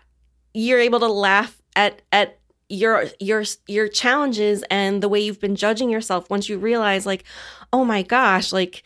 You're 0.53 0.79
able 0.79 1.01
to 1.01 1.07
laugh 1.07 1.61
at, 1.75 2.01
at, 2.13 2.39
your 2.69 3.05
your 3.19 3.43
your 3.67 3.87
challenges 3.87 4.63
and 4.71 5.03
the 5.03 5.09
way 5.09 5.19
you've 5.19 5.41
been 5.41 5.55
judging 5.55 5.91
yourself 5.91 6.27
once 6.29 6.49
you 6.49 6.57
realize 6.57 7.05
like 7.05 7.23
oh 7.71 7.85
my 7.85 8.01
gosh 8.01 8.51
like 8.51 8.83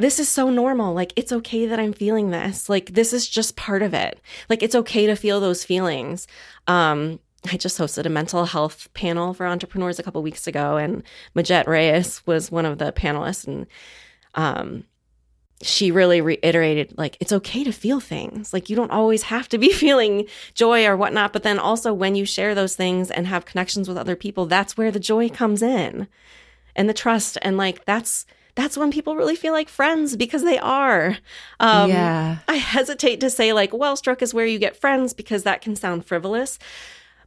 this 0.00 0.18
is 0.18 0.28
so 0.28 0.50
normal. 0.50 0.94
Like, 0.94 1.12
it's 1.16 1.32
okay 1.32 1.66
that 1.66 1.78
I'm 1.78 1.92
feeling 1.92 2.30
this. 2.30 2.68
Like, 2.68 2.94
this 2.94 3.12
is 3.12 3.28
just 3.28 3.56
part 3.56 3.82
of 3.82 3.94
it. 3.94 4.20
Like, 4.48 4.62
it's 4.62 4.74
okay 4.74 5.06
to 5.06 5.14
feel 5.14 5.40
those 5.40 5.64
feelings. 5.64 6.26
Um, 6.66 7.20
I 7.50 7.56
just 7.56 7.78
hosted 7.78 8.06
a 8.06 8.10
mental 8.10 8.44
health 8.44 8.88
panel 8.94 9.34
for 9.34 9.46
entrepreneurs 9.46 9.98
a 9.98 10.02
couple 10.02 10.22
weeks 10.22 10.46
ago, 10.46 10.76
and 10.76 11.02
Majette 11.34 11.66
Reyes 11.66 12.22
was 12.26 12.50
one 12.50 12.66
of 12.66 12.78
the 12.78 12.92
panelists, 12.92 13.46
and 13.46 13.66
um, 14.34 14.84
she 15.62 15.90
really 15.90 16.20
reiterated 16.20 16.94
like 16.96 17.16
it's 17.20 17.32
okay 17.32 17.64
to 17.64 17.72
feel 17.72 18.00
things. 18.00 18.52
Like 18.52 18.68
you 18.68 18.76
don't 18.76 18.90
always 18.90 19.22
have 19.24 19.48
to 19.50 19.58
be 19.58 19.72
feeling 19.72 20.26
joy 20.54 20.86
or 20.86 20.96
whatnot, 20.96 21.32
but 21.32 21.42
then 21.42 21.58
also 21.58 21.92
when 21.94 22.14
you 22.14 22.24
share 22.24 22.54
those 22.54 22.76
things 22.76 23.10
and 23.10 23.26
have 23.26 23.46
connections 23.46 23.88
with 23.88 23.96
other 23.96 24.16
people, 24.16 24.46
that's 24.46 24.76
where 24.76 24.90
the 24.90 25.00
joy 25.00 25.28
comes 25.28 25.62
in, 25.62 26.08
and 26.76 26.88
the 26.88 26.94
trust, 26.94 27.38
and 27.42 27.56
like 27.56 27.84
that's 27.86 28.26
that's 28.60 28.76
when 28.76 28.90
people 28.90 29.16
really 29.16 29.36
feel 29.36 29.54
like 29.54 29.70
friends 29.70 30.16
because 30.16 30.44
they 30.44 30.58
are. 30.58 31.16
Um, 31.60 31.88
yeah. 31.88 32.38
I 32.46 32.56
hesitate 32.56 33.20
to 33.20 33.30
say 33.30 33.54
like 33.54 33.70
Wellstruck 33.70 34.20
is 34.20 34.34
where 34.34 34.44
you 34.44 34.58
get 34.58 34.76
friends 34.76 35.14
because 35.14 35.44
that 35.44 35.62
can 35.62 35.74
sound 35.76 36.04
frivolous. 36.04 36.58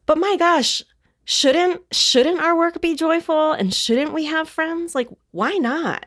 But 0.06 0.20
my 0.20 0.36
gosh, 0.38 0.84
shouldn't 1.26 1.82
shouldn't 1.92 2.40
our 2.40 2.56
work 2.56 2.82
be 2.82 2.96
joyful 2.96 3.52
and 3.54 3.74
shouldn't 3.74 4.14
we 4.14 4.26
have 4.26 4.48
friends? 4.48 4.94
Like 4.94 5.10
why 5.32 5.54
not? 5.54 6.06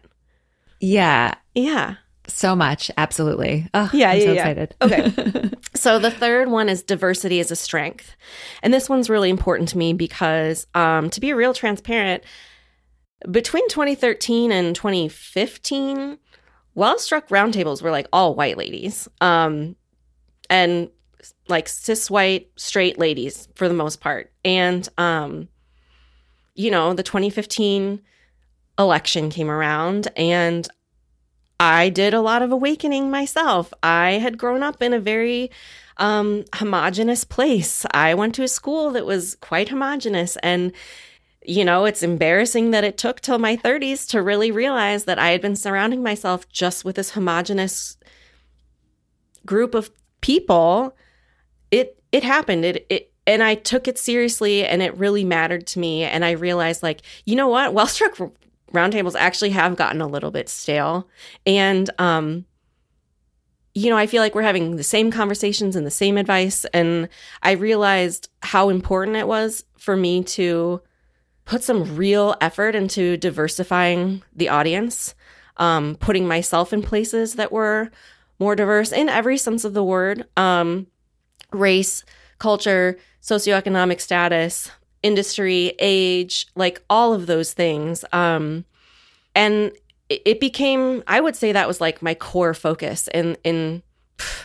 Yeah. 0.81 1.35
Yeah. 1.57 1.97
So 2.29 2.55
much, 2.55 2.91
absolutely. 2.97 3.69
Oh, 3.75 3.91
yeah, 3.93 4.11
I'm 4.11 4.19
yeah, 4.19 4.25
so 4.25 4.33
yeah. 4.33 4.49
excited. 4.49 4.75
Okay. 4.83 5.51
so 5.75 5.99
the 5.99 6.11
third 6.11 6.49
one 6.49 6.69
is 6.69 6.83
diversity 6.83 7.41
as 7.41 7.51
a 7.51 7.57
strength. 7.57 8.17
And 8.63 8.75
this 8.75 8.89
one's 8.89 9.11
really 9.11 9.31
important 9.31 9.69
to 9.71 9.79
me 9.79 9.93
because 9.93 10.67
um, 10.75 11.11
to 11.11 11.21
be 11.21 11.33
real 11.33 11.55
transparent, 11.55 12.25
between 13.31 13.69
2013 13.69 14.53
and 14.53 14.75
2015, 14.75 16.19
Wellstruck 16.77 17.29
roundtables 17.29 17.83
were 17.83 17.91
like 17.91 18.07
all 18.13 18.35
white 18.35 18.59
ladies. 18.59 19.09
Um, 19.21 19.77
and 20.51 20.91
like 21.49 21.69
cis 21.69 22.11
white 22.11 22.51
straight 22.57 22.99
ladies 22.99 23.49
for 23.55 23.69
the 23.69 23.75
most 23.75 24.01
part. 24.01 24.33
And 24.45 24.89
um, 24.99 25.49
you 26.55 26.71
know, 26.71 26.95
the 26.95 27.03
2015 27.03 28.01
election 28.79 29.31
came 29.31 29.51
around 29.51 30.09
and 30.17 30.69
I 31.59 31.89
did 31.89 32.13
a 32.13 32.21
lot 32.21 32.43
of 32.43 32.53
awakening 32.53 33.11
myself. 33.11 33.73
I 33.83 34.13
had 34.13 34.39
grown 34.39 34.63
up 34.63 34.83
in 34.83 34.93
a 34.93 35.01
very 35.01 35.51
um, 35.97 36.45
homogenous 36.55 37.25
place. 37.25 37.87
I 37.93 38.15
went 38.15 38.35
to 38.35 38.43
a 38.43 38.49
school 38.49 38.91
that 38.91 39.07
was 39.07 39.37
quite 39.41 39.71
homogenous 39.71 40.37
and 40.43 40.73
you 41.49 41.65
know, 41.65 41.85
it's 41.85 42.03
embarrassing 42.03 42.71
that 42.73 42.85
it 42.85 42.99
took 42.99 43.21
till 43.21 43.39
my 43.39 43.57
30s 43.57 44.09
to 44.09 44.23
really 44.23 44.51
realize 44.51 45.05
that 45.05 45.19
I 45.19 45.31
had 45.31 45.41
been 45.41 45.57
surrounding 45.57 46.03
myself 46.03 46.49
just 46.49 46.85
with 46.85 46.97
this 46.97 47.11
homogenous 47.11 47.97
group 49.45 49.75
of 49.75 49.91
people. 50.21 50.97
It 51.71 52.03
it 52.13 52.25
happened. 52.25 52.65
It 52.65 52.87
it 52.91 53.13
and 53.27 53.43
I 53.43 53.55
took 53.55 53.89
it 53.89 53.99
seriously 53.99 54.65
and 54.65 54.83
it 54.83 54.97
really 54.97 55.25
mattered 55.25 55.67
to 55.69 55.79
me 55.79 56.05
and 56.05 56.25
I 56.25 56.33
realized 56.33 56.83
like, 56.83 57.03
you 57.25 57.37
know 57.37 57.49
what? 57.49 57.73
Well, 57.75 57.87
Wellstruck 57.87 58.33
roundtables 58.73 59.15
actually 59.17 59.51
have 59.51 59.77
gotten 59.77 60.01
a 60.01 60.07
little 60.07 60.31
bit 60.31 60.49
stale 60.49 61.09
and 61.47 61.89
um 61.99 62.45
you 63.75 63.91
know, 63.91 63.99
I 63.99 64.07
feel 64.07 64.23
like 64.23 64.35
we're 64.35 64.41
having 64.41 64.77
the 64.77 64.83
same 64.83 65.11
conversations 65.11 65.77
and 65.77 65.87
the 65.87 65.91
same 65.91 66.17
advice. 66.17 66.65
And 66.73 67.11
I 67.43 67.53
realized 67.53 68.31
how 68.43 68.71
important 68.71 69.19
it 69.19 69.29
was 69.29 69.65
for 69.77 69.99
me 69.99 70.25
to 70.25 70.81
put 71.47 71.63
some 71.63 71.97
real 71.97 72.37
effort 72.41 72.75
into 72.75 73.17
diversifying 73.17 74.23
the 74.35 74.51
audience, 74.51 75.15
um, 75.57 75.97
putting 75.97 76.29
myself 76.29 76.73
in 76.73 76.83
places 76.83 77.37
that 77.37 77.51
were 77.51 77.91
more 78.39 78.55
diverse 78.55 78.93
in 78.93 79.09
every 79.09 79.39
sense 79.39 79.65
of 79.65 79.73
the 79.73 79.83
word 79.85 80.27
um, 80.37 80.87
race, 81.53 82.05
culture, 82.39 82.99
socioeconomic 83.23 84.01
status, 84.01 84.71
industry, 85.03 85.73
age, 85.79 86.47
like 86.55 86.83
all 86.91 87.15
of 87.15 87.27
those 87.27 87.55
things. 87.55 88.05
Um, 88.13 88.67
and 89.35 89.73
it 90.09 90.41
became 90.41 91.03
i 91.07 91.21
would 91.21 91.37
say 91.37 91.53
that 91.53 91.69
was 91.69 91.81
like 91.81 92.03
my 92.03 92.15
core 92.15 92.55
focus 92.55 93.09
in 93.13 93.37
in 93.45 93.83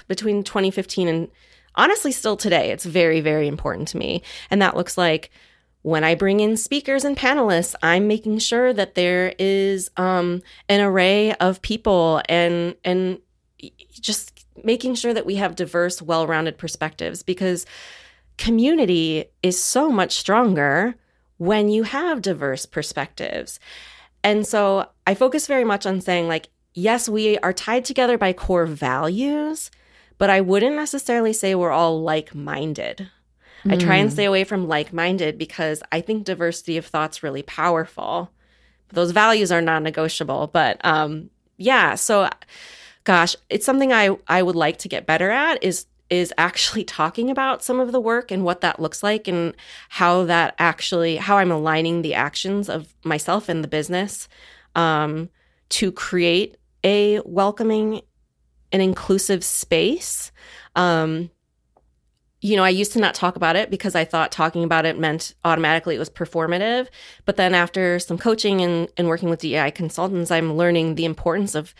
between 0.07 0.43
2015 0.43 1.07
and 1.07 1.27
honestly 1.75 2.11
still 2.11 2.35
today 2.35 2.71
it's 2.71 2.85
very 2.85 3.21
very 3.21 3.47
important 3.47 3.87
to 3.87 3.97
me 3.97 4.21
and 4.49 4.61
that 4.61 4.75
looks 4.75 4.97
like 4.97 5.31
when 5.81 6.03
i 6.03 6.15
bring 6.15 6.39
in 6.39 6.55
speakers 6.57 7.03
and 7.03 7.17
panelists 7.17 7.75
i'm 7.81 8.07
making 8.07 8.37
sure 8.37 8.73
that 8.73 8.95
there 8.95 9.33
is 9.39 9.89
um, 9.97 10.41
an 10.69 10.81
array 10.81 11.33
of 11.35 11.61
people 11.61 12.21
and 12.27 12.75
and 12.83 13.19
just 13.91 14.45
making 14.63 14.95
sure 14.95 15.13
that 15.13 15.25
we 15.25 15.35
have 15.35 15.55
diverse 15.55 16.01
well-rounded 16.01 16.57
perspectives 16.57 17.23
because 17.23 17.65
community 18.37 19.25
is 19.43 19.61
so 19.61 19.89
much 19.89 20.17
stronger 20.17 20.95
when 21.37 21.69
you 21.69 21.83
have 21.83 22.21
diverse 22.21 22.65
perspectives 22.65 23.59
and 24.23 24.45
so 24.45 24.87
I 25.07 25.15
focus 25.15 25.47
very 25.47 25.63
much 25.63 25.85
on 25.85 26.01
saying, 26.01 26.27
like, 26.27 26.49
yes, 26.73 27.09
we 27.09 27.37
are 27.39 27.53
tied 27.53 27.85
together 27.85 28.17
by 28.17 28.33
core 28.33 28.65
values, 28.65 29.71
but 30.17 30.29
I 30.29 30.41
wouldn't 30.41 30.75
necessarily 30.75 31.33
say 31.33 31.55
we're 31.55 31.71
all 31.71 32.01
like 32.01 32.35
minded. 32.35 33.09
Mm. 33.63 33.73
I 33.73 33.77
try 33.77 33.95
and 33.97 34.09
hmm. 34.09 34.13
stay 34.13 34.25
away 34.25 34.43
from 34.43 34.67
like 34.67 34.93
minded 34.93 35.37
because 35.37 35.83
I 35.91 36.01
think 36.01 36.25
diversity 36.25 36.77
of 36.77 36.85
thought's 36.85 37.23
really 37.23 37.43
powerful. 37.43 38.31
Those 38.89 39.11
values 39.11 39.51
are 39.51 39.61
non 39.61 39.83
negotiable. 39.83 40.47
But 40.47 40.83
um, 40.83 41.29
yeah, 41.57 41.95
so 41.95 42.29
gosh, 43.03 43.35
it's 43.49 43.65
something 43.65 43.93
I, 43.93 44.17
I 44.27 44.43
would 44.43 44.55
like 44.55 44.77
to 44.79 44.89
get 44.89 45.05
better 45.05 45.31
at 45.31 45.63
is 45.63 45.85
is 46.09 46.33
actually 46.37 46.83
talking 46.99 47.29
about 47.29 47.63
some 47.63 47.79
of 47.79 47.91
the 47.91 48.01
work 48.01 48.31
and 48.31 48.43
what 48.43 48.61
that 48.61 48.79
looks 48.79 49.01
like 49.01 49.27
and 49.27 49.55
how 49.89 50.25
that 50.25 50.53
actually 50.59 51.15
how 51.15 51.37
i'm 51.37 51.51
aligning 51.51 52.01
the 52.01 52.13
actions 52.13 52.67
of 52.67 52.93
myself 53.05 53.47
and 53.47 53.63
the 53.63 53.67
business 53.69 54.27
um, 54.75 55.29
to 55.69 55.91
create 55.91 56.57
a 56.83 57.21
welcoming 57.25 58.01
and 58.71 58.81
inclusive 58.81 59.43
space. 59.43 60.31
Um, 60.75 61.29
you 62.41 62.55
know, 62.55 62.63
I 62.63 62.69
used 62.69 62.91
to 62.93 62.99
not 62.99 63.13
talk 63.13 63.35
about 63.35 63.55
it 63.55 63.69
because 63.69 63.93
I 63.95 64.03
thought 64.03 64.31
talking 64.31 64.63
about 64.63 64.85
it 64.85 64.97
meant 64.97 65.35
automatically 65.45 65.95
it 65.95 65.99
was 65.99 66.09
performative. 66.09 66.87
But 67.25 67.37
then 67.37 67.53
after 67.53 67.99
some 67.99 68.17
coaching 68.17 68.61
and, 68.61 68.89
and 68.97 69.07
working 69.07 69.29
with 69.29 69.41
DEI 69.41 69.71
consultants, 69.71 70.31
I'm 70.31 70.57
learning 70.57 70.95
the 70.95 71.05
importance 71.05 71.53
of 71.53 71.75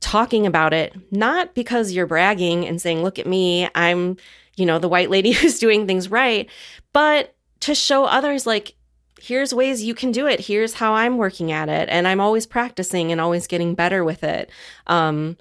talking 0.00 0.46
about 0.46 0.72
it, 0.72 0.94
not 1.12 1.54
because 1.54 1.92
you're 1.92 2.06
bragging 2.06 2.66
and 2.66 2.80
saying, 2.80 3.02
look 3.02 3.18
at 3.18 3.26
me, 3.26 3.68
I'm, 3.74 4.16
you 4.56 4.64
know, 4.64 4.78
the 4.78 4.88
white 4.88 5.10
lady 5.10 5.32
who's 5.32 5.58
doing 5.58 5.86
things 5.86 6.10
right, 6.10 6.48
but 6.92 7.34
to 7.60 7.74
show 7.74 8.04
others, 8.04 8.46
like, 8.46 8.74
here's 9.20 9.52
ways 9.52 9.82
you 9.82 9.94
can 9.94 10.12
do 10.12 10.26
it. 10.26 10.40
Here's 10.40 10.74
how 10.74 10.94
I'm 10.94 11.16
working 11.16 11.50
at 11.50 11.68
it. 11.68 11.88
And 11.90 12.06
I'm 12.06 12.20
always 12.20 12.46
practicing 12.46 13.10
and 13.10 13.20
always 13.20 13.48
getting 13.48 13.74
better 13.74 14.04
with 14.04 14.22
it. 14.22 14.48
Um, 14.86 15.36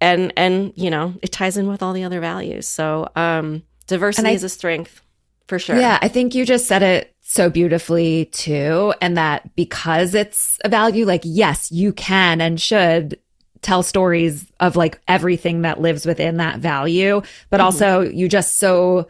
and, 0.00 0.32
and, 0.36 0.72
you 0.76 0.90
know, 0.90 1.14
it 1.22 1.32
ties 1.32 1.56
in 1.56 1.68
with 1.68 1.82
all 1.82 1.92
the 1.92 2.04
other 2.04 2.20
values. 2.20 2.66
So, 2.66 3.08
um, 3.16 3.62
diversity 3.86 4.28
I, 4.28 4.32
is 4.32 4.44
a 4.44 4.48
strength 4.48 5.02
for 5.46 5.58
sure. 5.58 5.76
Yeah. 5.76 5.98
I 6.00 6.08
think 6.08 6.34
you 6.34 6.44
just 6.44 6.66
said 6.66 6.82
it 6.82 7.14
so 7.20 7.50
beautifully 7.50 8.26
too. 8.26 8.94
And 9.00 9.16
that 9.16 9.54
because 9.56 10.14
it's 10.14 10.58
a 10.64 10.68
value, 10.68 11.04
like, 11.04 11.22
yes, 11.24 11.72
you 11.72 11.92
can 11.92 12.40
and 12.40 12.60
should 12.60 13.18
tell 13.62 13.82
stories 13.82 14.46
of 14.60 14.76
like 14.76 15.00
everything 15.08 15.62
that 15.62 15.80
lives 15.80 16.06
within 16.06 16.36
that 16.36 16.60
value, 16.60 17.20
but 17.50 17.58
mm-hmm. 17.58 17.64
also 17.64 18.00
you 18.02 18.28
just 18.28 18.58
so 18.58 19.08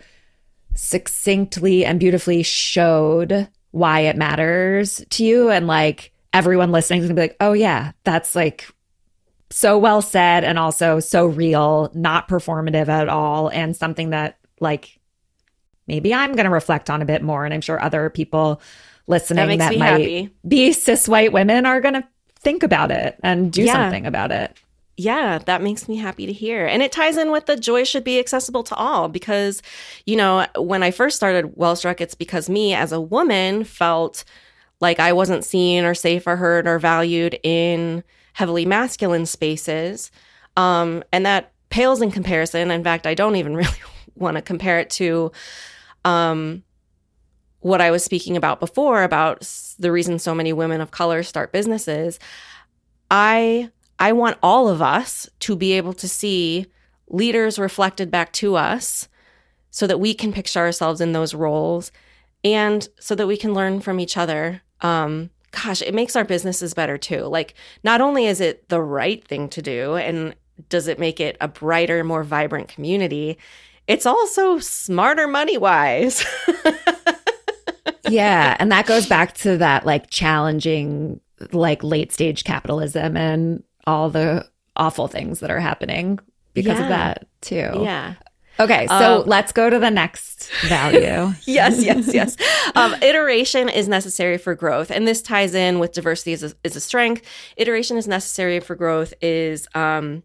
succinctly 0.75 1.85
and 1.85 2.01
beautifully 2.01 2.43
showed 2.43 3.49
why 3.73 4.01
it 4.01 4.17
matters 4.17 5.05
to 5.11 5.25
you 5.25 5.51
and 5.51 5.67
like 5.67 6.13
everyone 6.33 6.71
listening 6.71 7.01
is 7.01 7.07
gonna 7.07 7.15
be 7.15 7.23
like 7.23 7.37
oh 7.41 7.53
yeah 7.53 7.93
that's 8.05 8.35
like 8.35 8.69
so 9.51 9.79
well 9.79 10.03
said 10.03 10.45
and 10.45 10.59
also 10.59 11.01
so 11.01 11.27
real 11.27 11.91
not 11.95 12.29
performative 12.29 12.89
at 12.89 13.09
all 13.09 13.49
and 13.49 13.77
something 13.77 14.11
that 14.11 14.39
like 14.61 14.99
maybe 15.87 16.13
i'm 16.13 16.35
gonna 16.35 16.51
reflect 16.51 16.91
on 16.91 17.01
a 17.03 17.07
bit 17.07 17.23
more 17.23 17.45
and 17.45 17.55
i'm 17.55 17.61
sure 17.61 17.83
other 17.83 18.11
people 18.11 18.61
listening 19.07 19.59
that, 19.59 19.71
that 19.71 19.79
might 19.79 19.87
happy. 19.87 20.31
be 20.47 20.73
cis 20.73 21.09
white 21.09 21.33
women 21.33 21.65
are 21.65 21.81
gonna 21.81 22.07
think 22.37 22.63
about 22.63 22.91
it 22.91 23.19
and 23.23 23.53
do 23.53 23.63
yeah. 23.63 23.73
something 23.73 24.07
about 24.07 24.31
it 24.31 24.57
yeah, 25.01 25.39
that 25.39 25.63
makes 25.63 25.89
me 25.89 25.95
happy 25.95 26.27
to 26.27 26.33
hear. 26.33 26.67
And 26.67 26.83
it 26.83 26.91
ties 26.91 27.17
in 27.17 27.31
with 27.31 27.47
the 27.47 27.55
joy 27.55 27.85
should 27.85 28.03
be 28.03 28.19
accessible 28.19 28.65
to 28.65 28.75
all 28.75 29.09
because, 29.09 29.63
you 30.07 30.17
know, 30.17 30.45
when 30.57 30.83
I 30.83 30.91
first 30.91 31.17
started 31.17 31.55
Wellstruck, 31.55 32.01
it's 32.01 32.17
because 32.17 32.51
me 32.51 32.75
as 32.75 32.91
a 32.91 33.01
woman 33.01 33.63
felt 33.63 34.25
like 34.81 34.99
I 34.99 35.13
wasn't 35.13 35.45
seen 35.45 35.85
or 35.85 35.95
safe 35.95 36.27
or 36.27 36.35
heard 36.35 36.67
or 36.67 36.81
valued 36.81 37.39
in 37.45 38.03
heavily 38.39 38.65
masculine 38.65 39.27
spaces. 39.27 40.13
Um, 40.57 41.03
and 41.11 41.27
that 41.27 41.51
pales 41.71 42.01
in 42.01 42.13
comparison. 42.13 42.71
In 42.71 42.85
fact, 42.85 43.05
I 43.05 43.15
don't 43.15 43.35
even 43.35 43.57
really 43.63 43.81
want 44.15 44.37
to 44.37 44.43
compare 44.43 44.79
it 44.79 44.91
to 44.91 45.33
um, 46.05 46.63
what 47.59 47.81
I 47.81 47.91
was 47.91 48.05
speaking 48.05 48.37
about 48.37 48.61
before 48.61 49.03
about 49.03 49.41
the 49.81 49.91
reason 49.91 50.21
so 50.21 50.37
many 50.37 50.53
women 50.53 50.81
of 50.81 50.93
color 50.93 51.25
start 51.25 51.51
businesses. 51.51 52.21
I 53.11 53.73
I 53.99 54.13
want 54.13 54.39
all 54.41 54.69
of 54.69 54.81
us 54.81 55.29
to 55.41 55.57
be 55.57 55.73
able 55.73 55.95
to 55.95 56.07
see 56.07 56.67
leaders 57.09 57.59
reflected 57.59 58.09
back 58.09 58.33
to 58.35 58.55
us 58.55 59.09
so 59.73 59.89
that 59.89 59.99
we 59.99 60.15
can 60.15 60.33
picture 60.33 60.61
ourselves 60.61 61.01
in 61.01 61.11
those 61.11 61.35
roles 61.35 61.91
and 62.45 62.89
so 63.01 63.17
that 63.17 63.27
we 63.27 63.37
can 63.37 63.53
learn 63.53 63.81
from 63.81 63.99
each 63.99 64.17
other. 64.17 64.63
Um, 64.81 65.31
gosh, 65.51 65.83
it 65.83 65.95
makes 65.95 66.17
our 66.17 66.25
businesses 66.25 66.75
better 66.75 66.99
too. 66.99 67.23
Like, 67.25 67.55
not 67.85 68.01
only 68.01 68.27
is 68.27 68.41
it 68.41 68.69
the 68.69 68.81
right 68.81 69.27
thing 69.27 69.49
to 69.51 69.63
do 69.63 69.97
and 69.97 70.35
does 70.69 70.89
it 70.89 70.99
make 70.99 71.21
it 71.21 71.37
a 71.41 71.49
brighter, 71.49 72.05
more 72.05 72.25
vibrant 72.25 72.69
community, 72.69 73.39
it's 73.87 74.07
also 74.07 74.59
smarter 74.59 75.27
money 75.27 75.57
wise. 75.57 76.25
yeah. 78.09 78.57
And 78.59 78.71
that 78.73 78.87
goes 78.87 79.07
back 79.07 79.35
to 79.39 79.57
that 79.59 79.87
like 79.87 80.11
challenging 80.11 81.21
like 81.53 81.83
late 81.83 82.13
stage 82.13 82.45
capitalism 82.45 83.17
and 83.17 83.63
all 83.87 84.11
the 84.11 84.47
awful 84.77 85.09
things 85.09 85.41
that 85.41 85.51
are 85.51 85.61
happening 85.61 86.19
because 86.53 86.79
yeah. 86.79 86.83
of 86.83 86.89
that 86.89 87.27
too. 87.41 87.71
Yeah. 87.83 88.15
Okay, 88.61 88.87
so 88.89 89.21
um, 89.21 89.29
let's 89.29 89.53
go 89.53 89.71
to 89.71 89.79
the 89.79 89.91
next 89.91 90.51
value. 90.67 91.33
yes, 91.47 91.83
yes, 91.83 92.13
yes. 92.13 92.37
Um, 92.75 92.95
iteration 93.03 93.69
is 93.69 93.89
necessary 93.89 94.37
for 94.37 94.55
growth, 94.55 94.91
and 94.91 95.09
this 95.09 95.23
ties 95.23 95.55
in 95.55 95.79
with 95.79 95.93
diversity 95.93 96.33
is 96.33 96.43
a, 96.43 96.53
is 96.63 96.77
a 96.77 96.81
strength. 96.81 97.23
Iteration 97.57 97.97
is 97.97 98.07
necessary 98.07 98.61
for 98.61 98.77
growth 98.77 99.15
is 99.23 99.67
um, 99.75 100.23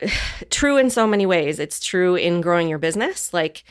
true 0.50 0.76
in 0.76 0.88
so 0.88 1.06
many 1.06 1.26
ways. 1.26 1.58
It's 1.58 1.80
true 1.80 2.14
in 2.14 2.40
growing 2.40 2.68
your 2.68 2.78
business, 2.78 3.34
like 3.34 3.64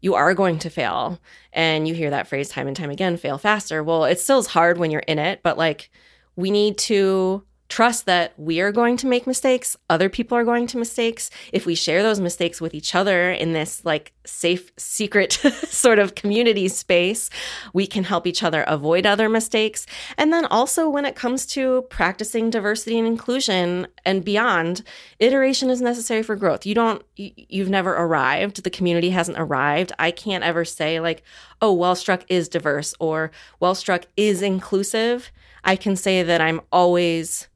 you 0.00 0.14
are 0.14 0.34
going 0.34 0.58
to 0.60 0.70
fail, 0.70 1.18
and 1.52 1.88
you 1.88 1.94
hear 1.94 2.10
that 2.10 2.28
phrase 2.28 2.48
time 2.48 2.68
and 2.68 2.76
time 2.76 2.90
again: 2.90 3.16
"Fail 3.16 3.38
faster." 3.38 3.82
Well, 3.82 4.04
it 4.04 4.20
still 4.20 4.38
is 4.38 4.46
hard 4.46 4.78
when 4.78 4.90
you're 4.90 5.00
in 5.00 5.18
it, 5.18 5.40
but 5.42 5.58
like 5.58 5.90
we 6.36 6.50
need 6.50 6.78
to 6.78 7.42
trust 7.74 8.06
that 8.06 8.32
we 8.38 8.60
are 8.60 8.70
going 8.70 8.96
to 8.96 9.08
make 9.08 9.26
mistakes, 9.26 9.76
other 9.90 10.08
people 10.08 10.38
are 10.38 10.44
going 10.44 10.64
to 10.64 10.78
mistakes. 10.78 11.28
If 11.52 11.66
we 11.66 11.74
share 11.74 12.04
those 12.04 12.20
mistakes 12.20 12.60
with 12.60 12.72
each 12.72 12.94
other 12.94 13.32
in 13.32 13.52
this 13.52 13.84
like 13.84 14.12
safe, 14.24 14.70
secret 14.76 15.32
sort 15.82 15.98
of 15.98 16.14
community 16.14 16.68
space, 16.68 17.30
we 17.72 17.88
can 17.88 18.04
help 18.04 18.28
each 18.28 18.44
other 18.44 18.62
avoid 18.68 19.06
other 19.06 19.28
mistakes. 19.28 19.86
And 20.16 20.32
then 20.32 20.44
also 20.44 20.88
when 20.88 21.04
it 21.04 21.16
comes 21.16 21.46
to 21.46 21.82
practicing 21.90 22.48
diversity 22.48 22.96
and 22.96 23.08
inclusion 23.08 23.88
and 24.04 24.24
beyond, 24.24 24.84
iteration 25.18 25.68
is 25.68 25.82
necessary 25.82 26.22
for 26.22 26.36
growth. 26.36 26.64
You 26.64 26.76
don't, 26.76 27.02
you've 27.16 27.70
never 27.70 27.92
arrived. 27.92 28.62
The 28.62 28.70
community 28.70 29.10
hasn't 29.10 29.40
arrived. 29.40 29.90
I 29.98 30.12
can't 30.12 30.44
ever 30.44 30.64
say 30.64 31.00
like, 31.00 31.24
oh, 31.60 31.76
Wellstruck 31.76 32.22
is 32.28 32.48
diverse 32.48 32.94
or 33.00 33.32
Wellstruck 33.60 34.04
is 34.16 34.42
inclusive. 34.42 35.32
I 35.64 35.74
can 35.74 35.96
say 35.96 36.22
that 36.22 36.40
I'm 36.40 36.60
always 36.70 37.48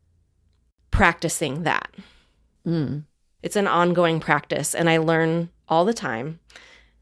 practicing 0.98 1.62
that. 1.62 1.94
Mm. 2.66 3.04
It's 3.42 3.54
an 3.54 3.68
ongoing 3.68 4.18
practice, 4.18 4.74
and 4.74 4.90
I 4.90 4.98
learn 4.98 5.48
all 5.68 5.84
the 5.84 5.94
time. 5.94 6.40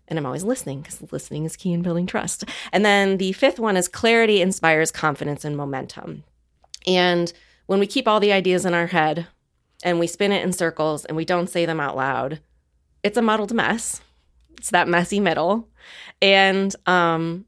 And 0.06 0.18
I'm 0.18 0.26
always 0.26 0.44
listening 0.44 0.82
because 0.82 1.10
listening 1.10 1.46
is 1.46 1.56
key 1.56 1.72
in 1.72 1.82
building 1.82 2.06
trust. 2.06 2.44
And 2.72 2.84
then 2.84 3.16
the 3.16 3.32
fifth 3.32 3.58
one 3.58 3.76
is 3.76 3.88
clarity 3.88 4.40
inspires 4.40 4.92
confidence 4.92 5.44
and 5.44 5.56
momentum. 5.56 6.24
And 6.86 7.32
when 7.66 7.80
we 7.80 7.86
keep 7.86 8.06
all 8.06 8.20
the 8.20 8.32
ideas 8.32 8.66
in 8.66 8.74
our 8.74 8.86
head 8.86 9.26
and 9.82 9.98
we 9.98 10.06
spin 10.06 10.30
it 10.30 10.44
in 10.44 10.52
circles 10.52 11.06
and 11.06 11.16
we 11.16 11.24
don't 11.24 11.50
say 11.50 11.66
them 11.66 11.80
out 11.80 11.96
loud, 11.96 12.40
it's 13.02 13.16
a 13.16 13.22
muddled 13.22 13.54
mess. 13.54 14.02
It's 14.58 14.70
that 14.70 14.88
messy 14.88 15.20
middle. 15.20 15.68
And 16.20 16.76
um, 16.86 17.46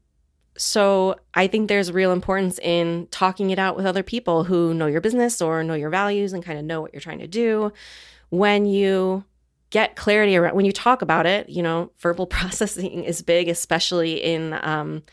so 0.59 1.15
I 1.33 1.47
think 1.47 1.69
there's 1.69 1.89
real 1.89 2.11
importance 2.11 2.59
in 2.59 3.07
talking 3.11 3.51
it 3.51 3.59
out 3.59 3.77
with 3.77 3.85
other 3.85 4.03
people 4.03 4.43
who 4.43 4.73
know 4.73 4.87
your 4.87 4.99
business 4.99 5.41
or 5.41 5.63
know 5.63 5.73
your 5.73 5.89
values 5.89 6.33
and 6.33 6.43
kind 6.43 6.59
of 6.59 6.65
know 6.65 6.81
what 6.81 6.93
you're 6.93 6.99
trying 6.99 7.19
to 7.19 7.27
do. 7.27 7.71
When 8.27 8.65
you 8.65 9.23
get 9.69 9.95
clarity 9.95 10.35
around, 10.35 10.55
when 10.55 10.65
you 10.65 10.73
talk 10.73 11.01
about 11.01 11.25
it, 11.25 11.47
you 11.47 11.63
know, 11.63 11.91
verbal 11.99 12.27
processing 12.27 13.05
is 13.05 13.21
big, 13.21 13.47
especially 13.47 14.21
in 14.21 14.53
um, 14.61 15.03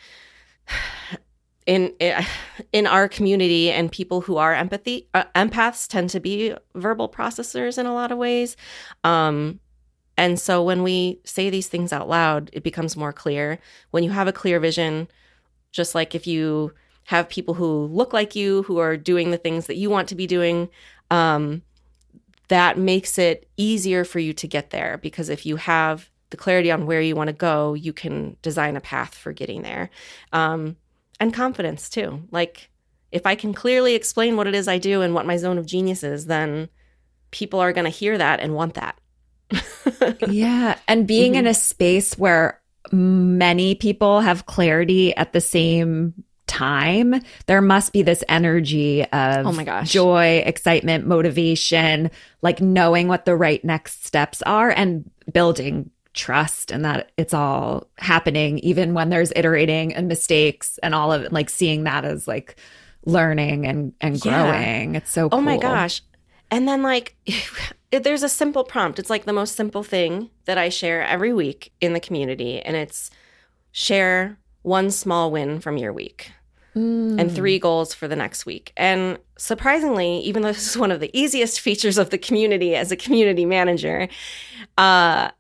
in 1.66 1.94
in 2.72 2.88
our 2.88 3.09
community 3.09 3.70
and 3.70 3.92
people 3.92 4.22
who 4.22 4.38
are 4.38 4.53
empathy 4.53 5.09
uh, 5.14 5.24
empaths 5.36 5.86
tend 5.86 6.11
to 6.11 6.18
be 6.18 6.57
verbal 6.74 7.09
processors 7.09 7.78
in 7.78 7.86
a 7.86 7.94
lot 7.94 8.11
of 8.11 8.18
ways. 8.18 8.57
Um, 9.05 9.61
and 10.18 10.40
so 10.40 10.64
when 10.64 10.82
we 10.82 11.20
say 11.22 11.51
these 11.51 11.68
things 11.68 11.92
out 11.92 12.09
loud, 12.09 12.51
it 12.53 12.64
becomes 12.64 12.97
more 12.97 13.12
clear. 13.12 13.61
When 13.92 14.03
you 14.03 14.11
have 14.11 14.26
a 14.26 14.32
clear 14.32 14.59
vision, 14.59 15.07
just 15.77 15.95
like 15.95 16.14
if 16.14 16.27
you 16.27 16.72
have 17.05 17.29
people 17.29 17.55
who 17.55 17.87
look 17.87 18.12
like 18.12 18.35
you, 18.35 18.62
who 18.64 18.79
are 18.79 18.97
doing 18.97 19.31
the 19.31 19.39
things 19.39 19.66
that 19.66 19.77
you 19.77 19.89
want 19.91 20.09
to 20.09 20.14
be 20.14 20.27
doing, 20.27 20.68
um, 21.11 21.62
that 22.49 22.79
makes 22.79 23.18
it 23.18 23.49
easier 23.57 24.05
for 24.05 24.18
you 24.18 24.33
to 24.33 24.49
get 24.49 24.70
there. 24.70 24.99
Because 24.99 25.29
if 25.29 25.47
you 25.47 25.57
have 25.57 26.11
the 26.31 26.37
clarity 26.37 26.70
on 26.70 26.87
where 26.87 27.01
you 27.01 27.14
want 27.14 27.29
to 27.29 27.35
go, 27.35 27.74
you 27.74 27.93
can 27.93 28.37
design 28.43 28.77
a 28.77 28.81
path 28.81 29.14
for 29.14 29.33
getting 29.33 29.62
there. 29.62 29.91
Um, 30.33 30.77
and 31.20 31.33
confidence 31.33 31.89
too. 31.89 32.22
Like 32.31 32.70
if 33.12 33.27
I 33.27 33.35
can 33.35 33.55
clearly 33.55 33.95
explain 33.95 34.37
what 34.37 34.47
it 34.47 34.55
is 34.55 34.68
I 34.68 34.79
do 34.79 35.03
and 35.03 35.14
what 35.14 35.27
my 35.27 35.37
zone 35.37 35.59
of 35.59 35.66
genius 35.66 36.03
is, 36.03 36.27
then 36.27 36.68
people 37.31 37.61
are 37.61 37.72
going 37.72 37.85
to 37.85 37.91
hear 37.91 38.18
that 38.18 38.41
and 38.41 38.55
want 38.55 38.74
that. 38.74 38.99
yeah. 40.29 40.79
And 40.89 41.07
being 41.07 41.33
mm-hmm. 41.33 41.41
in 41.41 41.47
a 41.47 41.55
space 41.55 42.18
where 42.18 42.61
many 42.93 43.74
people 43.74 44.20
have 44.20 44.47
clarity 44.47 45.14
at 45.16 45.32
the 45.32 45.41
same 45.41 46.14
time, 46.47 47.20
there 47.47 47.61
must 47.61 47.93
be 47.93 48.03
this 48.03 48.22
energy 48.28 49.05
of 49.05 49.47
oh 49.47 49.53
my 49.53 49.64
gosh. 49.64 49.91
joy, 49.91 50.43
excitement, 50.47 51.07
motivation, 51.07 52.11
like 52.43 52.61
knowing 52.61 53.09
what 53.09 53.24
the 53.24 53.37
right 53.37 53.64
next 53.64 54.07
steps 54.07 54.43
are 54.43 54.70
and 54.70 55.11
building 55.32 55.91
trust 56.14 56.70
and 56.70 56.84
that 56.84 57.12
it's 57.16 57.34
all 57.34 57.87
happening, 57.99 58.59
even 58.61 58.95
when 58.95 59.11
there's 59.11 59.32
iterating 59.37 59.95
and 59.95 60.09
mistakes 60.09 60.78
and 60.82 60.95
all 60.95 61.12
of 61.12 61.22
it, 61.22 61.32
like 61.32 61.51
seeing 61.51 61.84
that 61.84 62.05
as 62.05 62.26
like 62.26 62.57
learning 63.05 63.66
and, 63.66 63.93
and 64.01 64.20
growing. 64.20 64.93
Yeah. 64.93 64.99
It's 64.99 65.11
so 65.11 65.28
cool. 65.28 65.39
Oh 65.39 65.43
my 65.43 65.59
gosh. 65.59 66.03
And 66.51 66.66
then 66.66 66.82
like 66.82 67.16
there's 67.90 68.22
a 68.22 68.28
simple 68.28 68.64
prompt. 68.64 68.99
It's 68.99 69.11
like 69.11 69.24
the 69.24 69.32
most 69.32 69.57
simple 69.57 69.82
thing 69.82 70.30
that 70.44 70.59
I 70.59 70.68
share 70.68 71.03
every 71.05 71.32
week 71.32 71.72
in 71.80 71.92
the 71.92 72.01
community. 72.01 72.61
And 72.61 72.76
it's 72.76 73.11
share 73.72 74.38
one 74.62 74.90
small 74.90 75.30
win 75.30 75.61
from 75.61 75.76
your 75.76 75.92
week 75.92 76.32
mm. 76.74 77.20
and 77.20 77.32
three 77.32 77.59
goals 77.59 77.94
for 77.94 78.09
the 78.09 78.16
next 78.16 78.47
week. 78.47 78.72
And 78.76 79.18
surprisingly, 79.38 80.18
even 80.20 80.42
though 80.42 80.53
this 80.53 80.68
is 80.68 80.76
one 80.76 80.92
of 80.92 81.01
the 81.01 81.16
easiest 81.18 81.61
features 81.61 81.99
of 81.99 82.11
the 82.11 82.18
community 82.18 82.76
as 82.76 82.92
a 82.92 82.97
community 82.97 83.44
manager, 83.44 84.09
uh, 84.78 85.30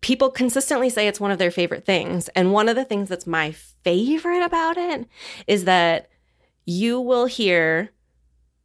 people 0.00 0.30
consistently 0.30 0.90
say 0.90 1.06
it's 1.06 1.20
one 1.20 1.30
of 1.30 1.38
their 1.38 1.50
favorite 1.50 1.86
things. 1.86 2.28
And 2.30 2.52
one 2.52 2.68
of 2.68 2.76
the 2.76 2.84
things 2.84 3.08
that's 3.08 3.26
my 3.26 3.52
favorite 3.52 4.44
about 4.44 4.76
it 4.76 5.06
is 5.46 5.64
that 5.64 6.08
you 6.64 7.00
will 7.00 7.26
hear 7.26 7.90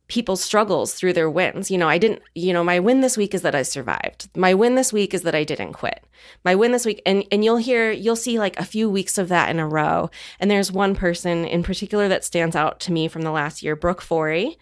people's 0.07 0.43
struggles 0.43 0.93
through 0.93 1.13
their 1.13 1.29
wins. 1.29 1.69
You 1.69 1.77
know, 1.77 1.89
I 1.89 1.97
didn't, 1.97 2.21
you 2.33 2.53
know, 2.53 2.63
my 2.63 2.79
win 2.79 3.01
this 3.01 3.17
week 3.17 3.33
is 3.33 3.41
that 3.41 3.55
I 3.55 3.63
survived. 3.63 4.29
My 4.35 4.53
win 4.53 4.75
this 4.75 4.93
week 4.93 5.13
is 5.13 5.23
that 5.23 5.35
I 5.35 5.43
didn't 5.43 5.73
quit. 5.73 6.03
My 6.43 6.55
win 6.55 6.71
this 6.71 6.85
week 6.85 7.01
and 7.05 7.23
and 7.31 7.43
you'll 7.43 7.57
hear 7.57 7.91
you'll 7.91 8.15
see 8.15 8.39
like 8.39 8.57
a 8.59 8.65
few 8.65 8.89
weeks 8.89 9.17
of 9.17 9.29
that 9.29 9.49
in 9.49 9.59
a 9.59 9.67
row. 9.67 10.09
And 10.39 10.49
there's 10.49 10.71
one 10.71 10.95
person 10.95 11.45
in 11.45 11.63
particular 11.63 12.07
that 12.07 12.23
stands 12.23 12.55
out 12.55 12.79
to 12.81 12.91
me 12.91 13.07
from 13.07 13.23
the 13.23 13.31
last 13.31 13.61
year, 13.61 13.75
Brooke 13.75 14.01
Forey, 14.01 14.57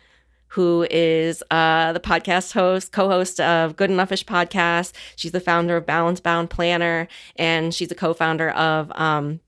who 0.48 0.88
is 0.90 1.44
uh, 1.52 1.94
the 1.94 2.00
podcast 2.00 2.54
host, 2.54 2.92
co-host 2.92 3.40
of 3.40 3.76
Good 3.76 3.90
Enoughish 3.90 4.26
podcast. 4.26 4.94
She's 5.16 5.32
the 5.32 5.40
founder 5.40 5.78
of 5.78 5.86
Balance 5.86 6.22
Bound 6.22 6.50
Planner, 6.50 7.08
and 7.36 7.74
she's 7.74 7.92
a 7.92 7.96
co-founder 7.96 8.52
of 8.52 8.92
um, 8.94 9.42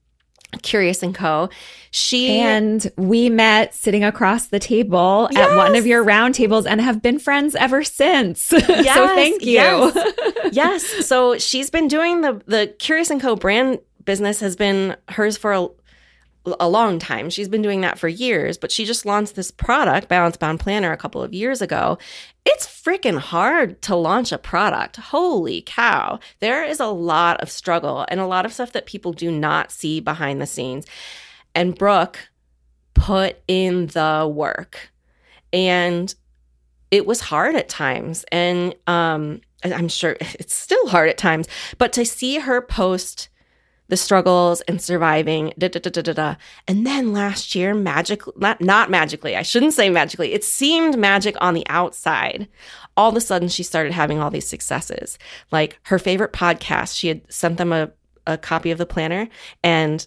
Curious 0.62 1.02
and 1.02 1.14
Co. 1.14 1.50
She 1.90 2.40
and 2.40 2.90
we 2.96 3.28
met 3.28 3.74
sitting 3.74 4.04
across 4.04 4.46
the 4.46 4.58
table 4.58 5.28
yes. 5.30 5.50
at 5.50 5.56
one 5.56 5.74
of 5.74 5.86
your 5.86 6.04
roundtables 6.04 6.66
and 6.66 6.80
have 6.80 7.02
been 7.02 7.18
friends 7.18 7.54
ever 7.54 7.84
since. 7.84 8.52
Yes, 8.68 8.94
so 8.94 9.06
thank 9.08 9.42
you. 9.42 9.52
Yes. 9.52 10.12
yes. 10.52 11.06
So 11.06 11.36
she's 11.38 11.68
been 11.70 11.88
doing 11.88 12.20
the 12.20 12.40
the 12.46 12.74
Curious 12.78 13.10
and 13.10 13.20
Co 13.20 13.34
brand 13.36 13.80
business 14.04 14.40
has 14.40 14.56
been 14.56 14.96
hers 15.08 15.36
for 15.36 15.52
a, 15.52 15.68
a 16.58 16.68
long 16.68 16.98
time. 16.98 17.30
She's 17.30 17.48
been 17.48 17.62
doing 17.62 17.80
that 17.82 17.98
for 17.98 18.08
years, 18.08 18.56
but 18.56 18.72
she 18.72 18.84
just 18.84 19.04
launched 19.04 19.34
this 19.34 19.50
product, 19.50 20.08
Balance 20.08 20.36
Bound 20.36 20.60
Planner, 20.60 20.92
a 20.92 20.96
couple 20.96 21.22
of 21.22 21.34
years 21.34 21.60
ago. 21.60 21.98
It's 22.44 22.66
freaking 22.66 23.18
hard 23.18 23.82
to 23.82 23.96
launch 23.96 24.32
a 24.32 24.38
product. 24.38 24.96
Holy 24.96 25.62
cow. 25.66 26.18
There 26.40 26.64
is 26.64 26.80
a 26.80 26.86
lot 26.86 27.40
of 27.40 27.50
struggle 27.50 28.06
and 28.08 28.20
a 28.20 28.26
lot 28.26 28.46
of 28.46 28.52
stuff 28.52 28.72
that 28.72 28.86
people 28.86 29.12
do 29.12 29.30
not 29.30 29.70
see 29.70 30.00
behind 30.00 30.40
the 30.40 30.46
scenes. 30.46 30.86
And 31.54 31.76
Brooke 31.76 32.30
put 32.94 33.38
in 33.46 33.88
the 33.88 34.30
work. 34.32 34.90
And 35.52 36.14
it 36.90 37.06
was 37.06 37.20
hard 37.20 37.54
at 37.54 37.68
times. 37.68 38.24
And 38.32 38.74
um, 38.86 39.40
I'm 39.62 39.88
sure 39.88 40.16
it's 40.20 40.54
still 40.54 40.88
hard 40.88 41.08
at 41.08 41.18
times. 41.18 41.48
But 41.78 41.92
to 41.94 42.04
see 42.04 42.38
her 42.38 42.60
post 42.60 43.28
the 43.88 43.96
struggles 43.96 44.60
and 44.62 44.80
surviving, 44.80 45.52
da, 45.58 45.68
da, 45.68 45.80
da, 45.80 45.90
da, 45.90 46.02
da, 46.02 46.12
da. 46.12 46.34
And 46.66 46.86
then 46.86 47.12
last 47.12 47.54
year, 47.54 47.74
magically, 47.74 48.34
not, 48.36 48.60
not 48.60 48.90
magically, 48.90 49.34
I 49.34 49.42
shouldn't 49.42 49.72
say 49.72 49.88
magically, 49.88 50.32
it 50.32 50.44
seemed 50.44 50.98
magic 50.98 51.36
on 51.40 51.54
the 51.54 51.66
outside. 51.68 52.48
All 52.96 53.08
of 53.08 53.16
a 53.16 53.20
sudden, 53.20 53.48
she 53.48 53.62
started 53.62 53.92
having 53.92 54.20
all 54.20 54.30
these 54.30 54.46
successes. 54.46 55.18
Like 55.50 55.78
her 55.84 55.98
favorite 55.98 56.32
podcast, 56.32 56.96
she 56.96 57.08
had 57.08 57.32
sent 57.32 57.56
them 57.56 57.72
a, 57.72 57.90
a 58.26 58.36
copy 58.36 58.70
of 58.70 58.78
the 58.78 58.86
planner 58.86 59.28
and 59.62 60.06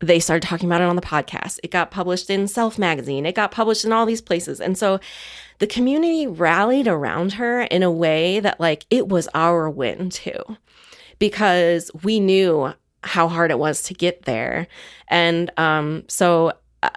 they 0.00 0.18
started 0.18 0.46
talking 0.46 0.68
about 0.68 0.80
it 0.80 0.88
on 0.88 0.96
the 0.96 1.02
podcast. 1.02 1.58
It 1.62 1.70
got 1.70 1.90
published 1.90 2.30
in 2.30 2.48
Self 2.48 2.78
Magazine. 2.78 3.26
It 3.26 3.34
got 3.34 3.50
published 3.50 3.84
in 3.84 3.92
all 3.92 4.06
these 4.06 4.22
places. 4.22 4.60
And 4.60 4.78
so 4.78 4.98
the 5.58 5.66
community 5.66 6.26
rallied 6.26 6.88
around 6.88 7.34
her 7.34 7.62
in 7.62 7.82
a 7.82 7.90
way 7.90 8.40
that, 8.40 8.58
like, 8.58 8.86
it 8.88 9.08
was 9.08 9.28
our 9.34 9.68
win 9.68 10.08
too, 10.08 10.56
because 11.18 11.90
we 12.02 12.18
knew 12.18 12.72
how 13.02 13.28
hard 13.28 13.50
it 13.50 13.58
was 13.58 13.82
to 13.84 13.94
get 13.94 14.24
there. 14.24 14.66
And 15.08 15.50
um, 15.56 16.04
so, 16.08 16.52
uh, 16.82 16.90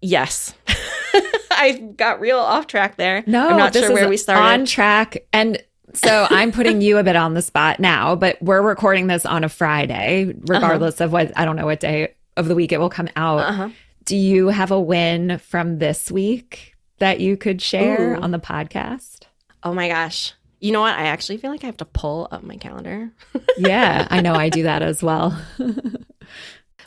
yes. 0.00 0.54
I 1.50 1.72
got 1.96 2.20
real 2.20 2.38
off 2.38 2.66
track 2.66 2.96
there. 2.96 3.22
No, 3.26 3.48
I'm 3.48 3.56
not 3.56 3.74
sure 3.74 3.92
where 3.92 4.08
we 4.08 4.16
started. 4.16 4.42
On 4.42 4.66
track. 4.66 5.18
And 5.32 5.62
so 5.92 6.26
I'm 6.30 6.52
putting 6.52 6.80
you 6.80 6.98
a 6.98 7.02
bit 7.02 7.16
on 7.16 7.34
the 7.34 7.42
spot 7.42 7.80
now, 7.80 8.14
but 8.14 8.40
we're 8.40 8.62
recording 8.62 9.08
this 9.08 9.26
on 9.26 9.44
a 9.44 9.48
Friday, 9.48 10.32
regardless 10.46 11.00
uh-huh. 11.00 11.04
of 11.04 11.12
what, 11.12 11.32
I 11.36 11.44
don't 11.44 11.56
know 11.56 11.66
what 11.66 11.80
day 11.80 12.14
of 12.36 12.48
the 12.48 12.54
week 12.54 12.72
it 12.72 12.78
will 12.78 12.90
come 12.90 13.08
out. 13.16 13.40
Uh-huh. 13.40 13.68
Do 14.04 14.16
you 14.16 14.48
have 14.48 14.70
a 14.70 14.80
win 14.80 15.38
from 15.38 15.78
this 15.78 16.10
week 16.10 16.74
that 16.98 17.20
you 17.20 17.36
could 17.36 17.60
share 17.60 18.14
Ooh. 18.14 18.20
on 18.20 18.30
the 18.30 18.38
podcast? 18.38 19.24
Oh 19.62 19.74
my 19.74 19.88
gosh. 19.88 20.34
You 20.60 20.72
know 20.72 20.80
what? 20.82 20.94
I 20.98 21.06
actually 21.06 21.38
feel 21.38 21.50
like 21.50 21.62
I 21.64 21.66
have 21.66 21.78
to 21.78 21.84
pull 21.86 22.28
up 22.30 22.42
my 22.42 22.56
calendar. 22.56 23.10
yeah, 23.58 24.06
I 24.10 24.20
know 24.20 24.34
I 24.34 24.48
do 24.50 24.64
that 24.64 24.82
as 24.82 25.02
well. 25.02 25.36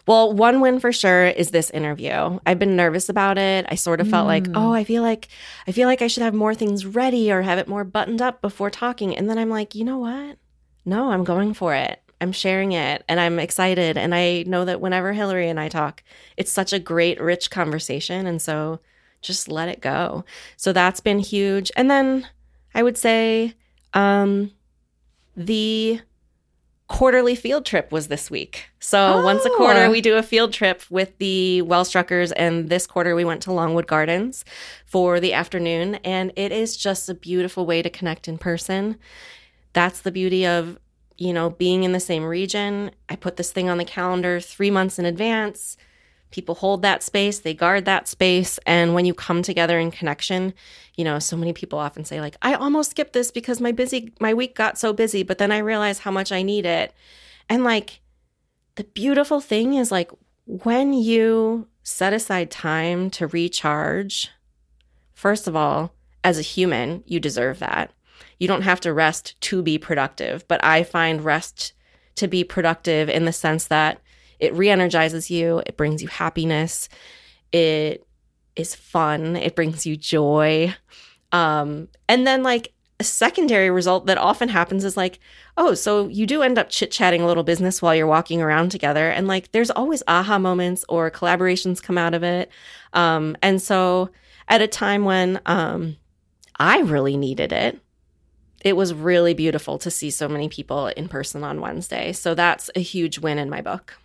Well, 0.05 0.33
one 0.33 0.59
win 0.59 0.81
for 0.81 0.91
sure 0.91 1.27
is 1.27 1.51
this 1.51 1.69
interview. 1.69 2.37
I've 2.45 2.59
been 2.59 2.75
nervous 2.75 3.07
about 3.07 3.37
it. 3.37 3.65
I 3.69 3.75
sort 3.75 4.01
of 4.01 4.09
felt 4.09 4.27
like, 4.27 4.43
Mm. 4.43 4.53
oh, 4.57 4.73
I 4.73 4.83
feel 4.83 5.01
like 5.01 5.29
I 5.65 5.71
feel 5.71 5.87
like 5.87 6.01
I 6.01 6.07
should 6.07 6.23
have 6.23 6.33
more 6.33 6.53
things 6.53 6.85
ready 6.85 7.31
or 7.31 7.41
have 7.41 7.57
it 7.57 7.69
more 7.69 7.85
buttoned 7.85 8.21
up 8.21 8.41
before 8.41 8.69
talking. 8.69 9.15
And 9.15 9.29
then 9.29 9.37
I'm 9.37 9.49
like, 9.49 9.75
you 9.75 9.85
know 9.85 9.99
what? 9.99 10.37
No, 10.83 11.11
I'm 11.11 11.23
going 11.23 11.53
for 11.53 11.73
it. 11.73 12.01
I'm 12.19 12.33
sharing 12.33 12.73
it 12.73 13.05
and 13.07 13.17
I'm 13.17 13.39
excited. 13.39 13.97
And 13.97 14.13
I 14.13 14.43
know 14.45 14.65
that 14.65 14.81
whenever 14.81 15.13
Hillary 15.13 15.47
and 15.47 15.59
I 15.59 15.69
talk, 15.69 16.03
it's 16.35 16.51
such 16.51 16.73
a 16.73 16.79
great, 16.79 17.21
rich 17.21 17.49
conversation. 17.49 18.27
And 18.27 18.41
so 18.41 18.81
just 19.21 19.47
let 19.47 19.69
it 19.69 19.79
go. 19.79 20.25
So 20.57 20.73
that's 20.73 20.99
been 20.99 21.19
huge. 21.19 21.71
And 21.77 21.89
then 21.89 22.27
I 22.75 22.83
would 22.83 22.97
say 22.97 23.53
um, 23.93 24.51
the 25.35 26.01
quarterly 26.87 27.33
field 27.33 27.65
trip 27.65 27.91
was 27.91 28.07
this 28.07 28.29
week. 28.29 28.65
So 28.79 29.23
once 29.23 29.43
a 29.45 29.49
Oh. 29.49 29.55
quarter, 29.57 29.89
we 29.89 30.01
do 30.01 30.15
a 30.17 30.21
field 30.23 30.53
trip 30.53 30.83
with 30.89 31.17
the 31.17 31.63
Wellstruckers. 31.65 32.31
And 32.35 32.69
this 32.69 32.85
quarter, 32.85 33.15
we 33.15 33.25
went 33.25 33.41
to 33.43 33.51
Longwood 33.53 33.87
Gardens 33.87 34.45
for 34.85 35.19
the 35.19 35.33
afternoon. 35.33 35.95
And 36.03 36.31
it 36.35 36.51
is 36.51 36.77
just 36.77 37.09
a 37.09 37.13
beautiful 37.13 37.65
way 37.65 37.81
to 37.81 37.89
connect 37.89 38.27
in 38.27 38.37
person. 38.37 38.97
That's 39.71 40.01
the 40.01 40.11
beauty 40.11 40.45
of, 40.45 40.77
you 41.17 41.33
know, 41.33 41.49
being 41.49 41.83
in 41.83 41.93
the 41.93 41.99
same 41.99 42.23
region. 42.25 42.91
I 43.09 43.15
put 43.15 43.37
this 43.37 43.51
thing 43.51 43.69
on 43.69 43.77
the 43.77 43.85
calendar 43.85 44.39
three 44.39 44.69
months 44.69 44.99
in 44.99 45.05
advance. 45.05 45.77
People 46.33 46.55
hold 46.55 46.81
that 46.81 47.03
space, 47.03 47.39
they 47.39 47.53
guard 47.53 47.85
that 47.85 48.07
space. 48.07 48.59
And 48.65 48.95
when 48.95 49.05
you 49.05 49.13
come 49.13 49.43
together 49.43 49.77
in 49.77 49.91
connection, 49.91 50.55
you 50.95 51.03
know, 51.03 51.19
so 51.19 51.37
many 51.37 51.53
people 51.53 51.77
often 51.77 52.05
say, 52.05 52.19
like, 52.19 52.35
I 52.41 52.55
almost 52.55 52.89
skipped 52.89 53.13
this 53.13 53.29
because 53.29 53.61
my 53.61 53.71
busy 53.71 54.11
my 54.19 54.33
week 54.33 54.55
got 54.55 54.79
so 54.79 54.93
busy, 54.93 55.21
but 55.21 55.37
then 55.37 55.51
I 55.51 55.59
realized 55.59 56.01
how 56.01 56.09
much 56.09 56.31
I 56.31 56.41
need 56.41 56.65
it. 56.65 56.91
And 57.47 57.63
like 57.63 58.01
the 58.75 58.83
beautiful 58.83 59.41
thing 59.41 59.75
is 59.75 59.91
like 59.91 60.09
when 60.45 60.91
you 60.91 61.67
set 61.83 62.13
aside 62.13 62.49
time 62.49 63.11
to 63.11 63.27
recharge, 63.27 64.31
first 65.13 65.47
of 65.47 65.55
all, 65.55 65.93
as 66.23 66.39
a 66.39 66.41
human, 66.41 67.03
you 67.05 67.19
deserve 67.19 67.59
that. 67.59 67.91
You 68.39 68.47
don't 68.47 68.63
have 68.63 68.79
to 68.81 68.91
rest 68.91 69.39
to 69.41 69.61
be 69.61 69.77
productive, 69.77 70.47
but 70.47 70.63
I 70.65 70.81
find 70.81 71.23
rest 71.23 71.73
to 72.15 72.27
be 72.27 72.43
productive 72.43 73.07
in 73.07 73.25
the 73.25 73.31
sense 73.31 73.65
that 73.65 73.99
it 74.43 74.53
re-energizes 74.53 75.31
you, 75.31 75.63
it 75.65 75.77
brings 75.77 76.01
you 76.01 76.09
happiness, 76.09 76.89
it 77.51 78.05
is 78.55 78.75
fun, 78.75 79.35
it 79.35 79.55
brings 79.55 79.85
you 79.85 79.95
joy. 79.95 80.75
Um 81.31 81.87
and 82.07 82.27
then 82.27 82.43
like 82.43 82.73
a 82.99 83.03
secondary 83.03 83.71
result 83.71 84.05
that 84.05 84.17
often 84.17 84.49
happens 84.49 84.83
is 84.83 84.95
like, 84.95 85.19
oh, 85.57 85.73
so 85.73 86.07
you 86.07 86.25
do 86.27 86.43
end 86.43 86.57
up 86.59 86.69
chit-chatting 86.69 87.21
a 87.21 87.25
little 87.25 87.43
business 87.43 87.81
while 87.81 87.95
you're 87.95 88.15
walking 88.17 88.41
around 88.41 88.69
together 88.69 89.09
and 89.09 89.27
like 89.27 89.51
there's 89.51 89.71
always 89.71 90.03
aha 90.07 90.37
moments 90.37 90.85
or 90.89 91.09
collaborations 91.09 91.81
come 91.81 91.97
out 91.97 92.13
of 92.13 92.23
it. 92.23 92.51
Um 92.93 93.35
and 93.41 93.61
so 93.61 94.09
at 94.47 94.61
a 94.61 94.67
time 94.67 95.05
when 95.05 95.39
um 95.45 95.95
I 96.59 96.81
really 96.81 97.17
needed 97.17 97.51
it, 97.51 97.79
it 98.63 98.75
was 98.75 98.93
really 98.93 99.33
beautiful 99.33 99.77
to 99.79 99.91
see 99.91 100.09
so 100.09 100.27
many 100.29 100.49
people 100.49 100.87
in 100.87 101.07
person 101.07 101.43
on 101.43 101.61
Wednesday. 101.61 102.13
So 102.13 102.35
that's 102.35 102.69
a 102.75 102.79
huge 102.79 103.19
win 103.19 103.37
in 103.37 103.49
my 103.49 103.61
book. 103.61 103.97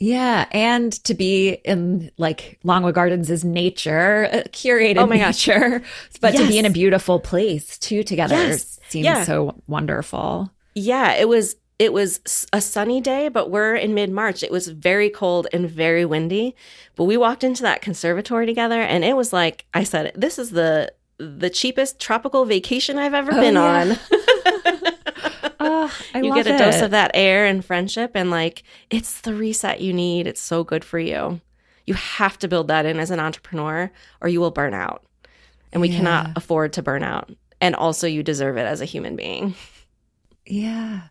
Yeah, 0.00 0.46
and 0.50 0.92
to 1.04 1.14
be 1.14 1.50
in 1.64 2.10
like 2.18 2.58
Longwood 2.64 2.94
Gardens 2.94 3.30
is 3.30 3.44
nature, 3.44 4.28
uh, 4.32 4.36
curated 4.48 4.98
Oh 4.98 5.06
my 5.06 5.18
gosh. 5.18 5.46
nature, 5.46 5.82
but 6.20 6.32
to 6.32 6.46
be 6.46 6.58
in 6.58 6.64
a 6.66 6.70
beautiful 6.70 7.20
place 7.20 7.78
too 7.78 8.02
together 8.02 8.34
Yes. 8.34 8.78
seems 8.88 9.04
Yeah. 9.04 9.24
so 9.24 9.62
wonderful. 9.66 10.50
Yeah, 10.74 11.12
it 11.14 11.28
was 11.28 11.56
it 11.78 11.92
was 11.92 12.20
a 12.52 12.60
sunny 12.60 13.00
day, 13.00 13.28
but 13.28 13.50
we're 13.50 13.74
in 13.74 13.94
mid-March. 13.94 14.44
It 14.44 14.52
was 14.52 14.68
very 14.68 15.10
cold 15.10 15.48
and 15.52 15.68
very 15.68 16.04
windy. 16.04 16.54
But 16.94 17.04
we 17.04 17.16
walked 17.16 17.42
into 17.42 17.62
that 17.62 17.82
conservatory 17.82 18.46
together 18.46 18.80
and 18.80 19.04
it 19.04 19.16
was 19.16 19.32
like 19.32 19.64
I 19.74 19.84
said, 19.84 20.12
this 20.14 20.38
is 20.38 20.50
the 20.50 20.92
the 21.18 21.48
cheapest 21.50 22.00
tropical 22.00 22.44
vacation 22.44 22.98
I've 22.98 23.14
ever 23.14 23.32
Oh, 23.32 23.40
been 23.40 23.54
yeah. 23.54 23.80
on. 23.82 23.98
Oh, 26.14 26.18
you 26.18 26.34
get 26.34 26.46
a 26.46 26.56
dose 26.58 26.80
of 26.82 26.90
that 26.92 27.10
air 27.14 27.46
and 27.46 27.64
friendship 27.64 28.12
and 28.14 28.30
like 28.30 28.62
it's 28.90 29.20
the 29.22 29.34
reset 29.34 29.80
you 29.80 29.92
need. 29.92 30.26
It's 30.26 30.40
so 30.40 30.64
good 30.64 30.84
for 30.84 30.98
you. 30.98 31.40
You 31.86 31.94
have 31.94 32.38
to 32.38 32.48
build 32.48 32.68
that 32.68 32.86
in 32.86 32.98
as 32.98 33.10
an 33.10 33.20
entrepreneur 33.20 33.90
or 34.20 34.28
you 34.28 34.40
will 34.40 34.50
burn 34.50 34.74
out. 34.74 35.04
And 35.72 35.80
we 35.80 35.88
Yeah. 35.88 35.96
cannot 35.98 36.30
afford 36.36 36.72
to 36.74 36.82
burn 36.82 37.02
out. 37.02 37.30
And 37.60 37.74
also 37.74 38.06
you 38.06 38.22
deserve 38.22 38.56
it 38.56 38.62
as 38.66 38.80
a 38.80 38.84
human 38.84 39.16
being. 39.16 39.54
Yeah. 40.46 41.02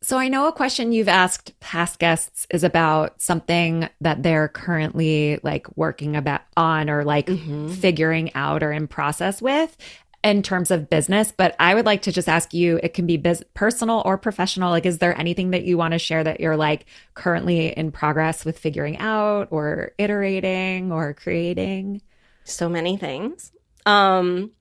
So 0.00 0.16
I 0.16 0.28
know 0.28 0.46
a 0.46 0.52
question 0.52 0.92
you've 0.92 1.08
asked 1.08 1.58
past 1.58 1.98
guests 1.98 2.46
is 2.50 2.62
about 2.62 3.20
something 3.20 3.88
that 4.00 4.22
they're 4.22 4.46
currently 4.48 5.40
like 5.42 5.66
working 5.76 6.14
about 6.14 6.42
on 6.56 6.88
or 6.88 7.04
like 7.04 7.26
Mhm. 7.26 7.74
figuring 7.74 8.32
out 8.36 8.62
or 8.62 8.70
in 8.72 8.86
process 8.86 9.42
with 9.42 9.76
in 10.24 10.42
terms 10.42 10.70
of 10.70 10.90
business, 10.90 11.32
but 11.34 11.54
I 11.58 11.74
would 11.74 11.86
like 11.86 12.02
to 12.02 12.12
just 12.12 12.28
ask 12.28 12.52
you 12.52 12.80
it 12.82 12.92
can 12.92 13.06
be 13.06 13.16
bus- 13.16 13.44
personal 13.54 14.02
or 14.04 14.18
professional 14.18 14.70
like 14.70 14.84
is 14.84 14.98
there 14.98 15.18
anything 15.18 15.52
that 15.52 15.64
you 15.64 15.78
want 15.78 15.92
to 15.92 15.98
share 15.98 16.24
that 16.24 16.40
you're 16.40 16.56
like 16.56 16.86
currently 17.14 17.68
in 17.68 17.92
progress 17.92 18.44
with 18.44 18.58
figuring 18.58 18.98
out 18.98 19.48
or 19.50 19.92
iterating 19.98 20.90
or 20.90 21.14
creating? 21.14 22.02
so 22.48 22.68
many 22.68 22.96
things. 22.96 23.52
Um, 23.86 24.52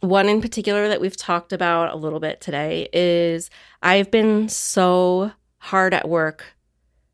one 0.00 0.28
in 0.28 0.40
particular 0.40 0.88
that 0.88 1.00
we've 1.00 1.16
talked 1.16 1.52
about 1.52 1.92
a 1.92 1.96
little 1.96 2.20
bit 2.20 2.40
today 2.40 2.88
is 2.92 3.50
I've 3.82 4.10
been 4.10 4.48
so 4.48 5.32
hard 5.58 5.92
at 5.92 6.08
work 6.08 6.44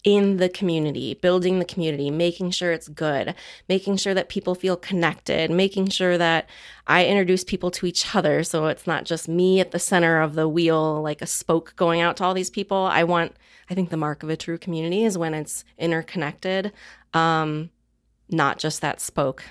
in 0.04 0.36
the 0.36 0.50
community, 0.50 1.14
building 1.14 1.58
the 1.58 1.64
community, 1.64 2.10
making 2.10 2.50
sure 2.50 2.72
it's 2.72 2.88
good, 2.88 3.34
making 3.70 3.96
sure 3.96 4.12
that 4.12 4.28
people 4.28 4.54
feel 4.54 4.76
connected, 4.76 5.50
making 5.50 5.88
sure 5.88 6.18
that 6.18 6.48
I 6.86 7.06
introduce 7.06 7.42
people 7.42 7.70
to 7.72 7.86
each 7.86 8.14
other. 8.14 8.44
So 8.44 8.66
it's 8.66 8.86
not 8.86 9.06
just 9.06 9.28
me 9.28 9.60
at 9.60 9.70
the 9.70 9.78
center 9.78 10.20
of 10.20 10.34
the 10.34 10.46
wheel, 10.46 11.00
like 11.00 11.22
a 11.22 11.26
spoke 11.26 11.74
going 11.76 12.02
out 12.02 12.18
to 12.18 12.24
all 12.24 12.34
these 12.34 12.50
people. 12.50 12.76
I 12.76 13.04
want, 13.04 13.32
I 13.70 13.74
think 13.74 13.88
the 13.88 13.96
mark 13.96 14.22
of 14.22 14.28
a 14.28 14.36
true 14.36 14.58
community 14.58 15.04
is 15.04 15.16
when 15.16 15.32
it's 15.32 15.64
interconnected, 15.78 16.72
um, 17.14 17.70
not 18.28 18.58
just 18.58 18.82
that 18.82 19.00
spoke. 19.00 19.42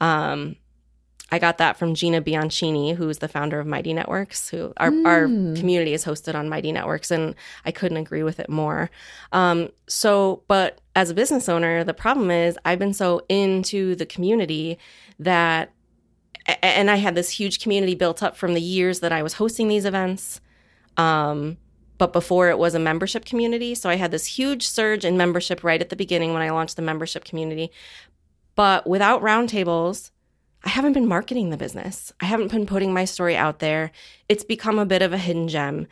Um, 0.00 0.56
I 1.30 1.38
got 1.38 1.58
that 1.58 1.76
from 1.76 1.94
Gina 1.94 2.22
Bianchini, 2.22 2.94
who's 2.96 3.18
the 3.18 3.28
founder 3.28 3.60
of 3.60 3.66
Mighty 3.66 3.92
Networks, 3.92 4.48
who 4.48 4.72
our, 4.78 4.92
our 5.04 5.26
Mm. 5.28 5.58
community 5.58 5.92
is 5.92 6.04
hosted 6.04 6.34
on 6.34 6.48
Mighty 6.48 6.72
Networks, 6.72 7.10
and 7.10 7.34
I 7.66 7.70
couldn't 7.70 7.98
agree 7.98 8.22
with 8.22 8.40
it 8.40 8.48
more. 8.48 8.90
Um, 9.32 9.68
so, 9.86 10.42
but 10.48 10.80
as 10.96 11.10
a 11.10 11.14
business 11.14 11.48
owner, 11.48 11.84
the 11.84 11.92
problem 11.94 12.30
is 12.30 12.58
I've 12.64 12.78
been 12.78 12.94
so 12.94 13.20
into 13.28 13.94
the 13.94 14.06
community 14.06 14.78
that, 15.18 15.70
and 16.62 16.90
I 16.90 16.96
had 16.96 17.14
this 17.14 17.28
huge 17.30 17.60
community 17.62 17.94
built 17.94 18.22
up 18.22 18.34
from 18.36 18.54
the 18.54 18.62
years 18.62 19.00
that 19.00 19.12
I 19.12 19.22
was 19.22 19.34
hosting 19.34 19.68
these 19.68 19.84
events. 19.84 20.40
Um, 20.96 21.58
but 21.98 22.12
before 22.12 22.48
it 22.48 22.58
was 22.58 22.74
a 22.74 22.78
membership 22.78 23.24
community. 23.24 23.74
So 23.74 23.90
I 23.90 23.96
had 23.96 24.12
this 24.12 24.24
huge 24.24 24.66
surge 24.66 25.04
in 25.04 25.16
membership 25.16 25.64
right 25.64 25.80
at 25.80 25.88
the 25.90 25.96
beginning 25.96 26.32
when 26.32 26.42
I 26.42 26.50
launched 26.50 26.76
the 26.76 26.82
membership 26.82 27.24
community. 27.24 27.72
But 28.54 28.86
without 28.86 29.20
roundtables, 29.20 30.12
I 30.68 30.70
haven't 30.70 30.92
been 30.92 31.08
marketing 31.08 31.48
the 31.48 31.56
business. 31.56 32.12
I 32.20 32.26
haven't 32.26 32.50
been 32.52 32.66
putting 32.66 32.92
my 32.92 33.06
story 33.06 33.34
out 33.34 33.58
there. 33.58 33.90
It's 34.28 34.44
become 34.44 34.78
a 34.78 34.84
bit 34.84 35.00
of 35.00 35.14
a 35.14 35.16
hidden 35.16 35.48
gem. 35.48 35.86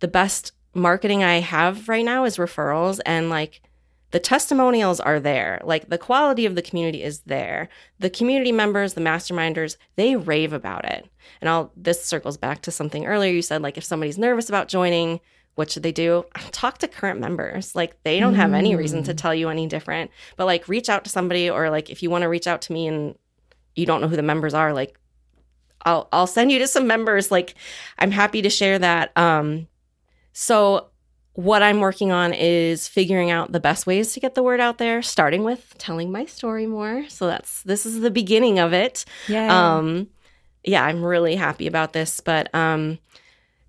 The 0.00 0.06
best 0.06 0.52
marketing 0.74 1.24
I 1.24 1.40
have 1.40 1.88
right 1.88 2.04
now 2.04 2.26
is 2.26 2.36
referrals 2.36 3.00
and 3.06 3.30
like 3.30 3.62
the 4.10 4.20
testimonials 4.20 5.00
are 5.00 5.18
there. 5.18 5.62
Like 5.64 5.88
the 5.88 5.96
quality 5.96 6.44
of 6.44 6.56
the 6.56 6.60
community 6.60 7.02
is 7.02 7.20
there. 7.20 7.70
The 8.00 8.10
community 8.10 8.52
members, 8.52 8.92
the 8.92 9.00
masterminders, 9.00 9.78
they 9.96 10.14
rave 10.14 10.52
about 10.52 10.84
it. 10.84 11.08
And 11.40 11.48
I'll 11.48 11.72
this 11.74 12.04
circles 12.04 12.36
back 12.36 12.60
to 12.62 12.70
something 12.70 13.06
earlier 13.06 13.32
you 13.32 13.40
said 13.40 13.62
like 13.62 13.78
if 13.78 13.84
somebody's 13.84 14.18
nervous 14.18 14.50
about 14.50 14.68
joining, 14.68 15.20
what 15.54 15.70
should 15.70 15.82
they 15.82 15.90
do? 15.90 16.26
Talk 16.52 16.76
to 16.78 16.86
current 16.88 17.18
members. 17.18 17.74
Like 17.74 18.02
they 18.02 18.20
don't 18.20 18.34
have 18.34 18.52
any 18.52 18.76
reason 18.76 19.04
to 19.04 19.14
Mm. 19.14 19.16
tell 19.16 19.34
you 19.34 19.48
any 19.48 19.66
different. 19.66 20.10
But 20.36 20.44
like 20.44 20.68
reach 20.68 20.90
out 20.90 21.04
to 21.04 21.10
somebody 21.10 21.48
or 21.48 21.70
like 21.70 21.88
if 21.88 22.02
you 22.02 22.10
want 22.10 22.22
to 22.24 22.28
reach 22.28 22.46
out 22.46 22.60
to 22.62 22.74
me 22.74 22.86
and 22.86 23.14
you 23.78 23.86
don't 23.86 24.00
know 24.00 24.08
who 24.08 24.16
the 24.16 24.22
members 24.22 24.54
are, 24.54 24.72
like 24.72 24.98
I'll 25.86 26.08
I'll 26.12 26.26
send 26.26 26.50
you 26.52 26.58
to 26.58 26.66
some 26.66 26.86
members. 26.86 27.30
Like 27.30 27.54
I'm 27.98 28.10
happy 28.10 28.42
to 28.42 28.50
share 28.50 28.78
that. 28.78 29.16
Um 29.16 29.68
so 30.32 30.88
what 31.34 31.62
I'm 31.62 31.78
working 31.78 32.10
on 32.10 32.32
is 32.34 32.88
figuring 32.88 33.30
out 33.30 33.52
the 33.52 33.60
best 33.60 33.86
ways 33.86 34.12
to 34.14 34.20
get 34.20 34.34
the 34.34 34.42
word 34.42 34.60
out 34.60 34.78
there, 34.78 35.02
starting 35.02 35.44
with 35.44 35.74
telling 35.78 36.10
my 36.10 36.24
story 36.26 36.66
more. 36.66 37.08
So 37.08 37.28
that's 37.28 37.62
this 37.62 37.86
is 37.86 38.00
the 38.00 38.10
beginning 38.10 38.58
of 38.58 38.72
it. 38.72 39.04
Yeah. 39.28 39.76
Um, 39.78 40.08
yeah, 40.64 40.84
I'm 40.84 41.04
really 41.04 41.36
happy 41.36 41.68
about 41.68 41.92
this, 41.92 42.18
but 42.18 42.52
um, 42.54 42.98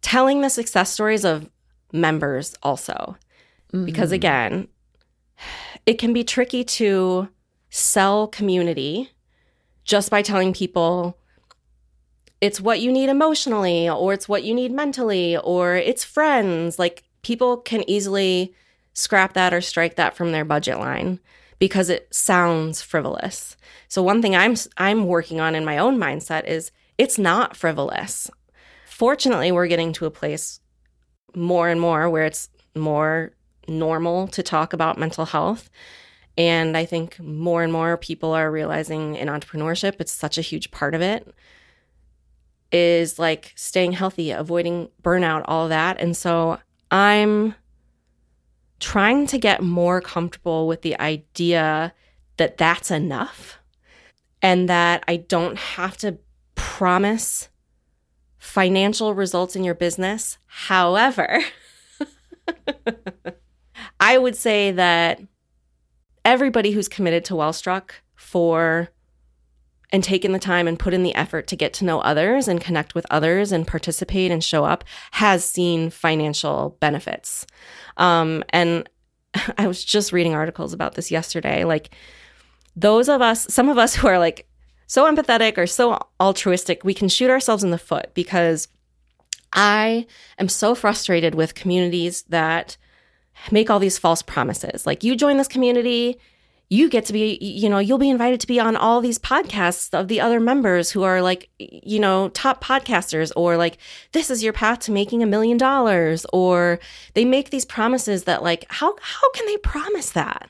telling 0.02 0.42
the 0.42 0.50
success 0.50 0.92
stories 0.92 1.24
of 1.24 1.48
members 1.94 2.56
also, 2.64 3.16
because 3.72 4.10
Mhm. 4.10 4.16
again, 4.16 4.68
it 5.86 6.00
can 6.00 6.12
be 6.12 6.24
tricky 6.24 6.64
to 6.64 7.30
sell 7.70 8.28
community 8.28 9.12
just 9.90 10.12
by 10.12 10.22
telling 10.22 10.54
people 10.54 11.18
it's 12.42 12.62
what 12.62 12.80
you 12.80 12.92
need 12.92 13.10
emotionally 13.10 13.90
or 13.90 14.14
it's 14.14 14.30
what 14.30 14.44
you 14.44 14.54
need 14.54 14.72
mentally 14.72 15.36
or 15.38 15.76
it's 15.76 16.04
friends 16.04 16.78
like 16.78 17.04
people 17.24 17.58
can 17.58 17.84
easily 17.90 18.54
scrap 18.94 19.34
that 19.34 19.52
or 19.52 19.62
strike 19.62 19.96
that 19.96 20.16
from 20.16 20.32
their 20.32 20.46
budget 20.46 20.78
line 20.78 21.20
because 21.58 21.90
it 21.90 22.08
sounds 22.14 22.84
frivolous. 22.84 23.58
So 23.88 24.04
one 24.04 24.22
thing 24.22 24.36
I'm 24.36 24.56
I'm 24.78 25.08
working 25.08 25.42
on 25.42 25.56
in 25.56 25.66
my 25.66 25.80
own 25.80 25.98
mindset 25.98 26.46
is 26.46 26.72
it's 27.00 27.18
not 27.18 27.58
frivolous. 27.58 28.30
Fortunately, 28.86 29.52
we're 29.52 29.66
getting 29.66 29.92
to 29.94 30.06
a 30.06 30.12
place 30.12 30.60
more 31.36 31.68
and 31.68 31.82
more 31.82 32.08
where 32.08 32.26
it's 32.26 32.48
more 32.76 33.32
normal 33.68 34.28
to 34.28 34.44
talk 34.44 34.72
about 34.72 35.00
mental 35.00 35.26
health. 35.26 35.68
And 36.40 36.78
I 36.78 36.86
think 36.86 37.20
more 37.20 37.64
and 37.64 37.72
more 37.72 37.98
people 37.98 38.32
are 38.32 38.50
realizing 38.50 39.16
in 39.16 39.28
entrepreneurship, 39.28 39.98
it's 40.00 40.14
such 40.14 40.38
a 40.38 40.42
huge 40.42 40.72
part 40.72 40.96
of 40.96 41.02
it 41.02 41.28
is 42.72 43.20
like 43.20 43.52
staying 43.56 43.92
healthy, 43.92 44.32
avoiding 44.32 44.90
burnout, 45.04 45.44
all 45.46 45.68
that. 45.68 46.00
And 46.00 46.16
so 46.16 46.60
I'm 46.92 47.56
trying 48.80 49.28
to 49.28 49.38
get 49.38 49.62
more 49.62 50.00
comfortable 50.00 50.66
with 50.68 50.82
the 50.82 50.98
idea 51.00 51.94
that 52.38 52.58
that's 52.58 52.90
enough 52.90 53.60
and 54.42 54.70
that 54.70 55.04
I 55.08 55.18
don't 55.18 55.58
have 55.58 55.98
to 55.98 56.20
promise 56.56 57.50
financial 58.38 59.14
results 59.14 59.58
in 59.58 59.66
your 59.66 59.76
business. 59.76 60.38
However, 60.46 61.42
I 64.00 64.18
would 64.18 64.38
say 64.38 64.72
that 64.72 65.20
everybody 66.30 66.70
who's 66.70 66.88
committed 66.88 67.26
to 67.26 67.34
Wellstruck 67.34 67.90
for 68.16 68.90
and 69.92 70.04
taken 70.04 70.32
the 70.32 70.38
time 70.38 70.68
and 70.68 70.78
put 70.78 70.94
in 70.94 71.02
the 71.02 71.16
effort 71.16 71.48
to 71.48 71.56
get 71.56 71.74
to 71.74 71.86
know 71.86 72.00
others 72.02 72.48
and 72.48 72.62
connect 72.62 72.94
with 72.94 73.08
others 73.10 73.52
and 73.52 73.66
participate 73.66 74.30
and 74.30 74.44
show 74.44 74.64
up 74.64 74.84
has 75.10 75.44
seen 75.44 75.90
financial 75.90 76.78
benefits. 76.80 77.48
Um, 77.98 78.44
and 78.50 78.88
I 79.58 79.66
was 79.66 79.84
just 79.84 80.14
reading 80.14 80.36
articles 80.36 80.72
about 80.72 80.94
this 80.94 81.10
yesterday. 81.10 81.64
Like, 81.64 81.90
those 82.76 83.10
of 83.10 83.24
us, 83.24 83.52
some 83.52 83.68
of 83.68 83.80
us 83.80 83.96
who 83.96 84.08
are 84.08 84.20
like 84.20 84.48
so 84.86 85.12
empathetic 85.12 85.58
or 85.58 85.66
so 85.66 86.00
altruistic, 86.22 86.84
we 86.84 86.94
can 86.94 87.10
shoot 87.10 87.32
ourselves 87.32 87.64
in 87.64 87.72
the 87.72 87.80
foot 87.80 88.12
because 88.14 88.68
I 89.52 90.06
am 90.38 90.48
so 90.48 90.76
frustrated 90.76 91.34
with 91.34 91.56
communities 91.56 92.22
that 92.30 92.78
make 93.52 93.70
all 93.70 93.80
these 93.80 93.98
false 93.98 94.22
promises. 94.22 94.86
Like, 94.86 95.04
you 95.04 95.16
join 95.16 95.38
this 95.38 95.48
community, 95.48 96.20
you 96.72 96.88
get 96.88 97.06
to 97.06 97.14
be, 97.14 97.38
you 97.42 97.68
know, 97.68 97.80
you'll 97.80 97.98
be 97.98 98.12
invited 98.12 98.40
to 98.42 98.48
be 98.48 98.60
on 98.60 98.76
all 98.76 99.02
these 99.02 99.18
podcasts 99.18 99.92
of 100.00 100.08
the 100.08 100.22
other 100.22 100.40
members 100.40 100.92
who 100.92 101.02
are 101.02 101.22
like, 101.22 101.50
you 101.58 102.00
know, 102.00 102.30
top 102.30 102.64
podcasters, 102.64 103.32
or 103.36 103.58
like, 103.58 103.78
this 104.12 104.30
is 104.30 104.44
your 104.44 104.54
path 104.54 104.80
to 104.80 104.92
making 104.92 105.24
a 105.24 105.26
million 105.26 105.58
dollars, 105.58 106.28
or 106.32 106.80
they 107.16 107.26
make 107.26 107.50
these 107.50 107.66
promises 107.66 108.26
that, 108.26 108.44
like, 108.44 108.66
how 108.70 108.96
how 109.02 109.32
can 109.32 109.48
they 109.48 109.58
promise 109.58 110.12
that? 110.12 110.50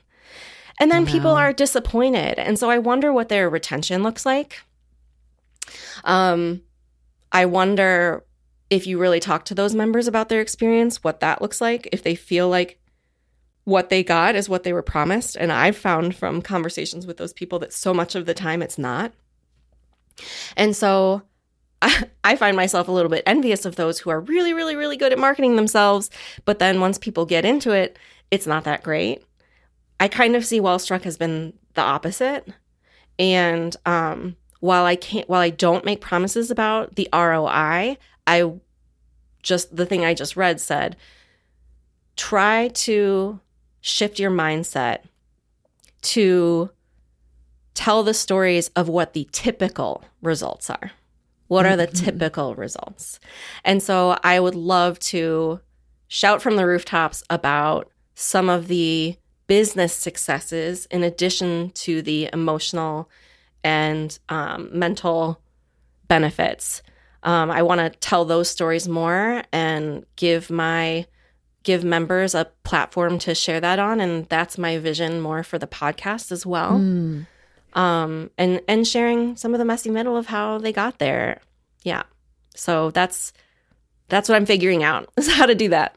And 0.78 0.90
then 0.90 1.04
people 1.04 1.32
are 1.32 1.52
disappointed, 1.52 2.38
and 2.38 2.58
so 2.58 2.70
I 2.70 2.78
wonder 2.78 3.12
what 3.12 3.28
their 3.28 3.50
retention 3.50 4.02
looks 4.02 4.24
like. 4.24 4.60
Um, 6.04 6.62
I 7.32 7.44
wonder 7.44 8.24
if 8.70 8.86
you 8.86 8.98
really 8.98 9.20
talk 9.20 9.44
to 9.46 9.54
those 9.54 9.74
members 9.74 10.06
about 10.06 10.30
their 10.30 10.40
experience, 10.40 11.04
what 11.04 11.20
that 11.20 11.42
looks 11.42 11.60
like, 11.60 11.88
if 11.92 12.02
they 12.02 12.14
feel 12.14 12.48
like 12.48 12.79
what 13.64 13.88
they 13.88 14.02
got 14.02 14.34
is 14.34 14.48
what 14.48 14.62
they 14.62 14.72
were 14.72 14.82
promised. 14.82 15.36
And 15.36 15.52
I've 15.52 15.76
found 15.76 16.16
from 16.16 16.42
conversations 16.42 17.06
with 17.06 17.18
those 17.18 17.32
people 17.32 17.58
that 17.60 17.72
so 17.72 17.92
much 17.92 18.14
of 18.14 18.26
the 18.26 18.34
time 18.34 18.62
it's 18.62 18.78
not. 18.78 19.12
And 20.56 20.74
so 20.74 21.22
I, 22.24 22.36
find 22.36 22.56
myself 22.56 22.88
a 22.88 22.92
little 22.92 23.10
bit 23.10 23.22
envious 23.26 23.64
of 23.64 23.76
those 23.76 23.98
who 23.98 24.10
are 24.10 24.20
really, 24.20 24.52
really, 24.52 24.76
really 24.76 24.96
good 24.96 25.12
at 25.12 25.18
marketing 25.18 25.56
themselves. 25.56 26.10
But 26.44 26.58
then 26.58 26.80
once 26.80 26.98
people 26.98 27.24
get 27.24 27.44
into 27.44 27.72
it, 27.72 27.98
it's 28.30 28.46
not 28.46 28.64
that 28.64 28.82
great. 28.82 29.24
I 29.98 30.08
kind 30.08 30.36
of 30.36 30.44
see 30.44 30.60
Wellstruck 30.60 31.02
has 31.02 31.16
been 31.16 31.54
the 31.74 31.80
opposite. 31.80 32.48
And 33.18 33.74
um, 33.86 34.36
while 34.60 34.84
I 34.84 34.96
can't, 34.96 35.28
while 35.28 35.40
I 35.40 35.50
don't 35.50 35.84
make 35.84 36.00
promises 36.00 36.50
about 36.50 36.96
the 36.96 37.08
ROI, 37.12 37.96
I 38.26 38.52
just, 39.42 39.74
the 39.74 39.86
thing 39.86 40.04
I 40.04 40.14
just 40.14 40.36
read 40.36 40.60
said, 40.60 40.96
try 42.16 42.68
to 42.68 43.40
shift 43.80 44.18
your 44.18 44.30
mindset 44.30 45.00
to 46.02 46.70
tell 47.74 48.02
the 48.02 48.14
stories 48.14 48.68
of 48.76 48.88
what 48.88 49.12
the 49.12 49.28
typical 49.32 50.04
results 50.22 50.70
are. 50.70 50.92
What 51.48 51.66
are 51.66 51.76
the 51.76 51.86
mm-hmm. 51.86 52.04
typical 52.04 52.54
results? 52.54 53.18
And 53.64 53.82
so 53.82 54.18
I 54.22 54.38
would 54.38 54.54
love 54.54 54.98
to 55.00 55.60
shout 56.08 56.42
from 56.42 56.56
the 56.56 56.66
rooftops 56.66 57.22
about 57.30 57.90
some 58.14 58.48
of 58.48 58.68
the 58.68 59.16
business 59.46 59.92
successes 59.92 60.86
in 60.86 61.02
addition 61.02 61.70
to 61.70 62.02
the 62.02 62.28
emotional 62.32 63.08
and 63.64 64.18
um, 64.28 64.70
mental 64.72 65.40
benefits. 66.06 66.82
Um, 67.22 67.50
I 67.50 67.62
want 67.62 67.80
to 67.80 67.90
tell 67.98 68.24
those 68.24 68.48
stories 68.48 68.88
more 68.88 69.42
and 69.52 70.06
give 70.16 70.50
my 70.50 71.06
give 71.62 71.84
members 71.84 72.34
a 72.34 72.46
platform 72.64 73.18
to 73.18 73.34
share 73.34 73.60
that 73.60 73.78
on 73.78 74.00
and 74.00 74.26
that's 74.28 74.56
my 74.56 74.78
vision 74.78 75.20
more 75.20 75.42
for 75.42 75.58
the 75.58 75.66
podcast 75.66 76.32
as 76.32 76.46
well. 76.46 76.72
Mm. 76.72 77.26
um, 77.74 78.30
and 78.38 78.60
and 78.66 78.86
sharing 78.86 79.36
some 79.36 79.54
of 79.54 79.58
the 79.58 79.64
messy 79.64 79.90
middle 79.90 80.16
of 80.16 80.26
how 80.26 80.58
they 80.58 80.72
got 80.72 80.98
there. 80.98 81.40
Yeah. 81.82 82.02
So 82.54 82.90
that's 82.90 83.32
that's 84.08 84.28
what 84.28 84.34
i'm 84.34 84.46
figuring 84.46 84.82
out 84.82 85.08
is 85.16 85.30
how 85.30 85.46
to 85.46 85.54
do 85.54 85.68
that. 85.70 85.96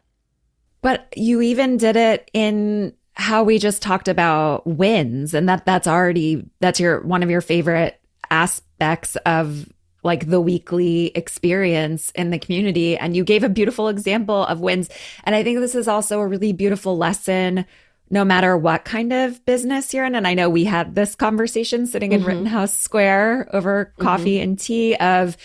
But 0.82 1.14
you 1.16 1.42
even 1.42 1.78
did 1.78 1.96
it 1.96 2.30
in 2.34 2.94
how 3.14 3.44
we 3.44 3.58
just 3.58 3.82
talked 3.82 4.08
about 4.08 4.66
wins 4.66 5.34
and 5.34 5.48
that 5.48 5.66
that's 5.66 5.88
already 5.88 6.46
that's 6.60 6.80
your 6.80 7.02
one 7.02 7.24
of 7.24 7.30
your 7.30 7.42
favorite 7.42 8.00
aspects 8.30 9.16
of 9.26 9.68
like 10.04 10.30
the 10.30 10.42
weekly 10.42 11.08
experience 11.16 12.12
in 12.12 12.30
the 12.30 12.40
community. 12.40 12.98
And 12.98 13.16
you 13.16 13.24
gave 13.24 13.44
a 13.44 13.50
beautiful 13.50 13.88
example 13.88 14.46
of 14.46 14.60
wins. 14.60 14.90
And 15.24 15.36
I 15.36 15.44
think 15.44 15.60
this 15.60 15.76
is 15.76 15.88
also 15.88 16.20
a 16.20 16.28
really 16.28 16.54
beautiful 16.54 16.98
lesson 16.98 17.66
no 18.10 18.24
matter 18.24 18.56
what 18.56 18.86
kind 18.86 19.12
of 19.12 19.44
business 19.46 19.92
you're 19.94 20.06
in. 20.06 20.14
And 20.14 20.28
I 20.28 20.36
know 20.36 20.48
we 20.48 20.66
had 20.66 20.94
this 20.94 21.16
conversation 21.16 21.88
sitting 21.88 22.12
in 22.12 22.20
mm-hmm. 22.20 22.30
Rittenhouse 22.30 22.78
Square 22.78 23.50
over 23.54 23.86
mm-hmm. 23.86 24.04
coffee 24.04 24.36
mm-hmm. 24.36 24.44
and 24.44 24.60
tea 24.60 24.96
of 24.96 25.36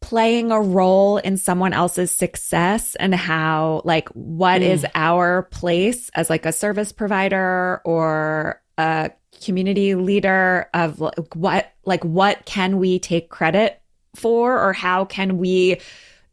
playing 0.00 0.50
a 0.50 0.60
role 0.60 1.18
in 1.18 1.36
someone 1.36 1.72
else's 1.72 2.10
success 2.10 2.94
and 2.96 3.14
how 3.14 3.82
like 3.84 4.08
what 4.10 4.62
mm. 4.62 4.68
is 4.68 4.86
our 4.94 5.42
place 5.42 6.08
as 6.14 6.30
like 6.30 6.46
a 6.46 6.52
service 6.52 6.92
provider 6.92 7.80
or 7.84 8.60
a 8.78 9.10
community 9.44 9.94
leader 9.94 10.68
of 10.72 11.00
like 11.00 11.34
what 11.34 11.72
like 11.84 12.04
what 12.04 12.44
can 12.46 12.78
we 12.78 12.98
take 12.98 13.28
credit 13.28 13.80
for 14.16 14.58
or 14.58 14.72
how 14.72 15.04
can 15.04 15.38
we 15.38 15.80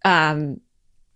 um 0.06 0.60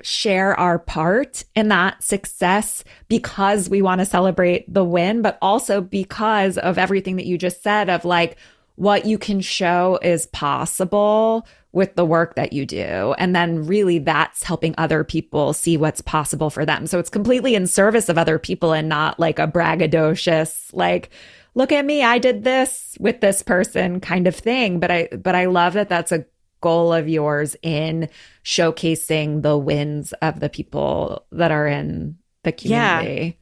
share 0.01 0.57
our 0.59 0.79
part 0.79 1.43
in 1.55 1.67
that 1.67 2.01
success 2.03 2.83
because 3.07 3.69
we 3.69 3.81
want 3.81 3.99
to 3.99 4.05
celebrate 4.05 4.71
the 4.71 4.83
win 4.83 5.21
but 5.21 5.37
also 5.41 5.81
because 5.81 6.57
of 6.57 6.77
everything 6.77 7.15
that 7.17 7.25
you 7.25 7.37
just 7.37 7.61
said 7.63 7.89
of 7.89 8.05
like 8.05 8.37
what 8.75 9.05
you 9.05 9.17
can 9.17 9.41
show 9.41 9.99
is 10.01 10.25
possible 10.27 11.45
with 11.71 11.95
the 11.95 12.05
work 12.05 12.35
that 12.35 12.51
you 12.51 12.65
do. 12.65 13.13
And 13.17 13.35
then 13.35 13.65
really 13.65 13.99
that's 13.99 14.43
helping 14.43 14.73
other 14.77 15.03
people 15.03 15.53
see 15.53 15.77
what's 15.77 16.01
possible 16.01 16.49
for 16.49 16.65
them. 16.65 16.87
So 16.87 16.97
it's 16.97 17.09
completely 17.09 17.53
in 17.53 17.67
service 17.67 18.09
of 18.09 18.17
other 18.17 18.39
people 18.39 18.73
and 18.73 18.89
not 18.89 19.19
like 19.19 19.37
a 19.37 19.47
braggadocious, 19.47 20.71
like, 20.73 21.11
look 21.53 21.71
at 21.71 21.85
me, 21.85 22.03
I 22.03 22.17
did 22.17 22.43
this 22.43 22.97
with 22.99 23.21
this 23.21 23.43
person 23.43 23.99
kind 23.99 24.27
of 24.27 24.35
thing. 24.35 24.79
But 24.79 24.89
I, 24.89 25.09
but 25.15 25.35
I 25.35 25.45
love 25.45 25.73
that 25.73 25.89
that's 25.89 26.11
a 26.11 26.25
goal 26.61 26.91
of 26.91 27.07
yours 27.07 27.55
in 27.61 28.09
showcasing 28.43 29.43
the 29.43 29.57
wins 29.57 30.11
of 30.21 30.39
the 30.39 30.49
people 30.49 31.25
that 31.31 31.51
are 31.51 31.67
in 31.67 32.17
the 32.43 32.51
community. 32.51 33.37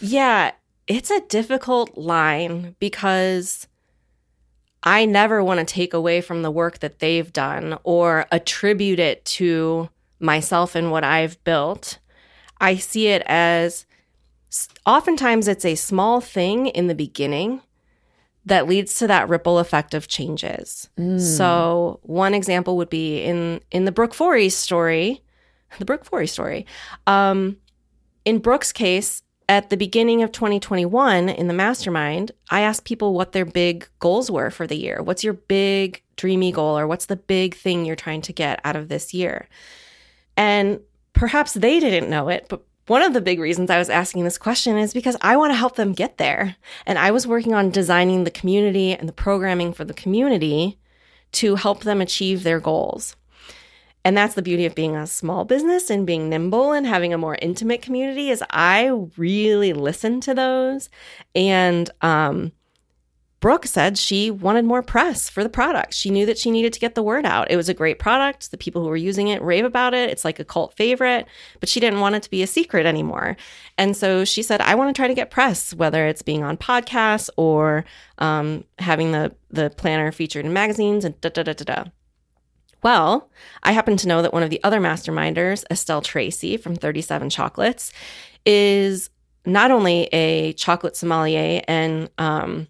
Yeah. 0.00 0.50
Yeah. 0.50 0.50
It's 0.88 1.10
a 1.10 1.20
difficult 1.28 1.96
line 1.96 2.74
because 2.78 3.68
I 4.82 5.04
never 5.04 5.42
want 5.42 5.60
to 5.60 5.66
take 5.66 5.92
away 5.92 6.20
from 6.20 6.42
the 6.42 6.50
work 6.50 6.78
that 6.80 7.00
they've 7.00 7.32
done 7.32 7.78
or 7.82 8.26
attribute 8.30 9.00
it 9.00 9.24
to 9.24 9.88
myself 10.20 10.74
and 10.74 10.90
what 10.90 11.04
I've 11.04 11.42
built. 11.44 11.98
I 12.60 12.76
see 12.76 13.08
it 13.08 13.22
as 13.26 13.86
oftentimes 14.86 15.48
it's 15.48 15.64
a 15.64 15.74
small 15.74 16.20
thing 16.20 16.66
in 16.68 16.86
the 16.86 16.94
beginning 16.94 17.62
that 18.44 18.66
leads 18.66 18.94
to 18.96 19.06
that 19.06 19.28
ripple 19.28 19.58
effect 19.58 19.94
of 19.94 20.08
changes. 20.08 20.88
Mm. 20.98 21.20
So 21.20 22.00
one 22.02 22.34
example 22.34 22.76
would 22.78 22.90
be 22.90 23.22
in 23.22 23.60
in 23.70 23.84
the 23.84 23.92
Brooke 23.92 24.14
Forey 24.14 24.48
story, 24.48 25.22
the 25.78 25.84
Brooke 25.84 26.04
Forey 26.04 26.26
story. 26.26 26.66
Um, 27.06 27.58
in 28.24 28.38
Brooke's 28.38 28.72
case, 28.72 29.22
at 29.48 29.70
the 29.70 29.76
beginning 29.76 30.22
of 30.22 30.30
2021 30.30 31.28
in 31.28 31.48
the 31.48 31.54
mastermind, 31.54 32.32
I 32.50 32.60
asked 32.60 32.84
people 32.84 33.14
what 33.14 33.32
their 33.32 33.46
big 33.46 33.88
goals 33.98 34.30
were 34.30 34.50
for 34.50 34.66
the 34.66 34.76
year. 34.76 35.02
What's 35.02 35.24
your 35.24 35.32
big 35.32 36.02
dreamy 36.16 36.52
goal 36.52 36.78
or 36.78 36.86
what's 36.86 37.06
the 37.06 37.16
big 37.16 37.54
thing 37.54 37.84
you're 37.84 37.96
trying 37.96 38.22
to 38.22 38.32
get 38.32 38.60
out 38.64 38.76
of 38.76 38.88
this 38.88 39.14
year? 39.14 39.48
And 40.36 40.80
perhaps 41.14 41.54
they 41.54 41.80
didn't 41.80 42.10
know 42.10 42.28
it, 42.28 42.46
but 42.48 42.62
one 42.88 43.02
of 43.02 43.12
the 43.12 43.20
big 43.20 43.38
reasons 43.38 43.70
I 43.70 43.78
was 43.78 43.90
asking 43.90 44.24
this 44.24 44.38
question 44.38 44.78
is 44.78 44.94
because 44.94 45.16
I 45.20 45.36
want 45.36 45.50
to 45.50 45.56
help 45.56 45.76
them 45.76 45.92
get 45.92 46.16
there. 46.16 46.56
And 46.86 46.98
I 46.98 47.10
was 47.10 47.26
working 47.26 47.52
on 47.52 47.70
designing 47.70 48.24
the 48.24 48.30
community 48.30 48.92
and 48.94 49.08
the 49.08 49.12
programming 49.12 49.72
for 49.72 49.84
the 49.84 49.94
community 49.94 50.78
to 51.32 51.56
help 51.56 51.82
them 51.82 52.00
achieve 52.00 52.42
their 52.42 52.60
goals. 52.60 53.14
And 54.08 54.16
that's 54.16 54.32
the 54.32 54.40
beauty 54.40 54.64
of 54.64 54.74
being 54.74 54.96
a 54.96 55.06
small 55.06 55.44
business 55.44 55.90
and 55.90 56.06
being 56.06 56.30
nimble 56.30 56.72
and 56.72 56.86
having 56.86 57.12
a 57.12 57.18
more 57.18 57.36
intimate 57.42 57.82
community 57.82 58.30
is 58.30 58.42
I 58.48 58.86
really 59.18 59.74
listen 59.74 60.22
to 60.22 60.32
those 60.32 60.88
and 61.34 61.90
um 62.00 62.52
Brooke 63.40 63.66
said 63.66 63.98
she 63.98 64.30
wanted 64.30 64.64
more 64.64 64.82
press 64.82 65.28
for 65.28 65.44
the 65.44 65.50
product. 65.50 65.92
She 65.92 66.08
knew 66.08 66.24
that 66.24 66.38
she 66.38 66.50
needed 66.50 66.72
to 66.72 66.80
get 66.80 66.94
the 66.94 67.02
word 67.02 67.26
out. 67.26 67.50
It 67.50 67.56
was 67.56 67.68
a 67.68 67.74
great 67.74 67.98
product. 67.98 68.50
The 68.50 68.56
people 68.56 68.82
who 68.82 68.88
were 68.88 68.96
using 68.96 69.28
it 69.28 69.42
rave 69.42 69.66
about 69.66 69.92
it. 69.92 70.08
It's 70.08 70.24
like 70.24 70.40
a 70.40 70.44
cult 70.44 70.72
favorite, 70.72 71.26
but 71.60 71.68
she 71.68 71.78
didn't 71.78 72.00
want 72.00 72.14
it 72.14 72.22
to 72.22 72.30
be 72.30 72.42
a 72.42 72.46
secret 72.46 72.86
anymore. 72.86 73.36
And 73.76 73.94
so 73.94 74.24
she 74.24 74.42
said, 74.42 74.62
I 74.62 74.74
want 74.74 74.88
to 74.88 74.98
try 74.98 75.06
to 75.06 75.14
get 75.14 75.30
press, 75.30 75.74
whether 75.74 76.06
it's 76.06 76.22
being 76.22 76.42
on 76.42 76.56
podcasts 76.56 77.28
or 77.36 77.84
um, 78.16 78.64
having 78.78 79.12
the, 79.12 79.34
the 79.50 79.68
planner 79.68 80.10
featured 80.12 80.46
in 80.46 80.54
magazines 80.54 81.04
and 81.04 81.20
da 81.20 81.28
da 81.28 81.42
da 81.42 81.52
da 81.52 81.64
da. 81.64 81.84
Well, 82.82 83.30
I 83.62 83.72
happen 83.72 83.96
to 83.98 84.08
know 84.08 84.22
that 84.22 84.32
one 84.32 84.42
of 84.42 84.50
the 84.50 84.62
other 84.62 84.80
masterminders, 84.80 85.64
Estelle 85.70 86.02
Tracy 86.02 86.56
from 86.56 86.76
37 86.76 87.30
Chocolates, 87.30 87.92
is 88.46 89.10
not 89.44 89.70
only 89.70 90.04
a 90.12 90.52
chocolate 90.54 90.96
sommelier 90.96 91.62
and 91.66 92.10
um, 92.18 92.68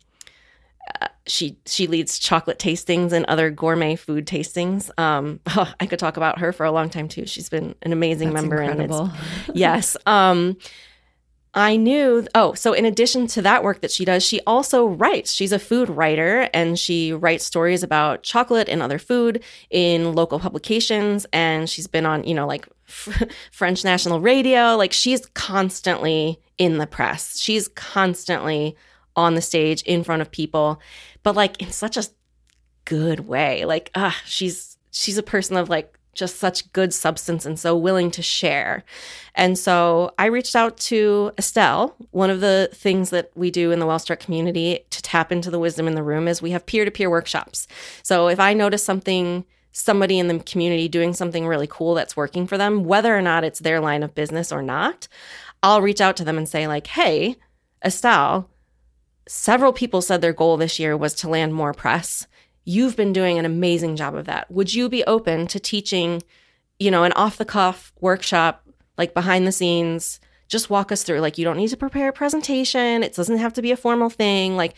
she 1.29 1.59
she 1.67 1.87
leads 1.87 2.19
chocolate 2.19 2.59
tastings 2.59 3.13
and 3.13 3.25
other 3.27 3.51
gourmet 3.51 3.97
food 3.97 4.27
tastings. 4.27 4.91
Um, 4.99 5.41
oh, 5.55 5.73
I 5.81 5.87
could 5.87 5.99
talk 5.99 6.17
about 6.17 6.39
her 6.39 6.53
for 6.53 6.65
a 6.65 6.73
long 6.73 6.91
time 6.91 7.09
too. 7.09 7.27
She's 7.27 7.49
been 7.49 7.75
an 7.83 7.93
amazing 7.93 8.33
That's 8.33 8.43
member. 8.43 8.63
Incredible. 8.63 9.11
And 9.47 9.57
yes. 9.57 9.97
Um, 10.07 10.57
I 11.55 11.77
knew. 11.77 12.27
Oh, 12.35 12.55
so 12.55 12.73
in 12.73 12.85
addition 12.85 13.27
to 13.29 13.43
that 13.43 13.65
work 13.65 13.81
that 13.81 13.91
she 13.91 14.05
does, 14.05 14.25
she 14.25 14.41
also 14.47 14.87
writes. 14.87 15.33
She's 15.33 15.53
a 15.53 15.59
food 15.59 15.89
writer 15.89 16.49
and 16.53 16.79
she 16.79 17.13
writes 17.13 17.45
stories 17.45 17.83
about 17.83 18.23
chocolate 18.23 18.69
and 18.69 18.83
other 18.83 18.99
food 18.99 19.43
in 19.71 20.13
local 20.13 20.39
publications. 20.39 21.27
And 21.33 21.69
she's 21.69 21.87
been 21.87 22.07
on, 22.07 22.25
you 22.25 22.35
know, 22.35 22.47
like 22.47 22.69
French 23.51 23.85
national 23.85 24.21
radio. 24.21 24.77
Like 24.77 24.93
she's 24.93 25.27
constantly 25.35 26.39
in 26.59 26.79
the 26.79 26.87
press. 26.87 27.39
She's 27.39 27.69
constantly 27.69 28.77
on 29.17 29.35
the 29.35 29.43
stage 29.43 29.83
in 29.83 30.05
front 30.05 30.23
of 30.23 30.31
people, 30.31 30.81
but 31.23 31.35
like 31.35 31.61
in 31.61 31.73
such 31.73 31.97
a 31.97 32.05
good 32.85 33.21
way. 33.21 33.65
Like, 33.65 33.91
ah, 33.95 34.17
she's 34.25 34.79
she's 34.91 35.19
a 35.19 35.23
person 35.23 35.57
of 35.57 35.69
like 35.69 35.98
just 36.15 36.37
such 36.37 36.73
good 36.73 36.93
substance 36.93 37.47
and 37.47 37.59
so 37.59 37.77
willing 37.77 38.11
to 38.11 38.23
share. 38.23 38.85
And 39.35 39.57
so 39.57 40.13
I 40.19 40.27
reached 40.27 40.57
out 40.57 40.77
to 40.79 41.33
Estelle. 41.39 41.95
One 42.11 42.31
of 42.31 42.41
the 42.41 42.69
things 42.73 43.11
that 43.11 43.31
we 43.35 43.51
do 43.51 43.71
in 43.71 43.79
the 43.79 43.87
Wellstruck 43.87 44.19
community 44.19 44.81
to 44.91 45.03
tap 45.03 45.31
into 45.31 45.51
the 45.51 45.61
wisdom 45.61 45.87
in 45.87 45.95
the 45.95 46.03
room 46.03 46.27
is 46.27 46.43
we 46.43 46.51
have 46.51 46.67
peer 46.67 46.85
to 46.85 46.91
peer 46.91 47.09
workshops. 47.09 47.69
So 48.03 48.29
if 48.29 48.41
I 48.41 48.53
notice 48.53 48.83
something, 48.83 49.45
somebody 49.73 50.19
in 50.19 50.29
the 50.29 50.41
community 50.41 50.89
doing 50.89 51.13
something 51.13 51.47
really 51.47 51.69
cool 51.69 51.95
that's 51.95 52.17
working 52.17 52.47
for 52.47 52.59
them, 52.59 52.85
whether 52.85 53.17
or 53.17 53.23
not 53.23 53.45
it's 53.45 53.61
their 53.61 53.81
line 53.81 54.03
of 54.03 54.15
business 54.15 54.51
or 54.51 54.63
not, 54.63 55.07
I'll 55.63 55.83
reach 55.83 56.01
out 56.01 56.17
to 56.17 56.25
them 56.25 56.39
and 56.39 56.49
say, 56.49 56.67
like, 56.67 56.89
hey, 56.89 57.37
Estelle, 57.85 58.51
several 59.29 59.73
people 59.73 60.03
said 60.03 60.21
their 60.21 60.33
goal 60.33 60.57
this 60.57 60.79
year 60.79 60.97
was 60.97 61.15
to 61.15 61.29
land 61.29 61.55
more 61.55 61.73
press. 61.73 62.27
You've 62.69 62.97
been 62.97 63.15
doing 63.15 63.39
an 63.39 63.47
amazing 63.47 63.97
job 63.97 64.15
of 64.15 64.27
that. 64.27 64.51
Would 64.51 64.75
you 64.75 64.91
be 64.91 65.03
open 65.05 65.47
to 65.47 65.59
teaching, 65.59 66.23
you 66.79 66.91
know, 66.91 67.03
an 67.03 67.13
off 67.13 67.39
the 67.39 67.47
cuff 67.47 67.95
workshop, 67.99 68.63
like 68.99 69.15
behind 69.15 69.47
the 69.47 69.53
scenes? 69.53 70.21
Just 70.49 70.69
walk 70.69 70.93
us 70.93 71.03
through. 71.03 71.21
Like, 71.21 71.39
you 71.39 71.47
don't 71.47 71.57
need 71.57 71.69
to 71.69 71.79
prepare 71.79 72.11
a 72.11 72.13
presentation, 72.13 73.03
it 73.03 73.15
doesn't 73.15 73.39
have 73.39 73.55
to 73.55 73.63
be 73.63 73.73
a 73.73 73.77
formal 73.77 74.11
thing. 74.11 74.55
Like, 74.55 74.75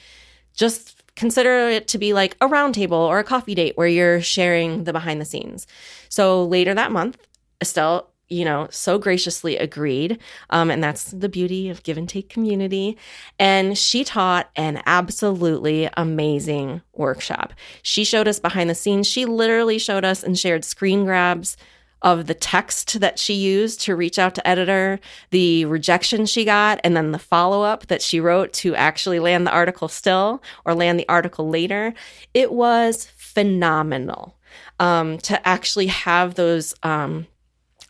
just 0.55 1.03
consider 1.17 1.69
it 1.69 1.89
to 1.89 1.99
be 1.99 2.13
like 2.13 2.37
a 2.41 2.47
roundtable 2.47 2.93
or 2.93 3.19
a 3.19 3.25
coffee 3.25 3.57
date 3.57 3.77
where 3.77 3.89
you're 3.89 4.21
sharing 4.21 4.85
the 4.85 4.93
behind 4.93 5.21
the 5.21 5.25
scenes. 5.25 5.67
So 6.09 6.45
later 6.45 6.73
that 6.75 6.93
month, 6.93 7.19
Estelle 7.61 8.10
you 8.31 8.45
know, 8.45 8.69
so 8.71 8.99
graciously 8.99 9.57
agreed. 9.57 10.19
Um, 10.51 10.71
and 10.71 10.83
that's 10.83 11.11
the 11.11 11.29
beauty 11.29 11.69
of 11.69 11.83
give 11.83 11.99
and 11.99 12.09
take 12.09 12.29
community. 12.29 12.97
And 13.39 13.77
she 13.77 14.05
taught 14.05 14.51
an 14.57 14.83
absolutely 14.87 15.91
amazing 15.97 16.83
workshop. 16.95 17.53
She 17.83 18.05
showed 18.05 18.29
us 18.29 18.39
behind 18.39 18.71
the 18.71 18.75
scenes. 18.75 19.07
She 19.07 19.27
literally 19.27 19.79
showed 19.79 20.05
us 20.05 20.23
and 20.23 20.39
shared 20.39 20.65
screen 20.65 21.05
grabs 21.05 21.57
of 22.03 22.27
the 22.27 22.35
text 22.35 23.01
that 23.01 23.19
she 23.19 23.35
used 23.35 23.81
to 23.83 23.95
reach 23.95 24.19
out 24.19 24.35
to 24.35 24.49
editor, 24.49 24.99
the 25.31 25.65
rejection 25.67 26.25
she 26.25 26.45
got, 26.45 26.81
and 26.83 26.97
then 26.97 27.13
the 27.13 27.19
follow 27.19 27.63
up 27.63 27.87
that 27.89 28.01
she 28.01 28.21
wrote 28.21 28.53
to 28.55 28.75
actually 28.75 29.19
land 29.19 29.47
the 29.47 29.51
article 29.51 29.89
still 29.89 30.43
or 30.65 30.75
land 30.75 30.99
the 30.99 31.09
article 31.09 31.49
later. 31.49 31.93
It 32.33 32.53
was 32.53 33.07
phenomenal 33.17 34.37
um, 34.79 35.19
to 35.19 35.47
actually 35.47 35.89
have 35.89 36.35
those 36.37 36.75
um, 36.83 37.27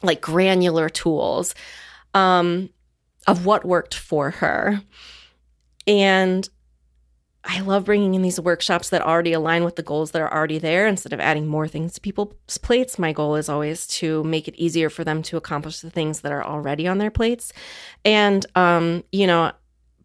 like 0.02 0.20
granular 0.20 0.88
tools 0.88 1.54
um, 2.14 2.70
of 3.26 3.46
what 3.46 3.64
worked 3.64 3.94
for 3.94 4.30
her. 4.30 4.82
And 5.86 6.48
I 7.42 7.60
love 7.60 7.86
bringing 7.86 8.14
in 8.14 8.22
these 8.22 8.38
workshops 8.38 8.90
that 8.90 9.00
already 9.00 9.32
align 9.32 9.64
with 9.64 9.76
the 9.76 9.82
goals 9.82 10.10
that 10.10 10.20
are 10.20 10.32
already 10.32 10.58
there 10.58 10.86
instead 10.86 11.12
of 11.12 11.20
adding 11.20 11.46
more 11.46 11.66
things 11.66 11.94
to 11.94 12.00
people's 12.00 12.58
plates. 12.58 12.98
My 12.98 13.12
goal 13.12 13.34
is 13.36 13.48
always 13.48 13.86
to 13.88 14.22
make 14.24 14.46
it 14.46 14.54
easier 14.56 14.90
for 14.90 15.04
them 15.04 15.22
to 15.22 15.36
accomplish 15.36 15.80
the 15.80 15.90
things 15.90 16.20
that 16.20 16.32
are 16.32 16.44
already 16.44 16.86
on 16.86 16.98
their 16.98 17.10
plates. 17.10 17.52
And, 18.04 18.44
um, 18.56 19.04
you 19.10 19.26
know, 19.26 19.52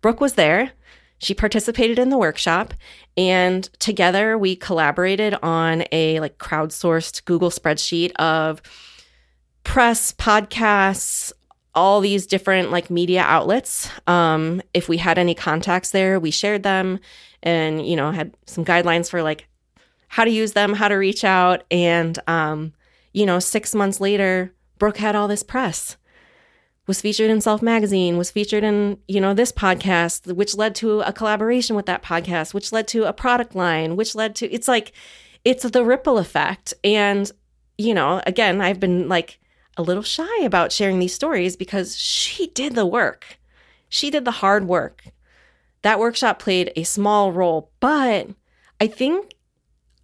Brooke 0.02 0.22
was 0.22 0.34
there. 0.34 0.72
She 1.18 1.34
participated 1.34 2.00
in 2.00 2.10
the 2.10 2.18
workshop 2.18 2.74
and 3.18 3.64
together 3.80 4.38
we 4.38 4.56
collaborated 4.56 5.34
on 5.42 5.86
a 5.92 6.20
like 6.20 6.38
crowdsourced 6.38 7.24
Google 7.26 7.50
spreadsheet 7.50 8.12
of 8.14 8.62
press, 9.66 10.14
podcasts, 10.14 11.34
all 11.74 12.00
these 12.00 12.26
different 12.26 12.72
like 12.72 12.90
media 12.90 13.22
outlets. 13.22 13.90
Um, 14.08 14.62
if 14.74 14.88
we 14.88 14.98
had 14.98 15.18
any 15.18 15.36
contacts 15.36 15.92
there, 15.92 16.20
we 16.20 16.32
shared 16.32 16.64
them 16.64 17.00
and, 17.44 17.86
you 17.86 17.98
know, 17.98 18.12
had 18.12 18.34
some 18.46 18.64
guidelines 18.64 19.10
for 19.10 19.22
like 19.22 19.48
how 20.08 20.24
to 20.24 20.32
use 20.32 20.54
them, 20.54 20.74
how 20.74 20.88
to 20.88 20.96
reach 20.96 21.26
out. 21.26 21.66
And, 21.70 22.18
um, 22.28 22.74
you 23.12 23.26
know, 23.26 23.40
six 23.40 23.76
months 23.76 24.00
later, 24.00 24.54
Brooke 24.78 24.98
had 24.98 25.16
all 25.16 25.28
this 25.28 25.44
press 25.44 25.98
was 26.88 27.02
featured 27.02 27.32
in 27.32 27.42
Self 27.42 27.62
Magazine, 27.62 28.18
was 28.18 28.32
featured 28.32 28.64
in, 28.64 29.00
you 29.08 29.20
know, 29.20 29.34
this 29.34 29.52
podcast, 29.52 30.32
which 30.34 30.56
led 30.56 30.76
to 30.76 31.02
a 31.02 31.12
collaboration 31.12 31.76
with 31.76 31.88
that 31.88 32.04
podcast, 32.04 32.54
which 32.54 32.72
led 32.72 32.88
to 32.90 33.06
a 33.06 33.14
product 33.14 33.56
line, 33.56 33.96
which 33.96 34.16
led 34.16 34.36
to, 34.36 34.52
it's 34.52 34.68
like, 34.68 34.92
it's 35.44 35.64
the 35.64 35.84
ripple 35.84 36.18
effect. 36.18 36.74
And, 36.84 37.32
you 37.78 37.94
know, 37.94 38.22
again, 38.28 38.62
I've 38.62 38.80
been 38.80 39.10
like 39.10 39.40
a 39.78 39.84
little 39.84 40.04
shy 40.04 40.44
about 40.44 40.72
sharing 40.72 41.00
these 41.00 41.14
stories 41.14 41.56
because 41.56 41.98
she 41.98 42.48
did 42.48 42.76
the 42.76 42.86
work. 42.86 43.38
She 43.90 44.10
did 44.10 44.26
the 44.26 44.32
hard 44.32 44.68
work. 44.68 45.06
That 45.82 46.00
workshop 46.00 46.40
played 46.40 46.72
a 46.76 46.84
small 46.84 47.32
role, 47.32 47.70
but 47.80 48.30
I 48.80 48.88
think 48.88 49.36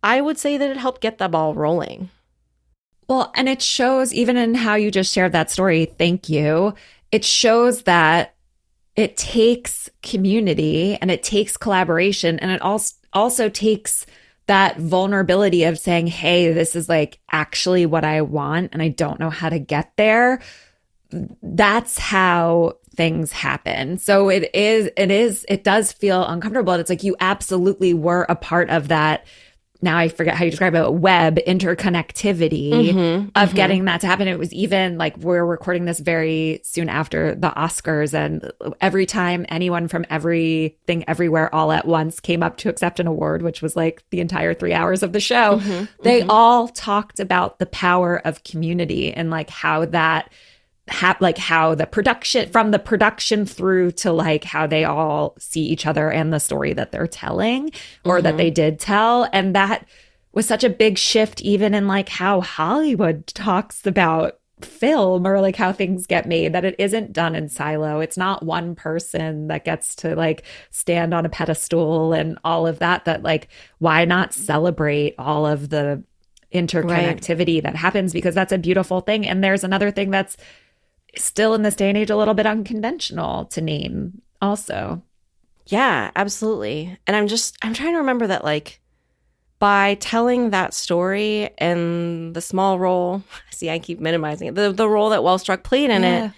I 0.03 0.22
would 0.22 0.38
say 0.38 0.57
that 0.57 0.69
it 0.69 0.78
helped 0.78 1.01
get 1.01 1.17
the 1.17 1.30
ball 1.30 1.53
rolling. 1.53 2.09
Well, 3.07 3.32
and 3.36 3.49
it 3.49 3.61
shows 3.61 4.13
even 4.13 4.38
in 4.38 4.55
how 4.55 4.76
you 4.76 4.91
just 4.91 5.13
shared 5.13 5.34
that 5.34 5.51
story, 5.51 5.86
thank 5.86 6.30
you. 6.30 6.74
It 7.11 7.26
shows 7.26 7.84
that 7.84 8.36
it 8.95 9.17
takes 9.17 9.89
community 10.01 10.97
and 11.01 11.11
it 11.11 11.24
takes 11.24 11.57
collaboration 11.57 12.39
and 12.39 12.51
it 12.51 12.61
also 12.61 12.95
also 13.13 13.49
takes 13.49 14.05
that 14.51 14.75
vulnerability 14.75 15.63
of 15.63 15.79
saying, 15.79 16.07
Hey, 16.07 16.51
this 16.51 16.75
is 16.75 16.89
like 16.89 17.19
actually 17.31 17.85
what 17.85 18.03
I 18.03 18.21
want 18.21 18.71
and 18.73 18.81
I 18.81 18.89
don't 18.89 19.17
know 19.17 19.29
how 19.29 19.47
to 19.47 19.59
get 19.59 19.93
there. 19.95 20.41
That's 21.41 21.97
how 21.97 22.73
things 22.93 23.31
happen. 23.31 23.97
So 23.97 24.27
it 24.27 24.53
is, 24.53 24.89
it 24.97 25.09
is, 25.09 25.45
it 25.47 25.63
does 25.63 25.93
feel 25.93 26.25
uncomfortable. 26.25 26.73
It's 26.73 26.89
like 26.89 27.01
you 27.01 27.15
absolutely 27.21 27.93
were 27.93 28.25
a 28.27 28.35
part 28.35 28.69
of 28.69 28.89
that 28.89 29.25
now 29.82 29.97
I 29.97 30.09
forget 30.09 30.36
how 30.36 30.45
you 30.45 30.51
describe 30.51 30.75
it, 30.75 30.93
web 30.93 31.38
interconnectivity 31.38 32.71
mm-hmm, 32.71 33.29
of 33.36 33.49
mm-hmm. 33.49 33.55
getting 33.55 33.86
that 33.86 34.01
to 34.01 34.07
happen. 34.07 34.27
It 34.27 34.38
was 34.38 34.53
even 34.53 34.97
like 34.97 35.17
we're 35.17 35.45
recording 35.45 35.86
this 35.86 35.99
very 35.99 36.61
soon 36.63 36.89
after 36.89 37.36
the 37.36 37.49
Oscars, 37.49 38.13
and 38.13 38.51
every 38.79 39.05
time 39.05 39.45
anyone 39.49 39.88
from 39.88 40.05
everything 40.09 41.03
everywhere 41.07 41.53
all 41.53 41.71
at 41.71 41.86
once 41.86 42.19
came 42.19 42.43
up 42.43 42.57
to 42.57 42.69
accept 42.69 42.99
an 42.99 43.07
award, 43.07 43.41
which 43.41 43.61
was 43.61 43.75
like 43.75 44.03
the 44.11 44.19
entire 44.19 44.53
three 44.53 44.73
hours 44.73 45.03
of 45.03 45.13
the 45.13 45.19
show, 45.19 45.57
mm-hmm, 45.57 45.86
they 46.03 46.21
mm-hmm. 46.21 46.32
all 46.32 46.67
talked 46.67 47.19
about 47.19 47.59
the 47.59 47.65
power 47.65 48.21
of 48.25 48.43
community 48.43 49.13
and 49.13 49.29
like 49.29 49.49
how 49.49 49.86
that 49.86 50.32
ha- 50.91 51.17
like 51.19 51.37
how 51.37 51.75
the 51.75 51.85
production 51.85 52.49
from 52.49 52.71
the 52.71 52.79
production 52.79 53.45
through 53.45 53.91
to 53.91 54.11
like 54.11 54.43
how 54.43 54.67
they 54.67 54.83
all 54.83 55.35
see 55.39 55.61
each 55.61 55.85
other 55.85 56.11
and 56.11 56.33
the 56.33 56.39
story 56.39 56.73
that 56.73 56.91
they're 56.91 57.07
telling 57.07 57.71
or 58.03 58.17
mm-hmm. 58.17 58.23
that 58.23 58.37
they 58.37 58.49
did 58.49 58.79
tell 58.79 59.27
and 59.33 59.55
that 59.55 59.85
was 60.33 60.45
such 60.45 60.63
a 60.63 60.69
big 60.69 60.97
shift 60.97 61.41
even 61.41 61.73
in 61.73 61.87
like 61.87 62.09
how 62.09 62.41
Hollywood 62.41 63.27
talks 63.27 63.85
about 63.85 64.39
film 64.65 65.25
or 65.25 65.41
like 65.41 65.55
how 65.55 65.71
things 65.71 66.05
get 66.05 66.27
made 66.27 66.53
that 66.53 66.65
it 66.65 66.75
isn't 66.77 67.11
done 67.13 67.33
in 67.33 67.49
silo 67.49 67.99
it's 67.99 68.15
not 68.15 68.43
one 68.43 68.75
person 68.75 69.47
that 69.47 69.65
gets 69.65 69.95
to 69.95 70.15
like 70.15 70.43
stand 70.69 71.15
on 71.15 71.25
a 71.25 71.29
pedestal 71.29 72.13
and 72.13 72.37
all 72.43 72.67
of 72.67 72.77
that 72.79 73.05
that 73.05 73.23
like 73.23 73.47
why 73.79 74.05
not 74.05 74.33
celebrate 74.33 75.15
all 75.17 75.47
of 75.47 75.69
the 75.69 76.03
interconnectivity 76.53 77.55
right. 77.55 77.63
that 77.63 77.75
happens 77.75 78.13
because 78.13 78.35
that's 78.35 78.51
a 78.51 78.57
beautiful 78.57 79.01
thing 79.01 79.27
and 79.27 79.43
there's 79.43 79.63
another 79.63 79.89
thing 79.89 80.11
that's 80.11 80.37
still 81.18 81.53
in 81.53 81.62
this 81.62 81.76
day 81.76 81.89
and 81.89 81.97
age 81.97 82.09
a 82.09 82.18
little 82.18 82.34
bit 82.34 82.45
unconventional 82.45 83.45
to 83.45 83.62
name 83.62 84.22
also 84.41 85.01
yeah 85.68 86.12
absolutely 86.16 86.97
and 87.07 87.16
i'm 87.16 87.28
just 87.28 87.57
i'm 87.62 87.74
trying 87.74 87.93
to 87.93 87.99
remember 87.99 88.28
that 88.28 88.43
like 88.43 88.82
by 89.62 89.93
telling 89.99 90.49
that 90.49 90.74
story 90.74 91.51
and 91.59 92.34
the 92.34 92.41
small 92.41 92.80
role, 92.80 93.24
see, 93.51 93.70
I 93.70 93.78
keep 93.78 93.99
minimizing 93.99 94.47
it, 94.47 94.55
the, 94.55 94.74
the 94.74 94.89
role 94.89 95.12
that 95.12 95.22
Wellstruck 95.22 95.62
played 95.62 95.91
in 95.91 96.01
yeah. 96.01 96.26
it, 96.26 96.32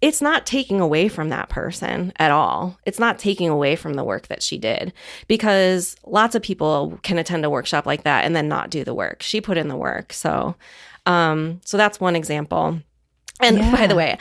it's 0.00 0.22
not 0.22 0.46
taking 0.46 0.80
away 0.80 1.08
from 1.08 1.28
that 1.28 1.50
person 1.50 2.10
at 2.16 2.30
all. 2.30 2.78
It's 2.86 2.98
not 2.98 3.18
taking 3.18 3.50
away 3.50 3.76
from 3.76 3.94
the 3.94 4.02
work 4.02 4.28
that 4.28 4.42
she 4.42 4.56
did 4.56 4.94
because 5.28 5.94
lots 6.06 6.34
of 6.34 6.40
people 6.40 6.98
can 7.02 7.18
attend 7.18 7.44
a 7.44 7.50
workshop 7.50 7.84
like 7.84 8.04
that 8.04 8.24
and 8.24 8.34
then 8.34 8.48
not 8.48 8.70
do 8.70 8.82
the 8.82 8.94
work. 8.94 9.22
She 9.22 9.42
put 9.42 9.58
in 9.58 9.68
the 9.68 9.76
work. 9.76 10.14
So, 10.14 10.56
um, 11.04 11.60
so 11.66 11.76
that's 11.76 12.00
one 12.00 12.16
example. 12.16 12.80
And 13.40 13.58
yeah. 13.58 13.76
by 13.76 13.86
the 13.86 13.94
way, 13.94 14.18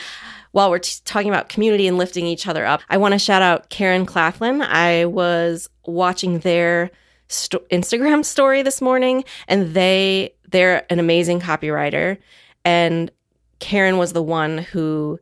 while 0.51 0.69
we're 0.69 0.79
t- 0.79 1.01
talking 1.05 1.29
about 1.29 1.49
community 1.49 1.87
and 1.87 1.97
lifting 1.97 2.25
each 2.25 2.47
other 2.47 2.65
up, 2.65 2.81
I 2.89 2.97
want 2.97 3.13
to 3.13 3.19
shout 3.19 3.41
out 3.41 3.69
Karen 3.69 4.05
Claflin. 4.05 4.61
I 4.61 5.05
was 5.05 5.69
watching 5.85 6.39
their 6.39 6.91
st- 7.27 7.67
Instagram 7.69 8.25
story 8.25 8.61
this 8.61 8.81
morning, 8.81 9.23
and 9.47 9.73
they 9.73 10.33
they're 10.49 10.91
an 10.91 10.99
amazing 10.99 11.39
copywriter, 11.39 12.17
and 12.65 13.11
Karen 13.59 13.97
was 13.97 14.13
the 14.13 14.23
one 14.23 14.59
who 14.59 15.19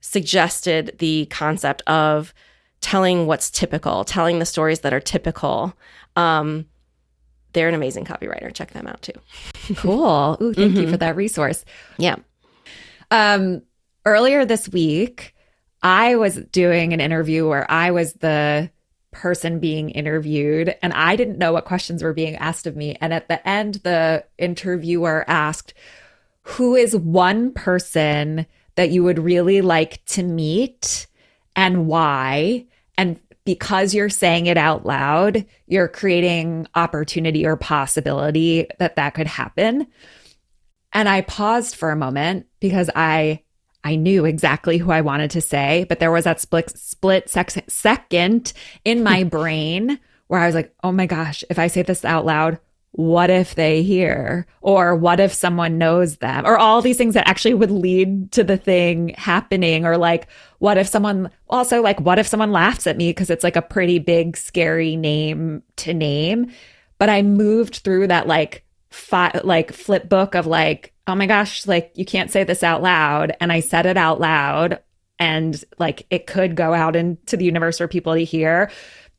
suggested 0.00 0.96
the 0.98 1.26
concept 1.26 1.82
of 1.86 2.34
telling 2.80 3.26
what's 3.26 3.50
typical, 3.50 4.04
telling 4.04 4.38
the 4.38 4.46
stories 4.46 4.80
that 4.80 4.92
are 4.92 5.00
typical. 5.00 5.74
Um, 6.16 6.66
they're 7.52 7.68
an 7.68 7.74
amazing 7.74 8.04
copywriter. 8.04 8.52
Check 8.54 8.72
them 8.72 8.86
out 8.86 9.02
too. 9.02 9.12
cool. 9.76 10.38
Ooh, 10.40 10.54
thank 10.54 10.72
mm-hmm. 10.72 10.82
you 10.82 10.90
for 10.90 10.96
that 10.98 11.16
resource. 11.16 11.64
Yeah. 11.98 12.16
Um, 13.10 13.62
earlier 14.04 14.44
this 14.44 14.68
week, 14.68 15.34
I 15.82 16.16
was 16.16 16.36
doing 16.36 16.92
an 16.92 17.00
interview 17.00 17.48
where 17.48 17.70
I 17.70 17.90
was 17.90 18.14
the 18.14 18.70
person 19.12 19.58
being 19.58 19.90
interviewed 19.90 20.74
and 20.82 20.92
I 20.92 21.16
didn't 21.16 21.38
know 21.38 21.52
what 21.52 21.64
questions 21.64 22.02
were 22.02 22.12
being 22.12 22.36
asked 22.36 22.66
of 22.66 22.76
me. 22.76 22.96
And 23.00 23.12
at 23.12 23.28
the 23.28 23.46
end, 23.48 23.76
the 23.76 24.24
interviewer 24.38 25.24
asked, 25.26 25.74
Who 26.42 26.76
is 26.76 26.94
one 26.94 27.52
person 27.52 28.46
that 28.76 28.90
you 28.90 29.02
would 29.02 29.18
really 29.18 29.62
like 29.62 30.04
to 30.06 30.22
meet 30.22 31.06
and 31.56 31.86
why? 31.86 32.66
And 32.96 33.18
because 33.44 33.94
you're 33.94 34.10
saying 34.10 34.46
it 34.46 34.56
out 34.56 34.86
loud, 34.86 35.44
you're 35.66 35.88
creating 35.88 36.68
opportunity 36.74 37.46
or 37.46 37.56
possibility 37.56 38.66
that 38.78 38.96
that 38.96 39.14
could 39.14 39.26
happen. 39.26 39.86
And 40.92 41.08
I 41.08 41.20
paused 41.22 41.76
for 41.76 41.90
a 41.90 41.96
moment 41.96 42.46
because 42.60 42.90
I 42.94 43.42
I 43.82 43.96
knew 43.96 44.24
exactly 44.24 44.78
who 44.78 44.90
I 44.90 45.00
wanted 45.00 45.30
to 45.32 45.40
say, 45.40 45.86
but 45.88 46.00
there 46.00 46.12
was 46.12 46.24
that 46.24 46.40
split 46.40 46.70
split 46.76 47.28
sec- 47.30 47.70
second 47.70 48.52
in 48.84 49.02
my 49.02 49.24
brain 49.36 49.98
where 50.26 50.40
I 50.40 50.46
was 50.46 50.54
like, 50.54 50.74
"Oh 50.82 50.92
my 50.92 51.06
gosh, 51.06 51.44
if 51.50 51.58
I 51.58 51.68
say 51.68 51.82
this 51.82 52.04
out 52.04 52.26
loud, 52.26 52.58
what 52.92 53.30
if 53.30 53.54
they 53.54 53.82
hear? 53.82 54.46
Or 54.60 54.96
what 54.96 55.20
if 55.20 55.32
someone 55.32 55.78
knows 55.78 56.16
them? 56.18 56.44
Or 56.44 56.58
all 56.58 56.82
these 56.82 56.96
things 56.98 57.14
that 57.14 57.28
actually 57.28 57.54
would 57.54 57.70
lead 57.70 58.32
to 58.32 58.44
the 58.44 58.56
thing 58.56 59.14
happening 59.16 59.86
or 59.86 59.96
like 59.96 60.26
what 60.58 60.76
if 60.76 60.88
someone 60.88 61.30
also 61.48 61.82
like 61.82 62.00
what 62.00 62.18
if 62.18 62.26
someone 62.26 62.52
laughs 62.52 62.86
at 62.86 62.96
me 62.96 63.10
because 63.10 63.30
it's 63.30 63.44
like 63.44 63.56
a 63.56 63.62
pretty 63.62 63.98
big 63.98 64.36
scary 64.36 64.96
name 64.96 65.62
to 65.76 65.94
name?" 65.94 66.50
But 66.98 67.08
I 67.08 67.22
moved 67.22 67.76
through 67.76 68.08
that 68.08 68.26
like 68.26 68.64
fi- 68.90 69.40
like 69.44 69.72
flip 69.72 70.08
book 70.08 70.34
of 70.34 70.46
like 70.46 70.92
oh 71.10 71.14
my 71.16 71.26
gosh, 71.26 71.66
like 71.66 71.90
you 71.96 72.04
can't 72.04 72.30
say 72.30 72.44
this 72.44 72.62
out 72.62 72.82
loud. 72.82 73.36
And 73.40 73.50
I 73.50 73.60
said 73.60 73.84
it 73.84 73.96
out 73.96 74.20
loud 74.20 74.80
and 75.18 75.62
like 75.78 76.06
it 76.08 76.26
could 76.26 76.54
go 76.54 76.72
out 76.72 76.94
into 76.94 77.36
the 77.36 77.44
universe 77.44 77.78
for 77.78 77.88
people 77.88 78.14
to 78.14 78.24
hear. 78.24 78.70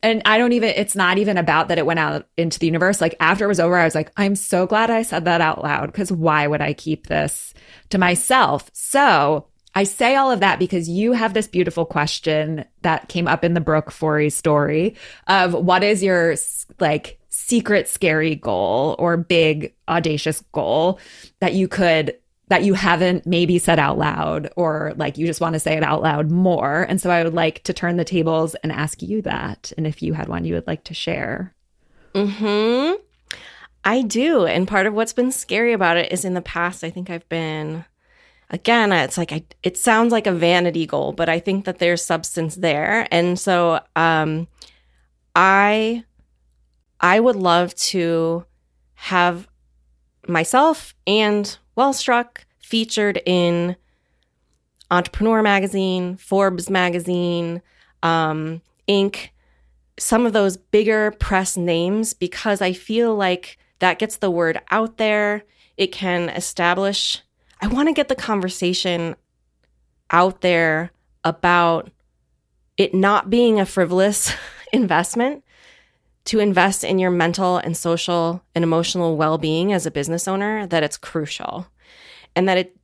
And 0.01 0.22
I 0.26 0.38
don't 0.38 0.53
even, 0.53 0.69
it's 0.69 0.95
not 0.95 1.17
even 1.17 1.38
about 1.38 1.67
that 1.67 1.78
it 1.78 1.86
went 1.86 1.99
out 1.99 2.28
into 2.38 2.57
the 2.57 2.65
universe. 2.65 3.01
Like 3.01 3.15
after 3.19 3.43
it 3.43 3.49
was 3.49 3.59
over, 3.59 3.78
I 3.78 3.84
was 3.84 3.93
like, 3.93 4.11
I'm 4.15 4.36
so 4.36 4.65
glad 4.65 4.89
I 4.89 5.01
said 5.01 5.26
that 5.26 5.41
out 5.41 5.61
loud 5.61 5.88
because 5.88 6.11
why 6.11 6.47
would 6.47 6.61
I 6.61 6.74
keep 6.74 7.07
this 7.07 7.53
to 7.89 7.97
myself? 7.97 8.69
So 8.74 9.47
I 9.76 9.84
say 9.84 10.15
all 10.15 10.32
of 10.32 10.39
that 10.39 10.59
because 10.59 10.89
you 10.89 11.11
have 11.11 11.34
this 11.34 11.47
beautiful 11.47 11.86
question 11.86 12.65
that 12.84 13.09
came 13.09 13.28
up 13.28 13.43
in 13.43 13.53
the 13.53 13.61
Brooke 13.61 13.91
Forey 13.91 14.30
story 14.30 14.95
of 15.28 15.53
what 15.53 15.84
is 15.84 16.01
your 16.01 16.36
like 16.80 17.20
secret 17.34 17.88
scary 17.88 18.36
goal 18.36 18.93
or 18.99 19.15
big 19.15 19.73
audacious 19.88 20.43
goal 20.51 20.99
that 21.39 21.53
you 21.53 21.65
could 21.67 22.13
that 22.49 22.65
you 22.65 22.73
haven't 22.73 23.25
maybe 23.25 23.57
said 23.57 23.79
out 23.79 23.97
loud 23.97 24.49
or 24.57 24.91
like 24.97 25.17
you 25.17 25.25
just 25.25 25.39
want 25.39 25.53
to 25.53 25.59
say 25.59 25.77
it 25.77 25.84
out 25.84 26.01
loud 26.01 26.29
more. 26.29 26.82
And 26.89 26.99
so 26.99 27.09
I 27.09 27.23
would 27.23 27.34
like 27.34 27.63
to 27.63 27.71
turn 27.73 27.95
the 27.95 28.03
tables 28.03 28.55
and 28.55 28.71
ask 28.73 29.01
you 29.01 29.21
that 29.21 29.71
and 29.77 29.88
if 29.88 30.01
you 30.03 30.11
had 30.11 30.27
one 30.27 30.43
you 30.43 30.55
would 30.55 30.67
like 30.67 30.84
to 30.84 30.93
share. 30.93 31.55
Mhm. 32.13 32.97
I 33.86 34.01
do. 34.01 34.45
And 34.45 34.67
part 34.67 34.86
of 34.86 34.93
what's 34.93 35.13
been 35.13 35.32
scary 35.32 35.71
about 35.71 35.95
it 35.95 36.11
is 36.11 36.25
in 36.25 36.34
the 36.34 36.41
past 36.41 36.84
I 36.84 36.89
think 36.89 37.09
I've 37.09 37.27
been 37.29 37.86
again 38.49 38.91
it's 38.91 39.17
like 39.17 39.32
I, 39.32 39.45
it 39.63 39.77
sounds 39.77 40.11
like 40.11 40.27
a 40.27 40.34
vanity 40.34 40.86
goal, 40.86 41.13
but 41.13 41.29
I 41.29 41.39
think 41.39 41.63
that 41.63 41.79
there's 41.79 42.03
substance 42.03 42.55
there. 42.57 43.07
And 43.09 43.39
so 43.39 43.79
um 43.95 44.49
I 45.34 46.03
I 47.02 47.20
would 47.20 47.36
love 47.36 47.76
to 47.76 48.45
have 48.93 49.47
myself 50.28 50.93
and 51.08 51.58
Wellstruck 51.76 52.45
featured 52.60 53.22
in 53.26 53.76
Entrepreneur 54.91 55.41
Magazine, 55.41 56.16
Forbes 56.18 56.70
Magazine, 56.70 57.62
um, 58.04 58.62
Inc., 58.88 59.30
some 59.97 60.26
of 60.26 60.34
those 60.34 60.58
bigger 60.58 61.12
press 61.12 61.58
names 61.58 62.14
because 62.14 62.62
I 62.62 62.74
feel 62.74 63.16
like 63.16 63.58
that 63.80 63.99
gets 63.99 64.18
the 64.18 64.32
word 64.32 64.60
out 64.70 64.97
there. 64.97 65.43
It 65.78 65.91
can 65.91 66.30
establish, 66.30 67.22
I 67.62 67.68
want 67.68 67.88
to 67.89 67.93
get 67.93 68.08
the 68.08 68.16
conversation 68.16 69.16
out 70.12 70.41
there 70.41 70.91
about 71.24 71.91
it 72.78 72.93
not 72.93 73.30
being 73.30 73.60
a 73.60 73.66
frivolous 73.66 74.34
investment, 74.74 75.43
to 76.26 76.39
invest 76.39 76.84
in 76.84 76.99
your 76.99 77.11
mental 77.11 77.57
and 77.57 77.76
social 77.76 78.43
and 78.53 78.63
emotional 78.63 79.17
well-being 79.17 79.74
as 79.74 79.86
a 79.86 79.91
business 79.91 80.28
owner 80.28 80.67
that 80.67 80.84
it's 80.84 80.97
crucial 80.97 81.67
and 82.36 82.47
that 82.47 82.57
it 82.57 82.78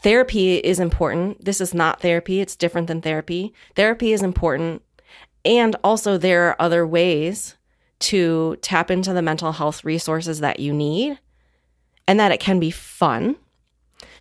therapy 0.00 0.58
is 0.58 0.78
important. 0.78 1.44
This 1.44 1.60
is 1.60 1.74
not 1.74 2.00
therapy. 2.00 2.40
It's 2.40 2.56
different 2.56 2.88
than 2.88 3.00
therapy. 3.00 3.52
Therapy 3.74 4.12
is 4.12 4.22
important. 4.22 4.82
And 5.44 5.76
also 5.82 6.16
there 6.16 6.48
are 6.48 6.56
other 6.58 6.86
ways 6.86 7.56
to 8.00 8.56
tap 8.60 8.90
into 8.90 9.12
the 9.12 9.22
mental 9.22 9.52
health 9.52 9.84
resources 9.84 10.40
that 10.40 10.60
you 10.60 10.72
need 10.72 11.18
and 12.06 12.20
that 12.20 12.32
it 12.32 12.40
can 12.40 12.60
be 12.60 12.70
fun. 12.70 13.36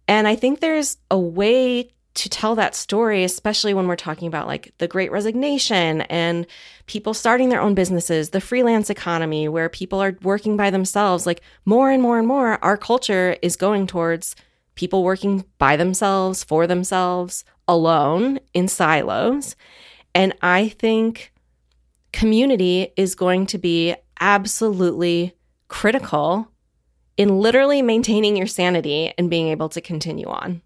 And 0.08 0.28
i 0.28 0.36
think 0.36 0.60
there's 0.60 0.98
a 1.10 1.20
way 1.20 1.92
to 2.16 2.30
tell 2.30 2.56
that 2.56 2.76
story, 2.76 3.24
especially 3.24 3.74
when 3.74 3.88
we're 3.88 3.96
talking 3.96 4.28
about 4.28 4.48
like 4.48 4.72
the 4.78 4.88
great 4.88 5.12
resignation 5.12 6.02
and 6.02 6.46
people 6.86 7.14
starting 7.14 7.50
their 7.50 7.62
own 7.62 7.74
businesses, 7.74 8.30
the 8.30 8.42
freelance 8.42 8.90
economy 8.90 9.48
where 9.48 9.70
people 9.70 10.02
are 10.02 10.16
working 10.22 10.56
by 10.56 10.70
themselves, 10.70 11.26
like 11.26 11.42
more 11.66 11.90
and 11.90 12.04
more 12.04 12.20
and 12.20 12.28
more, 12.28 12.64
our 12.64 12.78
culture 12.78 13.36
is 13.42 13.56
going 13.56 13.88
towards 13.88 14.36
people 14.76 15.04
working 15.04 15.44
by 15.58 15.76
themselves, 15.76 16.44
for 16.44 16.68
themselves, 16.68 17.44
alone 17.68 18.40
in 18.54 18.68
silos. 18.68 19.56
And 20.14 20.34
I 20.42 20.70
think 20.70 21.32
community 22.12 22.94
is 22.96 23.16
going 23.16 23.48
to 23.48 23.58
be 23.58 23.96
absolutely 24.20 25.34
critical 25.68 26.48
in 27.18 27.40
literally 27.40 27.82
maintaining 27.82 28.36
your 28.36 28.48
sanity 28.48 29.14
and 29.18 29.30
being 29.30 29.48
able 29.48 29.70
to 29.70 29.82
continue 29.82 30.28
on. 30.28 30.62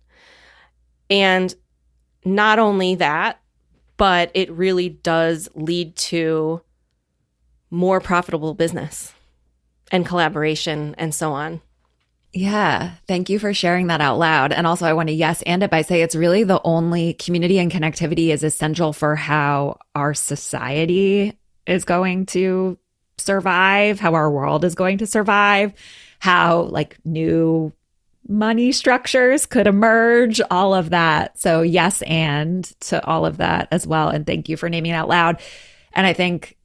And 1.09 1.53
not 2.25 2.59
only 2.59 2.95
that, 2.95 3.39
but 3.97 4.31
it 4.33 4.51
really 4.51 4.89
does 4.89 5.49
lead 5.55 5.95
to 5.95 6.61
more 7.69 7.99
profitable 7.99 8.53
business 8.53 9.13
and 9.91 10.05
collaboration 10.05 10.95
and 10.97 11.13
so 11.13 11.31
on. 11.31 11.61
Yeah. 12.33 12.91
Thank 13.07 13.29
you 13.29 13.39
for 13.39 13.53
sharing 13.53 13.87
that 13.87 14.01
out 14.01 14.19
loud. 14.19 14.53
And 14.53 14.67
also, 14.67 14.85
I 14.85 14.93
want 14.93 15.09
to 15.09 15.13
yes 15.13 15.41
and 15.43 15.63
it 15.63 15.71
by 15.71 15.81
say 15.81 16.01
it's 16.01 16.15
really 16.15 16.43
the 16.43 16.61
only 16.63 17.13
community 17.13 17.57
and 17.57 17.71
connectivity 17.71 18.29
is 18.29 18.43
essential 18.43 18.93
for 18.93 19.15
how 19.15 19.79
our 19.95 20.13
society 20.13 21.37
is 21.65 21.83
going 21.83 22.27
to 22.27 22.77
survive, 23.17 23.99
how 23.99 24.13
our 24.13 24.29
world 24.29 24.63
is 24.65 24.75
going 24.75 24.99
to 24.99 25.07
survive, 25.07 25.73
how 26.19 26.63
like 26.63 26.97
new 27.03 27.73
money 28.27 28.71
structures 28.71 29.45
could 29.45 29.67
emerge, 29.67 30.41
all 30.51 30.73
of 30.73 30.89
that. 30.91 31.37
So, 31.39 31.61
yes, 31.61 32.01
and 32.03 32.63
to 32.81 33.03
all 33.05 33.25
of 33.25 33.37
that 33.37 33.67
as 33.71 33.87
well. 33.87 34.09
And 34.09 34.25
thank 34.25 34.49
you 34.49 34.57
for 34.57 34.69
naming 34.69 34.91
it 34.91 34.95
out 34.95 35.09
loud. 35.09 35.41
And 35.93 36.05
I 36.05 36.13
think 36.13 36.57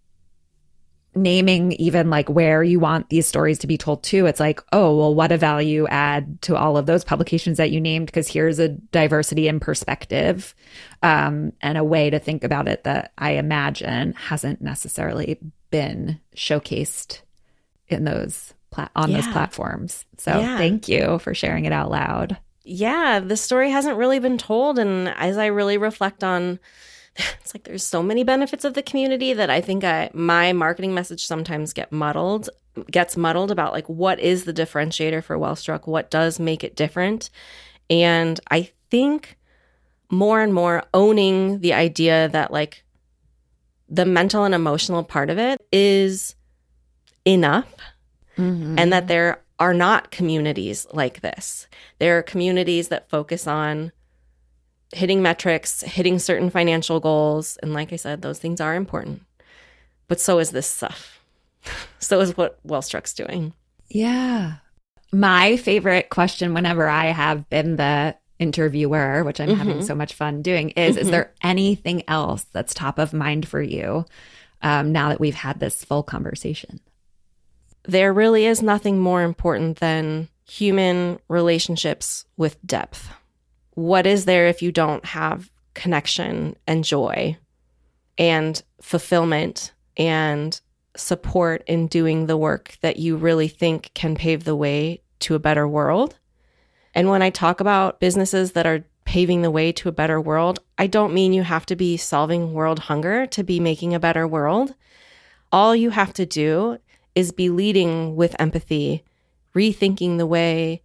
naming 1.15 1.73
even 1.73 2.09
like 2.09 2.29
where 2.29 2.63
you 2.63 2.81
want 2.81 3.11
these 3.11 3.27
stories 3.27 3.59
to 3.59 3.67
be 3.67 3.77
told 3.77 4.03
to, 4.03 4.27
it's 4.27 4.41
like, 4.41 4.63
oh, 4.73 4.97
well, 4.97 5.15
what 5.15 5.31
a 5.31 5.37
value 5.37 5.87
add 5.89 6.41
to 6.43 6.57
all 6.57 6.79
of 6.79 6.87
those 6.87 7.05
publications 7.05 7.59
that 7.59 7.71
you 7.71 7.81
named, 7.81 8.07
because 8.07 8.29
here's 8.29 8.59
a 8.59 8.69
diversity 8.69 9.47
in 9.47 9.61
perspective 9.61 10.55
um, 11.03 11.53
and 11.61 11.77
a 11.77 11.85
way 11.85 12.09
to 12.09 12.19
think 12.19 12.45
about 12.45 12.67
it 12.67 12.85
that 12.85 13.13
I 13.19 13.33
imagine 13.33 14.15
hasn't 14.15 14.63
necessarily 14.63 15.39
been 15.71 16.19
showcased 16.35 17.21
in 17.89 18.05
those 18.05 18.55
pla- 18.73 18.89
on 18.97 19.11
yeah. 19.11 19.21
those 19.21 19.33
platforms. 19.33 20.05
So 20.19 20.39
yeah. 20.39 20.59
thank 20.59 20.89
you 20.89 21.19
for 21.21 21.35
sharing 21.35 21.65
it 21.65 21.73
out 21.73 21.91
loud. 21.91 22.39
Yeah, 22.65 23.21
the 23.21 23.37
story 23.37 23.71
hasn't 23.71 23.97
really 23.97 24.19
been 24.19 24.39
told. 24.39 24.79
And 24.79 25.09
as 25.09 25.39
I 25.39 25.47
really 25.47 25.79
reflect 25.79 26.25
on 26.25 26.59
it's 27.41 27.55
like 27.55 27.65
there's 27.65 27.85
so 27.85 28.03
many 28.03 28.25
benefits 28.25 28.65
of 28.65 28.75
the 28.75 28.83
community 28.83 29.35
that 29.35 29.51
I 29.51 29.61
think 29.61 29.85
I 29.85 30.11
my 30.15 30.53
marketing 30.53 30.95
message 30.95 31.27
sometimes 31.27 31.73
get 31.73 31.93
muddled 31.93 32.49
gets 32.91 33.17
muddled 33.17 33.51
about 33.51 33.73
like 33.73 33.87
what 33.89 34.19
is 34.19 34.45
the 34.45 34.53
differentiator 34.53 35.23
for 35.23 35.37
Wellstruck, 35.37 35.87
what 35.87 36.11
does 36.11 36.41
make 36.41 36.65
it 36.65 36.75
different. 36.75 37.29
And 37.91 38.41
I 38.51 38.71
think 38.91 39.37
more 40.11 40.41
and 40.41 40.55
more 40.55 40.85
owning 40.95 41.61
the 41.61 41.75
idea 41.75 42.29
that 42.31 42.51
like 42.51 42.85
the 43.89 44.07
mental 44.07 44.45
and 44.45 44.55
emotional 44.55 45.05
part 45.05 45.29
of 45.29 45.39
it 45.39 45.61
is 45.71 46.35
enough 47.27 47.75
mm-hmm. 48.37 48.79
and 48.79 48.93
that 48.93 49.09
there 49.09 49.43
are 49.59 49.75
not 49.75 50.11
communities 50.11 50.87
like 50.93 51.21
this. 51.21 51.67
There 51.99 52.19
are 52.19 52.23
communities 52.23 52.89
that 52.89 53.09
focus 53.09 53.47
on 53.47 53.93
hitting 54.93 55.23
metrics, 55.23 55.83
hitting 55.83 56.19
certain 56.19 56.51
financial 56.51 57.01
goals. 57.01 57.57
And 57.63 57.73
like 57.73 57.93
I 57.93 57.97
said, 57.97 58.23
those 58.23 58.39
things 58.39 58.61
are 58.61 58.75
important. 58.75 59.23
But 60.09 60.21
so 60.21 60.39
is 60.39 60.51
this 60.51 60.67
stuff. 60.67 61.21
so 61.99 62.21
is 62.21 62.37
what 62.37 62.65
Wellstruck's 62.67 63.15
doing. 63.15 63.55
Yeah. 63.89 64.55
My 65.13 65.57
favorite 65.57 66.11
question 66.11 66.55
whenever 66.55 66.89
I 66.89 67.07
have 67.07 67.49
been 67.49 67.77
the 67.77 68.17
interviewer, 68.39 69.23
which 69.25 69.41
I'm 69.41 69.51
mm-hmm. 69.51 69.59
having 69.59 69.83
so 69.83 69.95
much 69.95 70.15
fun 70.15 70.43
doing, 70.43 70.71
is 70.71 70.97
mm-hmm. 70.97 71.03
is 71.03 71.11
there 71.11 71.33
anything 71.43 72.03
else 72.09 72.45
that's 72.53 72.75
top 72.75 72.99
of 72.99 73.13
mind 73.13 73.47
for 73.47 73.63
you 73.63 74.05
um, 74.63 74.93
now 74.93 75.11
that 75.11 75.21
we've 75.21 75.35
had 75.35 75.61
this 75.61 75.85
full 75.85 76.03
conversation? 76.03 76.81
There 77.85 78.13
really 78.13 78.47
is 78.47 78.63
nothing 78.63 78.99
more 78.99 79.23
important 79.23 79.79
than 79.79 80.29
human 80.45 81.19
relationships 81.29 82.25
with 82.37 82.65
depth 82.67 83.09
what 83.75 84.07
is 84.07 84.25
there 84.25 84.49
if 84.49 84.63
you 84.63 84.71
don't 84.71 85.05
have 85.05 85.51
connection 85.75 86.57
and 86.67 86.85
joy 86.85 87.37
and 88.19 88.63
fulfillment 88.81 89.73
and 89.97 90.61
support 90.95 91.65
in 91.67 91.87
doing 91.87 92.27
the 92.27 92.37
work 92.37 92.77
that 92.83 92.99
you 92.99 93.17
really 93.17 93.49
think 93.49 93.91
can 93.95 94.15
pave 94.15 94.45
the 94.45 94.57
way 94.57 95.01
to 95.21 95.35
a 95.35 95.39
better 95.41 95.67
world? 95.67 96.19
And 96.95 97.09
when 97.09 97.23
I 97.23 97.31
talk 97.31 97.61
about 97.61 98.01
businesses 98.01 98.53
that 98.53 98.67
are 98.67 98.85
paving 99.07 99.41
the 99.41 99.51
way 99.51 99.73
to 99.73 99.89
a 99.89 99.93
better 99.93 100.21
world, 100.21 100.61
I 100.77 100.87
don't 100.87 101.15
mean 101.15 101.33
you 101.33 101.43
have 101.43 101.65
to 101.67 101.77
be 101.77 101.97
solving 101.97 102.53
world 102.53 102.79
hunger 102.79 103.27
to 103.27 103.43
be 103.43 103.59
making 103.59 103.95
a 103.95 104.01
better 104.01 104.29
world. 104.29 104.75
All 105.51 105.75
you 105.75 105.91
have 105.91 106.13
to 106.15 106.27
do 106.27 106.79
is 107.15 107.33
be 107.33 107.51
leading 107.51 108.17
with 108.17 108.37
empathy, 108.39 109.05
rethinking 109.55 110.19
the 110.19 110.27
way 110.27 110.83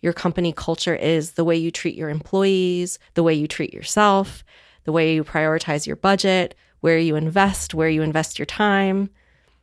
your 0.00 0.12
company 0.12 0.52
culture 0.52 0.94
is 0.94 1.32
the 1.32 1.44
way 1.44 1.56
you 1.56 1.70
treat 1.70 1.96
your 1.96 2.10
employees, 2.10 2.98
the 3.14 3.22
way 3.22 3.34
you 3.34 3.48
treat 3.48 3.74
yourself, 3.74 4.44
the 4.84 4.92
way 4.92 5.14
you 5.14 5.24
prioritize 5.24 5.86
your 5.86 5.96
budget, 5.96 6.54
where 6.80 6.98
you 6.98 7.16
invest, 7.16 7.74
where 7.74 7.88
you 7.88 8.02
invest 8.02 8.38
your 8.38 8.46
time, 8.46 9.10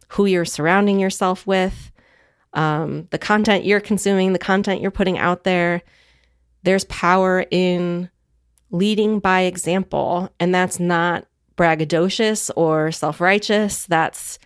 who 0.09 0.25
you're 0.25 0.45
surrounding 0.45 0.99
yourself 0.99 1.47
with, 1.47 1.91
um, 2.53 3.07
the 3.11 3.17
content 3.17 3.65
you're 3.65 3.79
consuming, 3.79 4.33
the 4.33 4.39
content 4.39 4.81
you're 4.81 4.91
putting 4.91 5.17
out 5.17 5.43
there. 5.43 5.81
There's 6.63 6.85
power 6.85 7.45
in 7.51 8.09
leading 8.71 9.19
by 9.19 9.41
example. 9.41 10.29
And 10.39 10.53
that's 10.53 10.79
not 10.79 11.25
braggadocious 11.57 12.51
or 12.55 12.91
self 12.91 13.21
righteous. 13.21 13.85
That's 13.85 14.39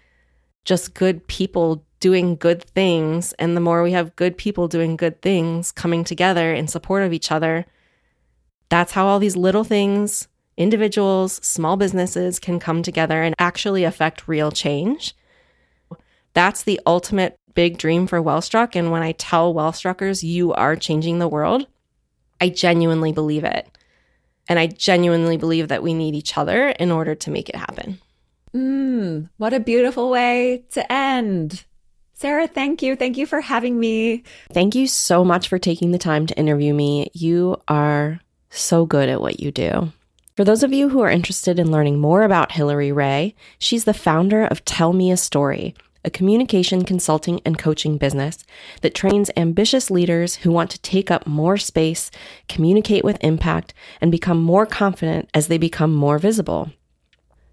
just 0.70 0.94
good 0.94 1.26
people 1.26 1.84
doing 2.00 2.36
good 2.36 2.64
things. 2.64 3.34
And 3.34 3.58
the 3.58 3.62
more 3.62 3.82
we 3.82 3.92
have 3.94 4.16
good 4.16 4.38
people 4.38 4.68
doing 4.68 4.96
good 4.96 5.20
things 5.20 5.72
coming 5.72 6.04
together 6.04 6.54
in 6.54 6.68
support 6.68 7.02
of 7.02 7.12
each 7.12 7.32
other, 7.32 7.66
that's 8.70 8.92
how 8.92 9.08
all 9.08 9.18
these 9.18 9.36
little 9.36 9.64
things, 9.64 10.28
individuals, 10.58 11.34
small 11.44 11.76
businesses 11.76 12.38
can 12.38 12.60
come 12.60 12.84
together 12.84 13.24
and 13.24 13.34
actually 13.40 13.84
affect 13.84 14.28
real 14.28 14.52
change. 14.52 15.16
That's 16.36 16.62
the 16.62 16.80
ultimate 16.86 17.36
big 17.56 17.80
dream 17.80 18.06
for 18.06 18.22
Wellstruck. 18.22 18.76
And 18.76 18.92
when 18.92 19.02
I 19.02 19.14
tell 19.14 19.56
Wellstruckers, 19.56 20.22
you 20.22 20.54
are 20.54 20.76
changing 20.76 21.18
the 21.18 21.28
world, 21.28 21.66
I 22.40 22.50
genuinely 22.50 23.12
believe 23.12 23.44
it. 23.44 23.68
And 24.48 24.60
I 24.60 24.68
genuinely 24.68 25.38
believe 25.38 25.68
that 25.70 25.82
we 25.82 25.96
need 25.96 26.14
each 26.14 26.38
other 26.38 26.70
in 26.70 26.92
order 26.92 27.16
to 27.16 27.32
make 27.32 27.50
it 27.50 27.56
happen. 27.56 28.00
Mm, 28.54 29.30
what 29.38 29.54
a 29.54 29.60
beautiful 29.60 30.10
way 30.10 30.64
to 30.72 30.92
end. 30.92 31.66
Sarah, 32.14 32.48
thank 32.48 32.82
you. 32.82 32.96
Thank 32.96 33.16
you 33.18 33.26
for 33.26 33.40
having 33.40 33.80
me. 33.80 34.24
Thank 34.52 34.76
you 34.76 34.88
so 34.88 35.24
much 35.24 35.48
for 35.48 35.58
taking 35.58 35.92
the 35.92 35.98
time 35.98 36.28
to 36.28 36.38
interview 36.38 36.74
me. 36.74 37.10
You 37.14 37.62
are 37.68 38.20
so 38.50 38.86
good 38.86 39.08
at 39.08 39.22
what 39.22 39.40
you 39.40 39.52
do. 39.52 39.94
For 40.36 40.44
those 40.44 40.64
of 40.64 40.74
you 40.74 40.90
who 40.90 41.02
are 41.02 41.10
interested 41.10 41.60
in 41.60 41.72
learning 41.72 42.00
more 42.00 42.24
about 42.24 42.54
Hillary 42.54 42.92
Rea, 42.92 43.36
she's 43.58 43.86
the 43.86 43.94
founder 43.94 44.46
of 44.46 44.66
Tell 44.66 44.94
Me 44.94 45.12
a 45.12 45.18
Story, 45.18 45.76
a 46.04 46.10
communication 46.10 46.84
consulting 46.86 47.42
and 47.46 47.58
coaching 47.58 47.98
business 47.98 48.44
that 48.82 48.96
trains 48.96 49.32
ambitious 49.36 49.92
leaders 49.92 50.36
who 50.36 50.52
want 50.52 50.72
to 50.72 50.82
take 50.82 51.12
up 51.12 51.28
more 51.28 51.58
space, 51.58 52.10
communicate 52.48 53.04
with 53.04 53.22
impact, 53.22 53.74
and 54.02 54.12
become 54.12 54.42
more 54.42 54.66
confident 54.66 55.30
as 55.34 55.48
they 55.48 55.58
become 55.58 55.94
more 55.94 56.18
visible. 56.18 56.72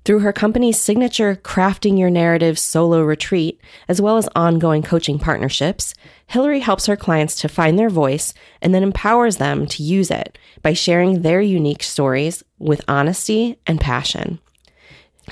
Through 0.07 0.21
her 0.21 0.33
company's 0.33 0.79
signature 0.81 1.35
Crafting 1.35 1.99
Your 1.99 2.11
Narrative 2.11 2.61
solo 2.61 3.03
retreat, 3.03 3.61
as 3.89 4.01
well 4.01 4.19
as 4.19 4.29
ongoing 4.37 4.85
coaching 4.85 5.19
partnerships, 5.19 5.95
Hillary 6.29 6.61
helps 6.61 6.87
her 6.87 6.95
clients 6.95 7.35
to 7.41 7.49
find 7.49 7.77
their 7.77 7.91
voice 7.91 8.33
and 8.63 8.73
then 8.73 8.85
empowers 8.85 9.39
them 9.39 9.67
to 9.67 9.83
use 9.83 10.13
it 10.13 10.39
by 10.63 10.75
sharing 10.75 11.23
their 11.23 11.41
unique 11.41 11.83
stories 11.83 12.45
with 12.61 12.85
honesty 12.87 13.59
and 13.67 13.81
passion. 13.81 14.39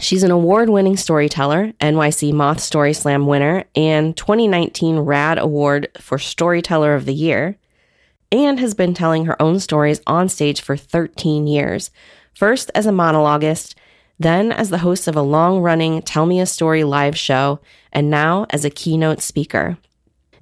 She's 0.01 0.25
an 0.25 0.33
award 0.33 0.68
winning 0.68 0.97
storyteller, 0.97 1.72
NYC 1.81 2.33
Moth 2.33 2.59
Story 2.59 2.95
Slam 2.95 3.29
winner, 3.29 3.66
and 3.77 4.16
2019 4.16 4.99
RAD 4.99 5.39
Award 5.39 5.87
for 6.01 6.18
Storyteller 6.18 6.97
of 6.97 7.05
the 7.05 7.14
Year, 7.14 7.59
and 8.33 8.59
has 8.59 8.75
been 8.75 8.93
telling 8.93 9.27
her 9.27 9.41
own 9.41 9.61
stories 9.61 10.01
on 10.09 10.29
stage 10.29 10.61
for 10.61 10.77
13 10.77 11.47
years, 11.47 11.93
first 12.35 12.72
as 12.75 12.87
a 12.87 12.91
monologuist 12.91 13.77
then 14.19 14.53
as 14.53 14.71
the 14.71 14.79
host 14.79 15.09
of 15.09 15.17
a 15.17 15.23
long 15.23 15.61
running 15.61 16.03
Tell 16.03 16.27
Me 16.27 16.41
a 16.41 16.47
Story 16.47 16.85
live 16.85 17.17
show, 17.19 17.61
and 17.93 18.11
now 18.11 18.47
as 18.51 18.65
a 18.65 18.71
keynote 18.71 19.21
speaker. 19.21 19.79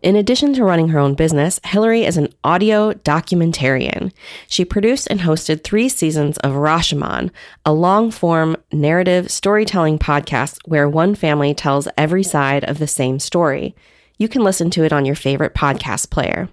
In 0.02 0.16
addition 0.16 0.52
to 0.54 0.64
running 0.64 0.88
her 0.88 0.98
own 0.98 1.14
business, 1.14 1.60
Hillary 1.64 2.04
is 2.04 2.16
an 2.16 2.34
audio 2.42 2.92
documentarian. 2.92 4.12
She 4.48 4.64
produced 4.64 5.06
and 5.08 5.20
hosted 5.20 5.62
three 5.62 5.88
seasons 5.88 6.38
of 6.38 6.54
Rashomon, 6.54 7.30
a 7.64 7.72
long 7.72 8.10
form 8.10 8.56
narrative 8.72 9.30
storytelling 9.30 10.00
podcast 10.00 10.58
where 10.66 10.88
one 10.88 11.14
family 11.14 11.54
tells 11.54 11.86
every 11.96 12.24
side 12.24 12.64
of 12.64 12.80
the 12.80 12.88
same 12.88 13.20
story. 13.20 13.76
You 14.18 14.28
can 14.28 14.42
listen 14.42 14.70
to 14.70 14.82
it 14.82 14.92
on 14.92 15.04
your 15.04 15.14
favorite 15.14 15.54
podcast 15.54 16.10
player. 16.10 16.48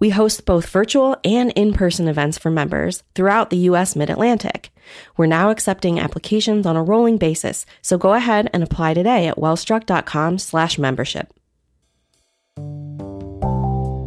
We 0.00 0.08
host 0.10 0.46
both 0.46 0.70
virtual 0.70 1.16
and 1.24 1.52
in-person 1.52 2.08
events 2.08 2.38
for 2.38 2.50
members 2.50 3.02
throughout 3.14 3.50
the 3.50 3.58
U.S. 3.58 3.94
Mid-Atlantic. 3.94 4.70
We're 5.18 5.26
now 5.26 5.50
accepting 5.50 6.00
applications 6.00 6.64
on 6.64 6.74
a 6.74 6.82
rolling 6.82 7.18
basis, 7.18 7.66
so 7.82 7.98
go 7.98 8.14
ahead 8.14 8.48
and 8.54 8.62
apply 8.62 8.94
today 8.94 9.28
at 9.28 9.36
wellstruck.com 9.36 10.38
slash 10.38 10.78
membership. 10.78 11.32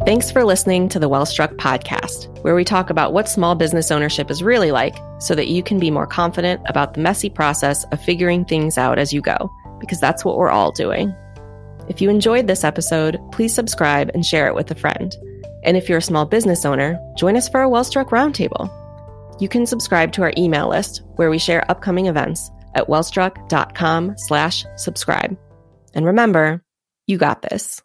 Thanks 0.04 0.30
for 0.30 0.44
listening 0.44 0.90
to 0.90 0.98
the 0.98 1.08
Wellstruck 1.08 1.56
podcast, 1.56 2.42
where 2.42 2.54
we 2.54 2.64
talk 2.64 2.90
about 2.90 3.14
what 3.14 3.28
small 3.28 3.54
business 3.54 3.90
ownership 3.90 4.30
is 4.30 4.42
really 4.42 4.72
like 4.72 4.96
so 5.20 5.34
that 5.34 5.48
you 5.48 5.62
can 5.62 5.78
be 5.78 5.90
more 5.90 6.06
confident 6.06 6.60
about 6.66 6.92
the 6.92 7.00
messy 7.00 7.30
process 7.30 7.84
of 7.84 8.02
figuring 8.02 8.44
things 8.44 8.76
out 8.76 8.98
as 8.98 9.12
you 9.12 9.22
go, 9.22 9.50
because 9.78 10.00
that's 10.00 10.24
what 10.24 10.36
we're 10.36 10.50
all 10.50 10.72
doing. 10.72 11.14
If 11.88 12.02
you 12.02 12.10
enjoyed 12.10 12.48
this 12.48 12.64
episode, 12.64 13.18
please 13.30 13.54
subscribe 13.54 14.10
and 14.12 14.26
share 14.26 14.48
it 14.48 14.54
with 14.54 14.70
a 14.70 14.74
friend. 14.74 15.14
And 15.64 15.76
if 15.76 15.88
you're 15.88 15.98
a 15.98 16.02
small 16.02 16.26
business 16.26 16.64
owner, 16.64 17.00
join 17.16 17.36
us 17.36 17.48
for 17.48 17.62
a 17.62 17.68
Wellstruck 17.68 18.10
Roundtable. 18.10 18.70
You 19.40 19.48
can 19.48 19.66
subscribe 19.66 20.12
to 20.12 20.22
our 20.22 20.32
email 20.36 20.68
list 20.68 21.02
where 21.16 21.30
we 21.30 21.38
share 21.38 21.68
upcoming 21.70 22.06
events 22.06 22.50
at 22.74 22.86
wellstruck.com 22.86 24.14
slash 24.16 24.64
subscribe. 24.76 25.36
And 25.94 26.06
remember, 26.06 26.62
you 27.06 27.18
got 27.18 27.42
this. 27.42 27.82